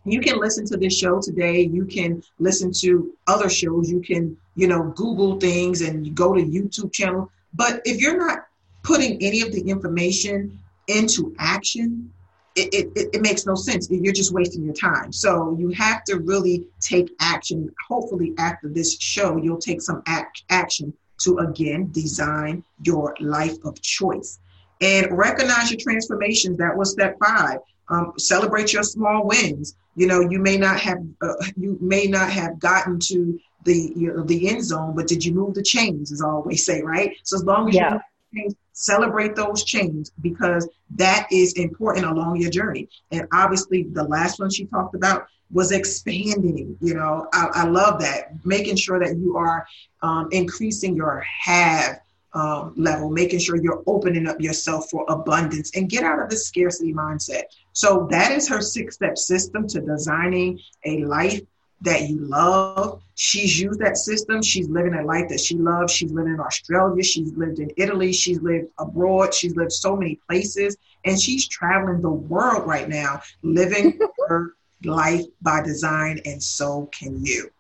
You 0.05 0.21
can 0.21 0.41
listen 0.41 0.67
to 0.67 0.77
this 0.77 0.99
show 0.99 1.21
today. 1.21 1.61
You 1.61 1.85
can 1.85 2.25
listen 2.41 2.73
to 2.81 3.15
other 3.29 3.49
shows. 3.49 3.89
You 3.89 4.01
can, 4.01 4.37
you 4.57 4.67
know, 4.67 4.93
Google 4.97 5.39
things 5.39 5.81
and 5.81 6.13
go 6.15 6.35
to 6.35 6.43
YouTube 6.43 6.93
channel. 6.93 7.31
But 7.55 7.81
if 7.85 8.01
you're 8.01 8.19
not 8.19 8.47
putting 8.85 9.21
any 9.21 9.41
of 9.41 9.51
the 9.51 9.63
information 9.63 10.57
into 10.87 11.35
action, 11.41 12.13
it, 12.55 12.73
it, 12.95 13.09
it, 13.15 13.21
makes 13.21 13.47
no 13.47 13.57
sense. 13.57 13.89
You're 13.91 14.13
just 14.13 14.33
wasting 14.33 14.63
your 14.63 14.75
time. 14.75 15.13
So 15.13 15.57
you 15.59 15.71
have 15.71 16.05
to 16.05 16.19
really 16.21 16.65
take 16.81 17.11
action. 17.21 17.69
Hopefully, 17.89 18.33
after 18.39 18.69
this 18.69 18.97
show, 19.01 19.37
you'll 19.37 19.59
take 19.59 19.83
some 19.83 20.05
act, 20.07 20.45
action 20.51 20.93
to 21.23 21.39
again 21.39 21.91
design 21.91 22.63
your 22.83 23.17
life 23.19 23.57
of 23.65 23.81
choice 23.83 24.39
and 24.81 25.17
recognize 25.17 25.73
your 25.73 25.81
transformations. 25.81 26.59
That 26.59 26.77
was 26.77 26.93
step 26.93 27.17
five. 27.25 27.59
Um, 27.89 28.13
celebrate 28.19 28.73
your 28.73 28.85
small 28.85 29.27
wins. 29.27 29.75
You 29.97 30.07
know, 30.07 30.21
you 30.21 30.39
may 30.39 30.57
not 30.57 30.79
have 30.79 30.99
uh, 31.23 31.35
you 31.57 31.77
may 31.81 32.07
not 32.07 32.31
have 32.31 32.61
gotten 32.61 33.01
to 33.01 33.41
the 33.65 33.93
you 33.97 34.13
know, 34.13 34.23
the 34.23 34.49
end 34.49 34.65
zone, 34.65 34.95
but 34.95 35.09
did 35.09 35.25
you 35.25 35.33
move 35.33 35.55
the 35.55 35.63
chains? 35.63 36.13
As 36.13 36.23
I 36.23 36.29
always 36.29 36.65
say, 36.65 36.83
right? 36.83 37.17
So 37.25 37.37
as 37.37 37.45
long 37.45 37.69
as 37.69 37.75
yeah. 37.75 37.99
you 38.31 38.55
celebrate 38.75 39.35
those 39.35 39.65
chains 39.65 40.13
because 40.21 40.69
that 40.97 41.27
is 41.33 41.55
important 41.55 42.05
along 42.07 42.37
your 42.37 42.51
journey. 42.51 42.89
And 43.11 43.27
obviously, 43.33 43.85
the 43.85 44.05
last 44.05 44.39
one 44.39 44.51
she 44.51 44.67
talked 44.67 44.95
about 44.95 45.27
was 45.51 45.73
expanding. 45.73 46.77
You 46.81 46.95
know, 46.95 47.29
I, 47.33 47.49
I 47.55 47.65
love 47.65 48.01
that. 48.01 48.45
Making 48.45 48.77
sure 48.77 48.99
that 48.99 49.17
you 49.17 49.37
are 49.37 49.67
um, 50.03 50.29
increasing 50.33 50.95
your 50.95 51.21
have 51.21 52.01
um, 52.35 52.75
level, 52.77 53.11
making 53.11 53.39
sure 53.39 53.57
you're 53.57 53.83
opening 53.87 54.27
up 54.27 54.41
yourself 54.41 54.91
for 54.91 55.05
abundance 55.09 55.71
and 55.77 55.89
get 55.89 56.03
out 56.03 56.21
of 56.21 56.29
the 56.29 56.37
scarcity 56.37 56.93
mindset. 56.93 57.45
So 57.73 58.09
that 58.11 58.33
is 58.33 58.49
her 58.49 58.61
six 58.61 58.97
step 58.97 59.17
system 59.17 59.69
to 59.69 59.81
designing 59.81 60.59
a 60.85 61.05
life 61.05 61.41
that 61.85 62.09
you 62.09 62.19
love. 62.19 63.03
She's 63.15 63.61
used 63.61 63.81
that 63.81 63.97
system. 63.97 64.43
She's 64.43 64.69
living 64.69 64.95
a 64.95 65.05
life 65.05 65.29
that 65.29 65.41
she 65.41 65.57
loves. 65.57 65.93
She's 65.93 66.13
lived 66.13 66.29
in 66.29 66.41
Australia. 66.41 67.03
She's 67.03 67.33
lived 67.37 67.59
in 67.59 67.71
Italy. 67.77 68.13
She's 68.13 68.41
lived 68.41 68.69
abroad. 68.79 69.33
She's 69.33 69.55
lived 69.55 69.73
so 69.73 69.97
many 69.97 70.19
places. 70.29 70.77
And 71.05 71.21
she's 71.21 71.47
traveling 71.47 72.01
the 72.03 72.11
world 72.11 72.67
right 72.67 72.89
now, 72.89 73.21
living 73.43 73.99
her 74.29 74.55
life 74.83 75.23
by 75.43 75.63
design. 75.63 76.21
And 76.25 76.43
so 76.43 76.89
can 76.93 77.25
you. 77.25 77.51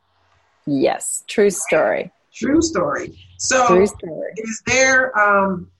Yes, 0.66 1.22
true 1.28 1.50
story. 1.50 2.10
True 2.32 2.62
story. 2.62 3.16
So, 3.38 3.66
True 3.68 3.86
story. 3.86 4.32
is 4.38 4.62
there 4.66 5.16
um, 5.16 5.70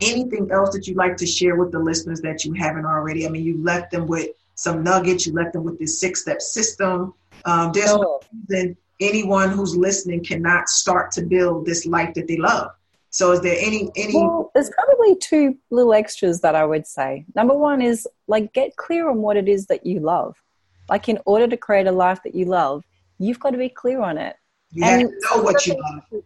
anything 0.00 0.50
else 0.52 0.70
that 0.74 0.86
you'd 0.86 0.96
like 0.96 1.16
to 1.16 1.26
share 1.26 1.56
with 1.56 1.72
the 1.72 1.78
listeners 1.78 2.20
that 2.20 2.44
you 2.44 2.52
haven't 2.52 2.84
already? 2.84 3.26
I 3.26 3.30
mean, 3.30 3.42
you 3.42 3.60
left 3.64 3.90
them 3.90 4.06
with 4.06 4.28
some 4.54 4.84
nuggets. 4.84 5.26
You 5.26 5.32
left 5.32 5.54
them 5.54 5.64
with 5.64 5.78
this 5.78 5.98
six-step 5.98 6.40
system. 6.40 7.14
Um, 7.44 7.72
there's 7.72 7.94
no 7.94 8.20
reason 8.48 8.76
anyone 9.00 9.50
who's 9.50 9.76
listening 9.76 10.24
cannot 10.24 10.68
start 10.68 11.10
to 11.12 11.22
build 11.22 11.66
this 11.66 11.86
life 11.86 12.14
that 12.14 12.28
they 12.28 12.36
love. 12.36 12.70
So, 13.10 13.32
is 13.32 13.40
there 13.40 13.56
any 13.58 13.88
any? 13.96 14.14
Well, 14.14 14.50
there's 14.54 14.70
probably 14.70 15.16
two 15.16 15.56
little 15.70 15.94
extras 15.94 16.40
that 16.42 16.54
I 16.54 16.64
would 16.64 16.86
say. 16.86 17.24
Number 17.34 17.54
one 17.54 17.80
is 17.80 18.06
like 18.26 18.52
get 18.52 18.76
clear 18.76 19.08
on 19.08 19.18
what 19.18 19.36
it 19.36 19.48
is 19.48 19.66
that 19.66 19.86
you 19.86 20.00
love. 20.00 20.36
Like, 20.90 21.08
in 21.08 21.18
order 21.24 21.48
to 21.48 21.56
create 21.56 21.86
a 21.86 21.92
life 21.92 22.20
that 22.24 22.34
you 22.34 22.44
love, 22.44 22.84
you've 23.18 23.40
got 23.40 23.50
to 23.50 23.58
be 23.58 23.68
clear 23.68 24.02
on 24.02 24.18
it. 24.18 24.36
You 24.72 24.84
and 24.84 25.02
have 25.02 25.10
to 25.10 25.16
know 25.36 25.42
what 25.42 25.66
you 25.66 25.74
love. 25.74 26.22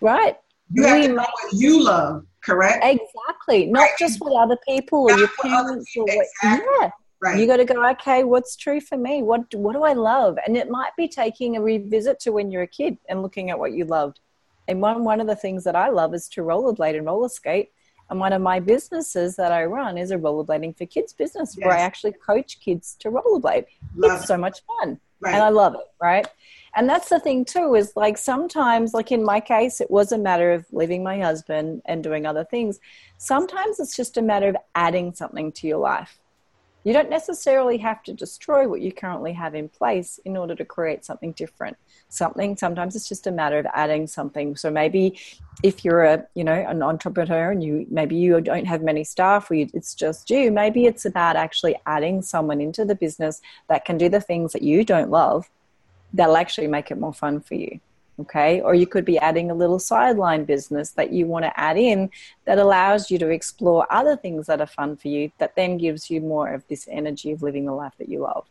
Right. 0.00 0.36
You 0.70 0.84
have 0.84 1.02
to 1.02 1.08
know 1.08 1.14
what 1.14 1.52
you 1.54 1.82
love, 1.82 2.26
correct? 2.42 2.84
Exactly. 2.84 3.66
Not 3.66 3.80
right. 3.80 3.90
just 3.98 4.20
what 4.20 4.34
other 4.40 4.58
people 4.68 5.08
Not 5.08 5.16
or 5.16 5.18
your 5.20 5.30
parents 5.40 5.90
or 5.96 6.04
what. 6.04 6.26
Exactly. 6.42 6.66
Yeah. 6.80 6.90
Right. 7.20 7.38
You 7.38 7.46
got 7.46 7.56
to 7.56 7.64
go, 7.64 7.84
okay, 7.90 8.22
what's 8.22 8.54
true 8.54 8.80
for 8.80 8.96
me? 8.96 9.22
What 9.22 9.52
what 9.54 9.72
do 9.72 9.82
I 9.82 9.92
love? 9.92 10.38
And 10.46 10.56
it 10.56 10.70
might 10.70 10.94
be 10.96 11.08
taking 11.08 11.56
a 11.56 11.60
revisit 11.60 12.20
to 12.20 12.32
when 12.32 12.50
you're 12.50 12.62
a 12.62 12.68
kid 12.68 12.98
and 13.08 13.22
looking 13.22 13.50
at 13.50 13.58
what 13.58 13.72
you 13.72 13.84
loved. 13.84 14.20
And 14.68 14.80
one 14.80 15.02
one 15.02 15.20
of 15.20 15.26
the 15.26 15.34
things 15.34 15.64
that 15.64 15.74
I 15.74 15.88
love 15.88 16.14
is 16.14 16.28
to 16.30 16.42
rollerblade 16.42 16.96
and 16.96 17.06
roller 17.06 17.28
skate. 17.28 17.70
And 18.10 18.20
one 18.20 18.32
of 18.32 18.40
my 18.40 18.60
businesses 18.60 19.36
that 19.36 19.52
I 19.52 19.64
run 19.64 19.98
is 19.98 20.10
a 20.10 20.16
rollerblading 20.16 20.78
for 20.78 20.86
kids 20.86 21.12
business 21.12 21.56
yes. 21.58 21.66
where 21.66 21.74
I 21.74 21.80
actually 21.80 22.12
coach 22.12 22.60
kids 22.60 22.96
to 23.00 23.10
rollerblade. 23.10 23.66
Love 23.96 24.12
it's 24.12 24.24
it. 24.24 24.28
so 24.28 24.38
much 24.38 24.60
fun. 24.66 25.00
Right. 25.20 25.34
And 25.34 25.42
I 25.42 25.48
love 25.48 25.74
it, 25.74 25.86
right? 26.00 26.26
And 26.76 26.88
that's 26.88 27.08
the 27.08 27.18
thing 27.18 27.44
too, 27.44 27.74
is 27.74 27.94
like 27.96 28.16
sometimes, 28.16 28.94
like 28.94 29.10
in 29.10 29.24
my 29.24 29.40
case, 29.40 29.80
it 29.80 29.90
was 29.90 30.12
a 30.12 30.18
matter 30.18 30.52
of 30.52 30.64
leaving 30.70 31.02
my 31.02 31.18
husband 31.18 31.82
and 31.86 32.04
doing 32.04 32.24
other 32.24 32.44
things. 32.44 32.78
Sometimes 33.16 33.80
it's 33.80 33.96
just 33.96 34.16
a 34.16 34.22
matter 34.22 34.48
of 34.48 34.56
adding 34.76 35.12
something 35.12 35.50
to 35.52 35.66
your 35.66 35.78
life. 35.78 36.20
You 36.88 36.94
don't 36.94 37.10
necessarily 37.10 37.76
have 37.76 38.02
to 38.04 38.14
destroy 38.14 38.66
what 38.66 38.80
you 38.80 38.92
currently 38.92 39.34
have 39.34 39.54
in 39.54 39.68
place 39.68 40.18
in 40.24 40.38
order 40.38 40.54
to 40.54 40.64
create 40.64 41.04
something 41.04 41.32
different. 41.32 41.76
Something 42.08 42.56
sometimes 42.56 42.96
it's 42.96 43.06
just 43.06 43.26
a 43.26 43.30
matter 43.30 43.58
of 43.58 43.66
adding 43.74 44.06
something. 44.06 44.56
So 44.56 44.70
maybe 44.70 45.20
if 45.62 45.84
you're 45.84 46.04
a 46.04 46.24
you 46.34 46.44
know 46.44 46.54
an 46.54 46.82
entrepreneur 46.82 47.50
and 47.50 47.62
you 47.62 47.86
maybe 47.90 48.16
you 48.16 48.40
don't 48.40 48.64
have 48.64 48.80
many 48.80 49.04
staff 49.04 49.50
or 49.50 49.56
you, 49.56 49.68
it's 49.74 49.94
just 49.94 50.30
you, 50.30 50.50
maybe 50.50 50.86
it's 50.86 51.04
about 51.04 51.36
actually 51.36 51.76
adding 51.84 52.22
someone 52.22 52.58
into 52.58 52.86
the 52.86 52.94
business 52.94 53.42
that 53.68 53.84
can 53.84 53.98
do 53.98 54.08
the 54.08 54.22
things 54.22 54.54
that 54.54 54.62
you 54.62 54.82
don't 54.82 55.10
love 55.10 55.50
that'll 56.14 56.38
actually 56.38 56.68
make 56.68 56.90
it 56.90 56.98
more 56.98 57.12
fun 57.12 57.38
for 57.38 57.54
you. 57.54 57.80
Okay. 58.20 58.60
Or 58.60 58.74
you 58.74 58.86
could 58.86 59.04
be 59.04 59.18
adding 59.18 59.50
a 59.50 59.54
little 59.54 59.78
sideline 59.78 60.44
business 60.44 60.90
that 60.92 61.12
you 61.12 61.26
want 61.26 61.44
to 61.44 61.60
add 61.60 61.76
in 61.76 62.10
that 62.46 62.58
allows 62.58 63.10
you 63.10 63.18
to 63.18 63.28
explore 63.28 63.86
other 63.92 64.16
things 64.16 64.46
that 64.46 64.60
are 64.60 64.66
fun 64.66 64.96
for 64.96 65.08
you 65.08 65.30
that 65.38 65.54
then 65.54 65.78
gives 65.78 66.10
you 66.10 66.20
more 66.20 66.52
of 66.52 66.66
this 66.68 66.88
energy 66.90 67.30
of 67.30 67.42
living 67.42 67.66
the 67.66 67.72
life 67.72 67.92
that 67.98 68.08
you 68.08 68.20
love. 68.20 68.46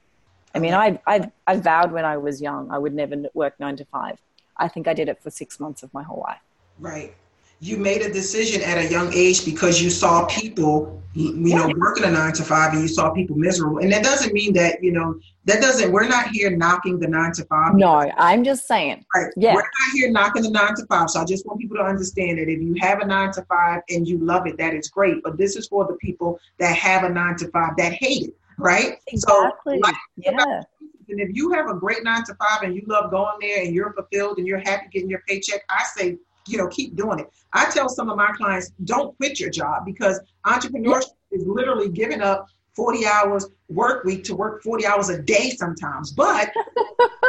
I 0.56 0.60
mean, 0.60 0.72
mm. 0.72 1.00
I, 1.06 1.16
I, 1.16 1.32
I 1.46 1.58
vowed 1.58 1.92
when 1.92 2.06
I 2.06 2.18
was 2.18 2.42
young 2.42 2.72
I 2.72 2.78
would 2.78 2.94
never 2.94 3.16
work 3.34 3.60
nine 3.60 3.76
to 3.78 3.86
five. 3.86 4.22
I 4.56 4.70
think 4.70 4.88
I 4.88 4.94
did 4.94 5.10
it 5.10 5.22
for 5.22 5.30
six 5.30 5.60
months 5.60 5.84
of 5.84 5.94
my 5.94 6.04
whole 6.04 6.24
life. 6.26 6.42
Right 6.80 7.14
you 7.60 7.78
made 7.78 8.02
a 8.02 8.12
decision 8.12 8.62
at 8.62 8.78
a 8.78 8.88
young 8.88 9.14
age 9.14 9.46
because 9.46 9.82
you 9.82 9.90
saw 9.90 10.26
people 10.26 11.02
you 11.14 11.56
know 11.56 11.72
working 11.78 12.04
a 12.04 12.12
nine 12.12 12.32
to 12.32 12.44
five 12.44 12.74
and 12.74 12.82
you 12.82 12.88
saw 12.88 13.10
people 13.10 13.36
miserable. 13.36 13.80
And 13.80 13.92
that 13.92 14.04
doesn't 14.04 14.34
mean 14.34 14.54
that 14.54 14.84
you 14.84 14.92
know 14.92 15.20
that 15.46 15.62
doesn't 15.62 15.92
we're 15.92 16.08
not 16.08 16.28
here 16.30 16.56
knocking 16.56 17.00
the 17.00 17.08
nine 17.08 17.32
to 17.34 17.46
five. 17.46 17.74
No 17.74 18.12
i'm 18.18 18.44
just 18.44 18.68
saying. 18.68 19.04
Right. 19.16 19.34
Yeah. 19.36 19.56
We're 19.56 19.62
not 19.62 19.94
here 19.94 20.12
knocking 20.12 20.44
the 20.44 20.52
nine 20.52 20.76
to 20.76 20.86
five. 20.86 21.10
So 21.10 21.22
i 21.22 21.26
just 21.26 21.46
want 21.48 21.60
people 21.60 21.78
to 21.78 21.84
understand 21.84 22.38
that 22.38 22.50
if 22.50 22.62
you 22.62 22.76
have 22.82 23.00
a 23.00 23.06
nine 23.06 23.32
to 23.34 23.42
five 23.44 23.82
and 23.90 24.08
you 24.08 24.20
love 24.20 24.46
it 24.46 24.58
that 24.58 24.76
is 24.76 24.90
great. 24.90 25.24
But 25.24 25.38
this 25.38 25.56
is 25.56 25.68
for 25.68 25.88
the 25.88 25.96
people 25.96 26.40
that 26.60 26.76
have 26.76 27.04
a 27.04 27.10
nine 27.10 27.36
to 27.38 27.48
five 27.50 27.76
that 27.78 27.94
hate 27.94 28.28
it 28.28 28.38
right? 28.58 28.98
Exactly. 29.08 29.80
so, 29.84 29.92
yeah. 30.18 30.62
and 31.10 31.20
if 31.20 31.30
you 31.32 31.52
have 31.54 31.70
a 31.70 31.74
great 31.74 32.04
nine 32.04 32.24
to 32.26 32.36
five 32.36 32.64
and 32.64 32.76
you 32.76 32.84
love 32.88 33.12
going 33.12 33.38
there 33.40 33.64
and 33.64 33.74
you're 33.74 33.94
fulfilled 33.94 34.38
and 34.38 34.48
you're 34.48 34.60
happy 34.60 34.88
getting 34.92 35.10
your 35.10 35.22
paycheck, 35.28 35.64
I 35.70 35.84
say 35.96 36.18
you 36.48 36.58
know, 36.58 36.68
keep 36.68 36.96
doing 36.96 37.20
it. 37.20 37.32
I 37.54 37.70
tell 37.70 37.90
some 37.90 38.10
of 38.10 38.18
my 38.18 38.32
clients, 38.34 38.72
don't 38.86 39.16
quit 39.18 39.40
your 39.40 39.50
job 39.50 39.86
because 39.86 40.20
entrepreneurship 40.46 41.12
is 41.32 41.46
literally 41.46 41.90
giving 41.90 42.22
up 42.22 42.48
40 42.76 43.08
hours 43.08 43.48
work 43.70 44.04
week 44.06 44.24
to 44.26 44.36
work 44.36 44.62
40 44.62 44.86
hours 44.86 45.10
a 45.10 45.22
day 45.22 45.50
sometimes. 45.52 46.12
But 46.12 46.52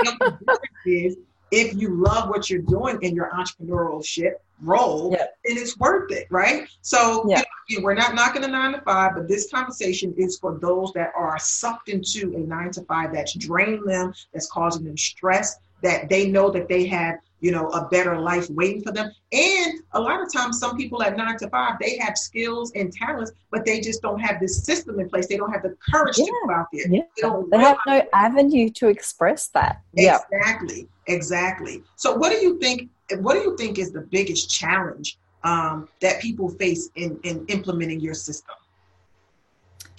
is 0.86 1.16
if 1.50 1.74
you 1.74 1.94
love 1.94 2.28
what 2.28 2.50
you're 2.50 2.62
doing 2.62 2.98
in 3.02 3.14
your 3.14 3.30
entrepreneurship 3.30 4.32
role, 4.60 5.10
yeah. 5.12 5.26
then 5.44 5.56
it's 5.56 5.78
worth 5.78 6.12
it, 6.12 6.26
right? 6.30 6.68
So 6.82 7.24
yeah. 7.28 7.42
you 7.68 7.78
know, 7.78 7.84
we're 7.84 7.94
not 7.94 8.14
knocking 8.14 8.42
the 8.42 8.48
nine 8.48 8.72
to 8.72 8.80
five, 8.82 9.14
but 9.14 9.28
this 9.28 9.50
conversation 9.50 10.14
is 10.18 10.38
for 10.38 10.58
those 10.58 10.92
that 10.92 11.12
are 11.16 11.38
sucked 11.38 11.88
into 11.88 12.34
a 12.36 12.40
nine 12.40 12.70
to 12.72 12.82
five 12.82 13.12
that's 13.12 13.34
draining 13.34 13.84
them, 13.84 14.12
that's 14.32 14.50
causing 14.50 14.84
them 14.84 14.96
stress, 14.96 15.56
that 15.82 16.08
they 16.08 16.28
know 16.28 16.50
that 16.50 16.68
they 16.68 16.86
have 16.86 17.16
you 17.40 17.50
know, 17.50 17.68
a 17.68 17.88
better 17.88 18.18
life 18.18 18.48
waiting 18.50 18.82
for 18.82 18.92
them. 18.92 19.10
And 19.32 19.80
a 19.92 20.00
lot 20.00 20.22
of 20.22 20.32
times, 20.32 20.58
some 20.58 20.76
people 20.76 21.02
at 21.02 21.16
nine 21.16 21.36
to 21.38 21.48
five, 21.48 21.74
they 21.80 21.98
have 21.98 22.16
skills 22.18 22.72
and 22.74 22.92
talents, 22.92 23.32
but 23.50 23.64
they 23.64 23.80
just 23.80 24.02
don't 24.02 24.18
have 24.20 24.40
this 24.40 24.62
system 24.62 24.98
in 25.00 25.08
place. 25.08 25.26
They 25.26 25.36
don't 25.36 25.52
have 25.52 25.62
the 25.62 25.76
courage 25.90 26.18
yeah. 26.18 26.24
to 26.24 26.32
go 26.46 26.52
out 26.52 26.66
there. 26.72 26.88
Yeah. 26.88 27.02
They, 27.16 27.56
they 27.56 27.58
have 27.58 27.78
no 27.86 28.02
avenue 28.12 28.70
to 28.70 28.88
express 28.88 29.48
that. 29.48 29.82
Exactly. 29.94 30.88
Yeah. 31.06 31.14
Exactly. 31.14 31.82
So, 31.96 32.14
what 32.14 32.30
do 32.30 32.36
you 32.36 32.58
think? 32.58 32.90
What 33.20 33.34
do 33.34 33.40
you 33.40 33.56
think 33.56 33.78
is 33.78 33.92
the 33.92 34.02
biggest 34.02 34.50
challenge 34.50 35.18
um, 35.42 35.88
that 36.00 36.20
people 36.20 36.50
face 36.50 36.90
in, 36.96 37.18
in 37.22 37.46
implementing 37.46 38.00
your 38.00 38.14
system? 38.14 38.54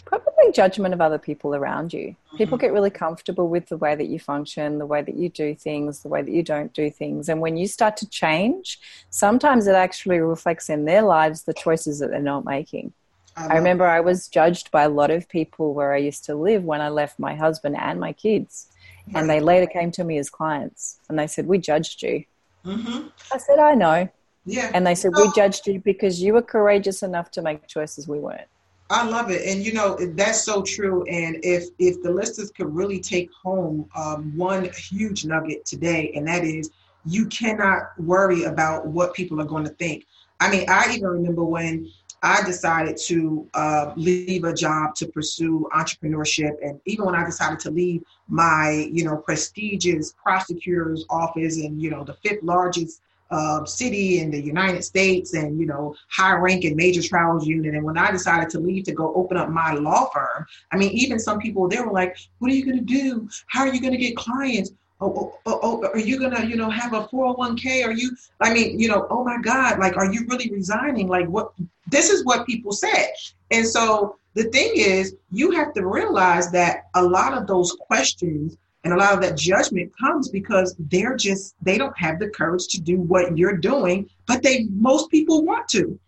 probably 0.10 0.38
judgment 0.51 0.93
of 0.93 1.01
other 1.01 1.17
people 1.17 1.55
around 1.55 1.93
you. 1.93 2.15
People 2.38 2.57
get 2.57 2.73
really 2.73 2.89
comfortable 2.89 3.47
with 3.47 3.67
the 3.67 3.77
way 3.77 3.95
that 3.95 4.07
you 4.07 4.19
function, 4.19 4.77
the 4.77 4.85
way 4.85 5.01
that 5.01 5.15
you 5.15 5.29
do 5.29 5.55
things, 5.55 6.01
the 6.01 6.09
way 6.09 6.21
that 6.21 6.31
you 6.31 6.43
don't 6.43 6.73
do 6.73 6.89
things. 6.89 7.29
And 7.29 7.41
when 7.41 7.57
you 7.57 7.67
start 7.67 7.97
to 7.97 8.09
change, 8.09 8.79
sometimes 9.09 9.67
it 9.67 9.75
actually 9.75 10.19
reflects 10.19 10.69
in 10.69 10.85
their 10.85 11.01
lives 11.01 11.43
the 11.43 11.53
choices 11.53 11.99
that 11.99 12.12
they're 12.12 12.21
not 12.21 12.45
making. 12.45 12.93
I, 13.35 13.47
I 13.47 13.55
remember 13.55 13.85
I 13.85 13.99
was 13.99 14.27
judged 14.27 14.71
by 14.71 14.83
a 14.83 14.89
lot 14.89 15.12
of 15.12 15.29
people 15.29 15.73
where 15.73 15.93
I 15.93 15.97
used 15.97 16.25
to 16.25 16.35
live 16.35 16.63
when 16.63 16.81
I 16.81 16.89
left 16.89 17.19
my 17.19 17.35
husband 17.35 17.77
and 17.77 17.99
my 17.99 18.13
kids. 18.13 18.67
And 19.15 19.29
they 19.29 19.39
later 19.39 19.65
came 19.65 19.91
to 19.93 20.03
me 20.03 20.17
as 20.19 20.29
clients 20.29 20.99
and 21.09 21.17
they 21.17 21.27
said, 21.27 21.47
We 21.47 21.57
judged 21.57 22.03
you. 22.03 22.25
Mm-hmm. 22.65 23.07
I 23.33 23.38
said, 23.38 23.59
I 23.59 23.73
know. 23.73 24.09
Yeah. 24.45 24.71
And 24.73 24.85
they 24.85 24.95
said, 24.95 25.13
We 25.15 25.31
judged 25.35 25.67
you 25.67 25.79
because 25.79 26.21
you 26.21 26.33
were 26.33 26.41
courageous 26.41 27.01
enough 27.01 27.31
to 27.31 27.41
make 27.41 27.67
choices 27.67 28.07
we 28.07 28.19
weren't. 28.19 28.47
I 28.91 29.06
love 29.08 29.30
it, 29.30 29.45
and 29.45 29.63
you 29.63 29.73
know 29.73 29.95
that's 30.15 30.43
so 30.43 30.63
true. 30.63 31.04
And 31.06 31.38
if 31.43 31.65
if 31.78 32.02
the 32.02 32.10
listeners 32.10 32.52
could 32.52 32.73
really 32.73 32.99
take 32.99 33.30
home 33.32 33.88
um, 33.95 34.36
one 34.36 34.69
huge 34.75 35.25
nugget 35.25 35.65
today, 35.65 36.12
and 36.15 36.28
that 36.28 36.43
is 36.43 36.71
you 37.06 37.28
cannot 37.28 38.00
worry 38.00 38.44
about 38.44 38.87
what 38.87 39.13
people 39.13 39.40
are 39.42 39.46
going 39.46 39.63
to 39.63 39.69
think. 39.71 40.06
I 40.40 40.50
mean, 40.50 40.65
I 40.69 40.92
even 40.94 41.08
remember 41.08 41.44
when 41.44 41.90
I 42.23 42.42
decided 42.44 42.98
to 43.06 43.48
uh, 43.54 43.94
leave 43.96 44.44
a 44.44 44.54
job 44.54 44.96
to 44.96 45.08
pursue 45.08 45.69
entrepreneurship, 45.73 46.54
and 46.63 46.79
even 46.85 47.06
when 47.06 47.15
I 47.15 47.23
decided 47.23 47.60
to 47.62 47.71
leave 47.71 48.04
my, 48.27 48.90
you 48.92 49.06
know, 49.06 49.17
prestigious 49.17 50.13
prosecutor's 50.13 51.06
office 51.10 51.58
and 51.58 51.81
you 51.81 51.92
know 51.92 52.04
the 52.04 52.15
fifth 52.15 52.44
largest 52.44 53.02
uh, 53.32 53.65
city 53.65 54.19
in 54.19 54.32
the 54.32 54.42
United 54.42 54.84
States 54.84 55.34
and, 55.34 55.60
you 55.60 55.65
know, 55.65 55.96
high 56.10 56.34
ranking 56.34 56.75
major 56.75 57.02
trials 57.02 57.48
unit. 57.48 57.75
And 57.75 57.84
when 57.84 57.98
I 57.98 58.12
decided 58.12 58.50
to 58.52 58.60
leave 58.60 58.86
to 58.86 58.92
go 58.92 59.13
open 59.15 59.38
up 59.38 59.50
my 59.50 59.73
law 59.73 60.10
firm, 60.10 60.46
I 60.71 60.77
mean, 60.77 60.92
even 60.92 61.19
some 61.19 61.40
people, 61.40 61.67
they 61.67 61.80
were 61.80 61.92
like, 61.92 62.17
what 62.40 62.52
are 62.52 62.56
you 62.56 62.65
going 62.65 62.77
to 62.77 62.84
do? 62.84 63.30
How 63.48 63.62
are 63.62 63.73
you 63.73 63.82
going 63.82 63.94
to 63.94 64.00
get 64.00 64.15
clients? 64.15 64.71
oh, 65.02 65.38
oh, 65.46 65.60
oh, 65.63 65.88
are 65.88 65.98
you 65.98 66.19
gonna, 66.19 66.46
you 66.46 66.56
know, 66.56 66.69
have 66.69 66.94
a 66.94 67.08
401k? 67.08 67.86
Are 67.86 67.92
you, 67.92 68.15
I 68.40 68.54
mean, 68.54 68.80
you 68.80 68.88
know, 68.88 69.08
oh 69.10 69.23
my 69.23 69.38
God, 69.42 69.80
like, 69.80 69.98
are 69.98 70.12
you 70.12 70.25
really 70.27 70.50
resigning? 70.50 71.08
Like, 71.08 71.27
what, 71.27 71.54
this 71.88 72.10
is 72.10 72.25
what 72.25 72.46
people 72.46 72.71
said. 72.71 73.08
And 73.52 73.65
so 73.67 74.17
the 74.34 74.44
thing 74.46 74.73
is, 74.75 75.15
you 75.32 75.52
have 75.52 75.73
to 75.73 75.86
realize 75.86 76.52
that 76.52 76.90
a 76.96 77.04
lot 77.04 77.34
of 77.34 77.48
those 77.48 77.71
questions 77.73 78.58
and 78.84 78.94
a 78.94 78.98
lot 78.98 79.13
of 79.13 79.21
that 79.21 79.38
judgment 79.38 79.92
comes 80.00 80.30
because 80.30 80.75
they're 80.80 81.15
just, 81.15 81.56
they 81.62 81.77
don't 81.77 81.98
have 81.98 82.19
the 82.19 82.30
courage 82.30 82.67
to 82.69 82.82
do 82.82 82.98
what 82.98 83.38
you're 83.38 83.58
doing, 83.58 84.10
but 84.25 84.42
they, 84.42 84.65
most 84.71 85.12
people 85.12 85.44
want 85.44 85.67
to. 85.69 86.00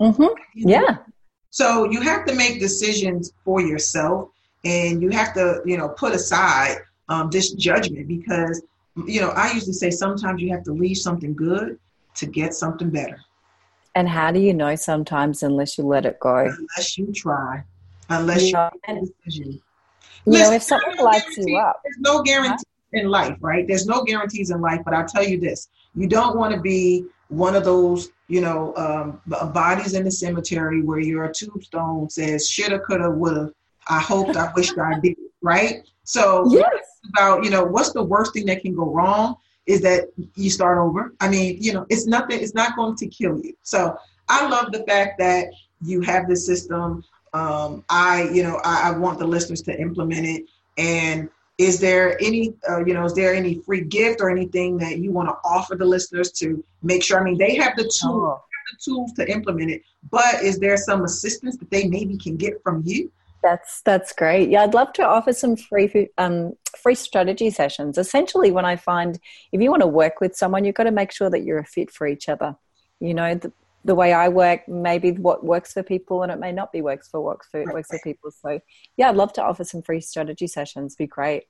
Mm-hmm. 0.00 0.34
Yeah. 0.54 0.98
So 1.50 1.90
you 1.90 2.00
have 2.00 2.24
to 2.26 2.34
make 2.34 2.60
decisions 2.60 3.32
for 3.44 3.60
yourself 3.60 4.30
and 4.64 5.02
you 5.02 5.10
have 5.10 5.34
to, 5.34 5.60
you 5.66 5.76
know, 5.76 5.88
put 5.88 6.14
aside 6.14 6.78
um, 7.08 7.28
this 7.30 7.52
judgment 7.52 8.06
because, 8.06 8.62
you 9.06 9.20
know, 9.20 9.30
I 9.30 9.52
usually 9.52 9.72
say 9.72 9.90
sometimes 9.90 10.40
you 10.40 10.50
have 10.52 10.62
to 10.64 10.72
leave 10.72 10.98
something 10.98 11.34
good 11.34 11.78
to 12.14 12.26
get 12.26 12.54
something 12.54 12.90
better. 12.90 13.20
And 13.94 14.08
how 14.08 14.30
do 14.30 14.40
you 14.40 14.54
know 14.54 14.74
sometimes 14.76 15.42
unless 15.42 15.76
you 15.76 15.84
let 15.84 16.06
it 16.06 16.18
go? 16.20 16.36
Unless 16.36 16.96
you 16.96 17.12
try, 17.12 17.64
unless 18.08 18.50
you, 18.50 18.56
make 18.88 18.96
a 18.96 19.00
decision. 19.00 19.60
You 20.26 20.38
know, 20.38 20.52
if 20.52 20.62
someone 20.62 20.96
lights 20.98 21.36
you 21.36 21.58
up. 21.58 21.80
There's 21.84 21.98
no 21.98 22.22
guarantee 22.22 22.64
in 22.92 23.08
life, 23.08 23.36
right? 23.40 23.66
There's 23.66 23.86
no 23.86 24.04
guarantees 24.04 24.50
in 24.50 24.60
life, 24.60 24.80
but 24.84 24.94
I'll 24.94 25.06
tell 25.06 25.24
you 25.24 25.40
this. 25.40 25.68
You 25.94 26.06
don't 26.06 26.36
want 26.36 26.54
to 26.54 26.60
be 26.60 27.06
one 27.28 27.54
of 27.54 27.64
those, 27.64 28.10
you 28.28 28.40
know, 28.40 28.74
um, 28.76 29.20
bodies 29.52 29.94
in 29.94 30.04
the 30.04 30.10
cemetery 30.10 30.82
where 30.82 31.00
your 31.00 31.32
tombstone 31.32 32.10
says 32.10 32.48
shoulda, 32.48 32.78
coulda, 32.80 33.10
woulda. 33.10 33.52
I 33.88 33.98
hoped, 34.00 34.36
I 34.36 34.52
wished 34.54 34.78
I 34.78 34.98
did, 35.00 35.16
right? 35.40 35.88
So 36.04 36.44
yes. 36.50 36.66
about, 37.08 37.44
you 37.44 37.50
know, 37.50 37.64
what's 37.64 37.92
the 37.92 38.02
worst 38.02 38.34
thing 38.34 38.46
that 38.46 38.60
can 38.60 38.76
go 38.76 38.92
wrong 38.92 39.36
is 39.66 39.80
that 39.82 40.08
you 40.34 40.50
start 40.50 40.78
over. 40.78 41.14
I 41.20 41.28
mean, 41.28 41.56
you 41.60 41.72
know, 41.72 41.86
it's 41.88 42.06
nothing, 42.06 42.40
it's 42.40 42.54
not 42.54 42.76
going 42.76 42.96
to 42.96 43.06
kill 43.06 43.38
you. 43.38 43.54
So 43.62 43.96
I 44.28 44.48
love 44.48 44.72
the 44.72 44.84
fact 44.84 45.18
that 45.18 45.46
you 45.80 46.00
have 46.02 46.28
this 46.28 46.46
system. 46.46 47.02
Um, 47.32 47.84
I, 47.88 48.28
you 48.32 48.42
know, 48.42 48.60
I, 48.64 48.88
I 48.88 48.98
want 48.98 49.18
the 49.18 49.26
listeners 49.26 49.62
to 49.62 49.78
implement 49.78 50.26
it. 50.26 50.44
And 50.76 51.28
is 51.58 51.80
there 51.80 52.20
any, 52.22 52.54
uh, 52.68 52.84
you 52.84 52.94
know, 52.94 53.04
is 53.04 53.14
there 53.14 53.34
any 53.34 53.60
free 53.60 53.82
gift 53.82 54.20
or 54.20 54.30
anything 54.30 54.78
that 54.78 54.98
you 54.98 55.12
want 55.12 55.28
to 55.28 55.36
offer 55.44 55.74
the 55.76 55.84
listeners 55.84 56.32
to 56.32 56.62
make 56.82 57.02
sure? 57.02 57.20
I 57.20 57.24
mean, 57.24 57.38
they 57.38 57.54
have 57.56 57.76
the 57.76 57.84
tools, 57.84 58.02
oh. 58.04 58.34
have 58.34 58.78
the 58.78 58.84
tools 58.84 59.12
to 59.14 59.30
implement 59.30 59.70
it, 59.70 59.82
but 60.10 60.42
is 60.42 60.58
there 60.58 60.76
some 60.76 61.04
assistance 61.04 61.56
that 61.58 61.70
they 61.70 61.86
maybe 61.86 62.16
can 62.16 62.36
get 62.36 62.62
from 62.62 62.82
you? 62.84 63.10
That's 63.42 63.82
that's 63.82 64.12
great. 64.12 64.50
Yeah, 64.50 64.62
I'd 64.62 64.74
love 64.74 64.92
to 64.94 65.02
offer 65.02 65.32
some 65.32 65.56
free 65.56 66.08
um, 66.16 66.52
free 66.80 66.94
strategy 66.94 67.50
sessions. 67.50 67.98
Essentially, 67.98 68.52
when 68.52 68.64
I 68.64 68.76
find 68.76 69.18
if 69.50 69.60
you 69.60 69.68
want 69.68 69.82
to 69.82 69.88
work 69.88 70.20
with 70.20 70.36
someone, 70.36 70.64
you've 70.64 70.76
got 70.76 70.84
to 70.84 70.92
make 70.92 71.10
sure 71.10 71.28
that 71.28 71.42
you're 71.42 71.58
a 71.58 71.64
fit 71.64 71.90
for 71.90 72.06
each 72.06 72.28
other. 72.28 72.54
You 73.00 73.14
know, 73.14 73.34
the, 73.34 73.52
the 73.84 73.94
way 73.94 74.12
I 74.12 74.28
work, 74.28 74.68
maybe 74.68 75.12
what 75.12 75.44
works 75.44 75.72
for 75.72 75.82
people, 75.82 76.22
and 76.22 76.30
it 76.30 76.38
may 76.38 76.52
not 76.52 76.72
be 76.72 76.82
works 76.82 77.08
for 77.08 77.20
works 77.20 77.48
for 77.50 77.64
works 77.72 77.88
for 77.88 77.98
people. 78.04 78.30
So, 78.30 78.60
yeah, 78.96 79.08
I'd 79.08 79.16
love 79.16 79.32
to 79.34 79.42
offer 79.42 79.64
some 79.64 79.82
free 79.82 80.00
strategy 80.00 80.46
sessions. 80.46 80.94
Be 80.94 81.06
great. 81.06 81.44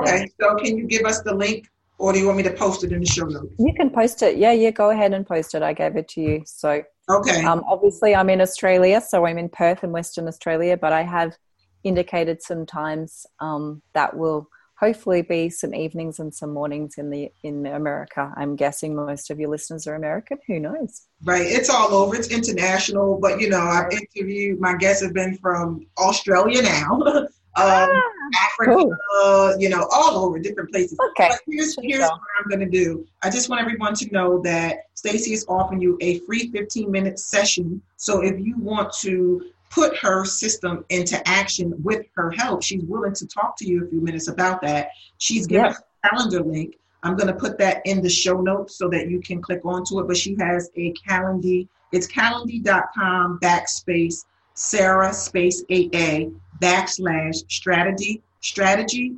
Okay, 0.00 0.20
yeah. 0.20 0.26
so 0.40 0.56
can 0.56 0.76
you 0.76 0.86
give 0.86 1.04
us 1.04 1.22
the 1.22 1.34
link, 1.34 1.68
or 1.98 2.12
do 2.12 2.18
you 2.18 2.26
want 2.26 2.38
me 2.38 2.42
to 2.42 2.52
post 2.52 2.82
it 2.82 2.92
in 2.92 3.00
the 3.00 3.06
show 3.06 3.26
notes? 3.26 3.54
You 3.58 3.72
can 3.74 3.90
post 3.90 4.22
it. 4.22 4.36
Yeah, 4.36 4.52
yeah. 4.52 4.70
Go 4.70 4.90
ahead 4.90 5.12
and 5.12 5.26
post 5.26 5.54
it. 5.54 5.62
I 5.62 5.72
gave 5.72 5.96
it 5.96 6.08
to 6.08 6.20
you. 6.20 6.42
So 6.44 6.82
Okay. 7.08 7.44
Um, 7.44 7.62
obviously, 7.68 8.14
I'm 8.14 8.30
in 8.30 8.40
Australia, 8.40 9.00
so 9.00 9.26
I'm 9.26 9.38
in 9.38 9.48
Perth 9.48 9.84
in 9.84 9.92
Western 9.92 10.26
Australia, 10.26 10.76
but 10.76 10.92
I 10.92 11.02
have 11.02 11.36
indicated 11.84 12.42
some 12.42 12.66
times 12.66 13.26
um, 13.38 13.80
that 13.94 14.16
will 14.16 14.48
hopefully 14.78 15.22
be 15.22 15.48
some 15.48 15.74
evenings 15.74 16.18
and 16.18 16.34
some 16.34 16.52
mornings 16.52 16.98
in 16.98 17.10
the 17.10 17.30
in 17.42 17.66
America. 17.66 18.32
I'm 18.36 18.56
guessing 18.56 18.94
most 18.94 19.30
of 19.30 19.40
your 19.40 19.50
listeners 19.50 19.86
are 19.86 19.94
American. 19.94 20.38
Who 20.46 20.60
knows? 20.60 21.06
Right. 21.24 21.46
It's 21.46 21.70
all 21.70 21.92
over. 21.92 22.14
It's 22.14 22.28
international, 22.28 23.18
but 23.20 23.40
you 23.40 23.48
know, 23.48 23.60
I've 23.60 23.90
interviewed. 23.90 24.60
My 24.60 24.76
guests 24.76 25.02
have 25.02 25.14
been 25.14 25.36
from 25.38 25.86
Australia 25.98 26.62
now. 26.62 27.00
um, 27.56 27.88
ah, 27.88 28.02
Africa, 28.44 28.74
cool. 28.74 29.58
you 29.58 29.70
know, 29.70 29.88
all 29.90 30.18
over 30.18 30.38
different 30.38 30.70
places. 30.70 30.98
Okay. 31.10 31.28
But 31.30 31.40
here's 31.46 31.74
here's 31.80 32.02
what 32.02 32.20
I'm 32.38 32.48
going 32.48 32.60
to 32.60 32.70
do. 32.70 33.06
I 33.22 33.30
just 33.30 33.48
want 33.48 33.62
everyone 33.62 33.94
to 33.94 34.12
know 34.12 34.42
that 34.42 34.80
Stacy 34.94 35.32
is 35.32 35.46
offering 35.48 35.80
you 35.80 35.96
a 36.02 36.18
free 36.20 36.50
15 36.50 36.90
minute 36.90 37.18
session. 37.18 37.80
So 37.96 38.22
if 38.22 38.38
you 38.38 38.56
want 38.58 38.92
to 39.00 39.50
put 39.76 39.94
her 39.98 40.24
system 40.24 40.86
into 40.88 41.20
action 41.28 41.74
with 41.84 42.06
her 42.14 42.30
help, 42.30 42.62
she's 42.62 42.82
willing 42.84 43.12
to 43.12 43.26
talk 43.26 43.58
to 43.58 43.68
you 43.68 43.84
a 43.84 43.88
few 43.88 44.00
minutes 44.00 44.26
about 44.26 44.62
that. 44.62 44.88
She's 45.18 45.46
given 45.46 45.66
yes. 45.66 45.82
a 46.02 46.08
calendar 46.08 46.40
link. 46.40 46.78
I'm 47.02 47.14
going 47.14 47.26
to 47.26 47.38
put 47.38 47.58
that 47.58 47.82
in 47.84 48.00
the 48.00 48.08
show 48.08 48.40
notes 48.40 48.78
so 48.78 48.88
that 48.88 49.10
you 49.10 49.20
can 49.20 49.42
click 49.42 49.60
onto 49.66 50.00
it. 50.00 50.08
But 50.08 50.16
she 50.16 50.34
has 50.40 50.70
a 50.76 50.92
calendar. 51.06 51.68
It's 51.92 52.06
calendly.com 52.06 53.38
backspace 53.42 54.24
Sarah 54.54 55.12
space 55.12 55.62
8A 55.70 56.34
backslash 56.62 57.44
strategy 57.50 58.22
strategy 58.40 59.14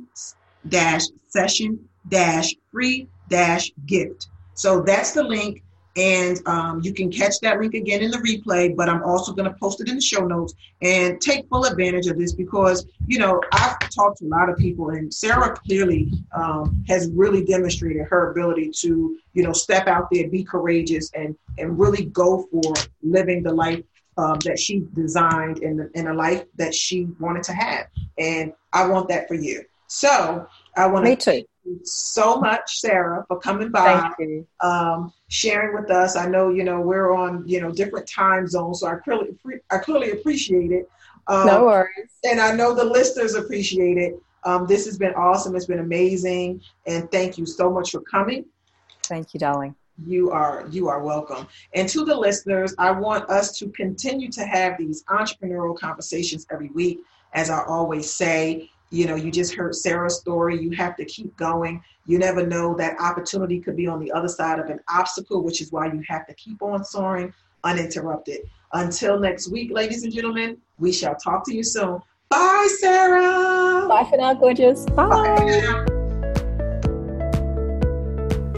dash 0.67 1.03
session 1.29 1.79
dash 2.09 2.53
free 2.69 3.07
dash 3.29 3.71
gift. 3.85 4.27
So 4.55 4.81
that's 4.81 5.13
the 5.13 5.23
link. 5.23 5.63
And 5.99 6.39
um, 6.47 6.79
you 6.81 6.93
can 6.93 7.11
catch 7.11 7.41
that 7.41 7.59
link 7.59 7.73
again 7.73 8.01
in 8.01 8.09
the 8.09 8.19
replay, 8.19 8.73
but 8.73 8.87
I'm 8.87 9.03
also 9.03 9.33
going 9.33 9.51
to 9.51 9.59
post 9.59 9.81
it 9.81 9.89
in 9.89 9.95
the 9.95 10.01
show 10.01 10.25
notes 10.25 10.53
and 10.81 11.19
take 11.19 11.49
full 11.49 11.65
advantage 11.65 12.07
of 12.07 12.17
this 12.17 12.31
because, 12.31 12.85
you 13.05 13.19
know, 13.19 13.41
I've 13.51 13.77
talked 13.89 14.19
to 14.19 14.25
a 14.25 14.29
lot 14.29 14.47
of 14.47 14.57
people 14.57 14.91
and 14.91 15.13
Sarah 15.13 15.53
clearly 15.53 16.09
um, 16.33 16.85
has 16.87 17.11
really 17.11 17.43
demonstrated 17.43 18.03
her 18.07 18.31
ability 18.31 18.71
to, 18.79 19.17
you 19.33 19.43
know, 19.43 19.51
step 19.51 19.87
out 19.87 20.07
there, 20.09 20.29
be 20.29 20.41
courageous 20.41 21.11
and, 21.15 21.35
and 21.57 21.77
really 21.77 22.05
go 22.05 22.47
for 22.49 22.73
living 23.03 23.43
the 23.43 23.53
life 23.53 23.83
um, 24.17 24.39
that 24.45 24.57
she 24.57 24.85
designed 24.95 25.59
in, 25.59 25.89
in 25.95 26.07
a 26.07 26.13
life 26.13 26.45
that 26.55 26.73
she 26.73 27.07
wanted 27.19 27.43
to 27.43 27.53
have. 27.53 27.87
And 28.17 28.53
I 28.71 28.87
want 28.87 29.09
that 29.09 29.27
for 29.27 29.35
you. 29.35 29.65
So 29.87 30.47
I 30.77 30.87
want 30.87 31.07
to 31.07 31.15
thank 31.17 31.43
you 31.43 31.49
so 31.83 32.39
much, 32.39 32.79
Sarah, 32.79 33.25
for 33.27 33.39
coming 33.39 33.69
by, 33.69 34.11
um, 34.61 35.13
sharing 35.27 35.79
with 35.79 35.91
us. 35.91 36.15
I 36.15 36.27
know, 36.27 36.49
you 36.49 36.63
know, 36.63 36.81
we're 36.81 37.13
on, 37.13 37.43
you 37.47 37.61
know, 37.61 37.71
different 37.71 38.07
time 38.07 38.47
zones, 38.47 38.81
so 38.81 38.87
I 38.87 38.95
clearly, 38.95 39.29
I 39.69 39.77
clearly 39.77 40.11
appreciate 40.11 40.71
it. 40.71 40.89
Um, 41.27 41.47
no 41.47 41.65
worries. 41.65 42.09
And 42.23 42.39
I 42.39 42.53
know 42.53 42.73
the 42.73 42.83
listeners 42.83 43.35
appreciate 43.35 43.97
it. 43.97 44.19
Um, 44.43 44.65
this 44.67 44.85
has 44.85 44.97
been 44.97 45.13
awesome. 45.13 45.55
It's 45.55 45.65
been 45.65 45.79
amazing. 45.79 46.61
And 46.87 47.11
thank 47.11 47.37
you 47.37 47.45
so 47.45 47.69
much 47.69 47.91
for 47.91 48.01
coming. 48.01 48.45
Thank 49.03 49.33
you, 49.33 49.39
darling 49.39 49.75
you 50.05 50.31
are 50.31 50.65
you 50.69 50.87
are 50.87 51.03
welcome 51.03 51.47
and 51.73 51.89
to 51.89 52.05
the 52.05 52.15
listeners 52.15 52.73
i 52.77 52.91
want 52.91 53.29
us 53.29 53.57
to 53.57 53.69
continue 53.71 54.29
to 54.29 54.45
have 54.45 54.77
these 54.77 55.03
entrepreneurial 55.05 55.77
conversations 55.77 56.45
every 56.51 56.69
week 56.69 56.99
as 57.33 57.49
i 57.49 57.63
always 57.65 58.11
say 58.11 58.69
you 58.91 59.05
know 59.05 59.15
you 59.15 59.31
just 59.31 59.53
heard 59.53 59.75
sarah's 59.75 60.19
story. 60.19 60.61
You 60.61 60.71
have 60.71 60.95
to 60.97 61.05
keep 61.05 61.35
going. 61.37 61.81
You 62.05 62.17
never 62.19 62.45
know. 62.45 62.75
That 62.75 62.99
opportunity 62.99 63.59
could 63.59 63.75
be 63.75 63.87
on 63.87 63.99
the 63.99 64.11
other 64.11 64.27
side 64.27 64.59
of 64.59 64.69
an 64.69 64.79
obstacle 64.89 65.43
which 65.43 65.61
is 65.61 65.71
why 65.71 65.87
you 65.87 66.03
have 66.07 66.25
to 66.27 66.33
keep 66.33 66.61
on 66.61 66.83
soaring 66.83 67.33
uninterrupted. 67.63 68.41
Until 68.73 69.19
next 69.19 69.51
week 69.51 69.71
ladies 69.71 70.03
and 70.03 70.13
gentlemen 70.13 70.57
we 70.77 70.91
shall 70.91 71.15
talk 71.15 71.45
to 71.45 71.55
you 71.55 71.63
soon. 71.63 71.99
Bye 72.29 72.67
sarah. 72.79 73.87
Bye 73.87 74.05
for 74.09 74.17
now 74.17 74.33
gorgeous. 74.33 74.85
Bye, 74.85 75.07
bye 75.07 75.85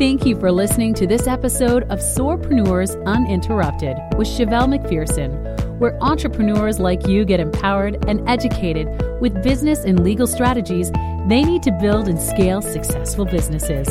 Thank 0.02 0.26
you 0.26 0.36
for 0.36 0.52
listening 0.52 0.96
to 0.96 1.06
this 1.06 1.28
episode 1.28 1.84
of 1.84 2.00
Soarpreneurs 2.00 3.00
Uninterrupted 3.06 3.98
with 4.18 4.28
Shevelle 4.28 4.68
McPherson, 4.68 5.51
where 5.82 5.98
entrepreneurs 6.00 6.80
like 6.80 7.08
you 7.08 7.26
get 7.26 7.40
empowered 7.40 7.98
and 8.08 8.22
educated 8.30 8.88
with 9.20 9.42
business 9.42 9.80
and 9.80 10.04
legal 10.04 10.28
strategies 10.28 10.92
they 11.28 11.44
need 11.44 11.64
to 11.64 11.72
build 11.82 12.08
and 12.08 12.22
scale 12.22 12.62
successful 12.62 13.26
businesses. 13.26 13.88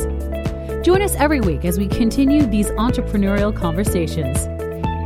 Join 0.84 1.02
us 1.02 1.16
every 1.16 1.40
week 1.40 1.64
as 1.64 1.78
we 1.78 1.88
continue 1.88 2.46
these 2.46 2.70
entrepreneurial 2.72 3.54
conversations. 3.54 4.44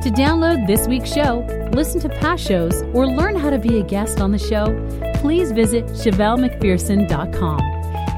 To 0.04 0.10
download 0.10 0.66
this 0.66 0.86
week's 0.86 1.10
show, 1.10 1.46
listen 1.72 2.00
to 2.00 2.10
past 2.10 2.46
shows, 2.46 2.82
or 2.92 3.06
learn 3.06 3.36
how 3.36 3.48
to 3.48 3.58
be 3.58 3.78
a 3.78 3.82
guest 3.82 4.20
on 4.20 4.30
the 4.30 4.38
show, 4.38 4.66
please 5.14 5.52
visit 5.52 5.86
ShevelleMcPherson.com 5.86 7.60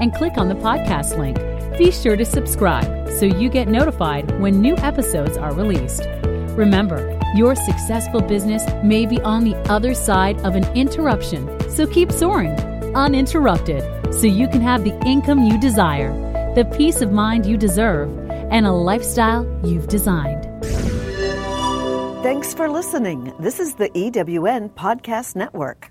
and 0.01 0.13
click 0.13 0.39
on 0.39 0.49
the 0.49 0.57
podcast 0.57 1.17
link. 1.17 1.39
Be 1.79 1.93
sure 1.93 2.17
to 2.17 2.25
subscribe 2.25 3.09
so 3.11 3.27
you 3.27 3.49
get 3.49 3.69
notified 3.69 4.41
when 4.41 4.61
new 4.61 4.77
episodes 4.79 5.37
are 5.37 5.55
released. 5.55 6.03
Remember, 6.57 7.21
your 7.35 7.55
successful 7.55 8.23
business 8.23 8.65
may 8.83 9.05
be 9.05 9.21
on 9.21 9.45
the 9.45 9.55
other 9.71 9.93
side 9.93 10.39
of 10.41 10.55
an 10.55 10.65
interruption, 10.75 11.47
so 11.69 11.87
keep 11.87 12.11
soaring 12.11 12.53
uninterrupted 12.97 13.83
so 14.15 14.27
you 14.27 14.49
can 14.49 14.63
have 14.63 14.83
the 14.83 14.99
income 15.05 15.43
you 15.43 15.61
desire, 15.61 16.11
the 16.55 16.65
peace 16.65 17.03
of 17.03 17.13
mind 17.13 17.45
you 17.45 17.59
deserve, 17.59 18.09
and 18.51 18.67
a 18.67 18.73
lifestyle 18.73 19.45
you've 19.63 19.89
designed. 19.89 20.45
Thanks 22.23 22.55
for 22.55 22.71
listening. 22.71 23.35
This 23.39 23.61
is 23.61 23.75
the 23.75 23.91
EWN 23.91 24.71
Podcast 24.71 25.37
Network. 25.37 25.91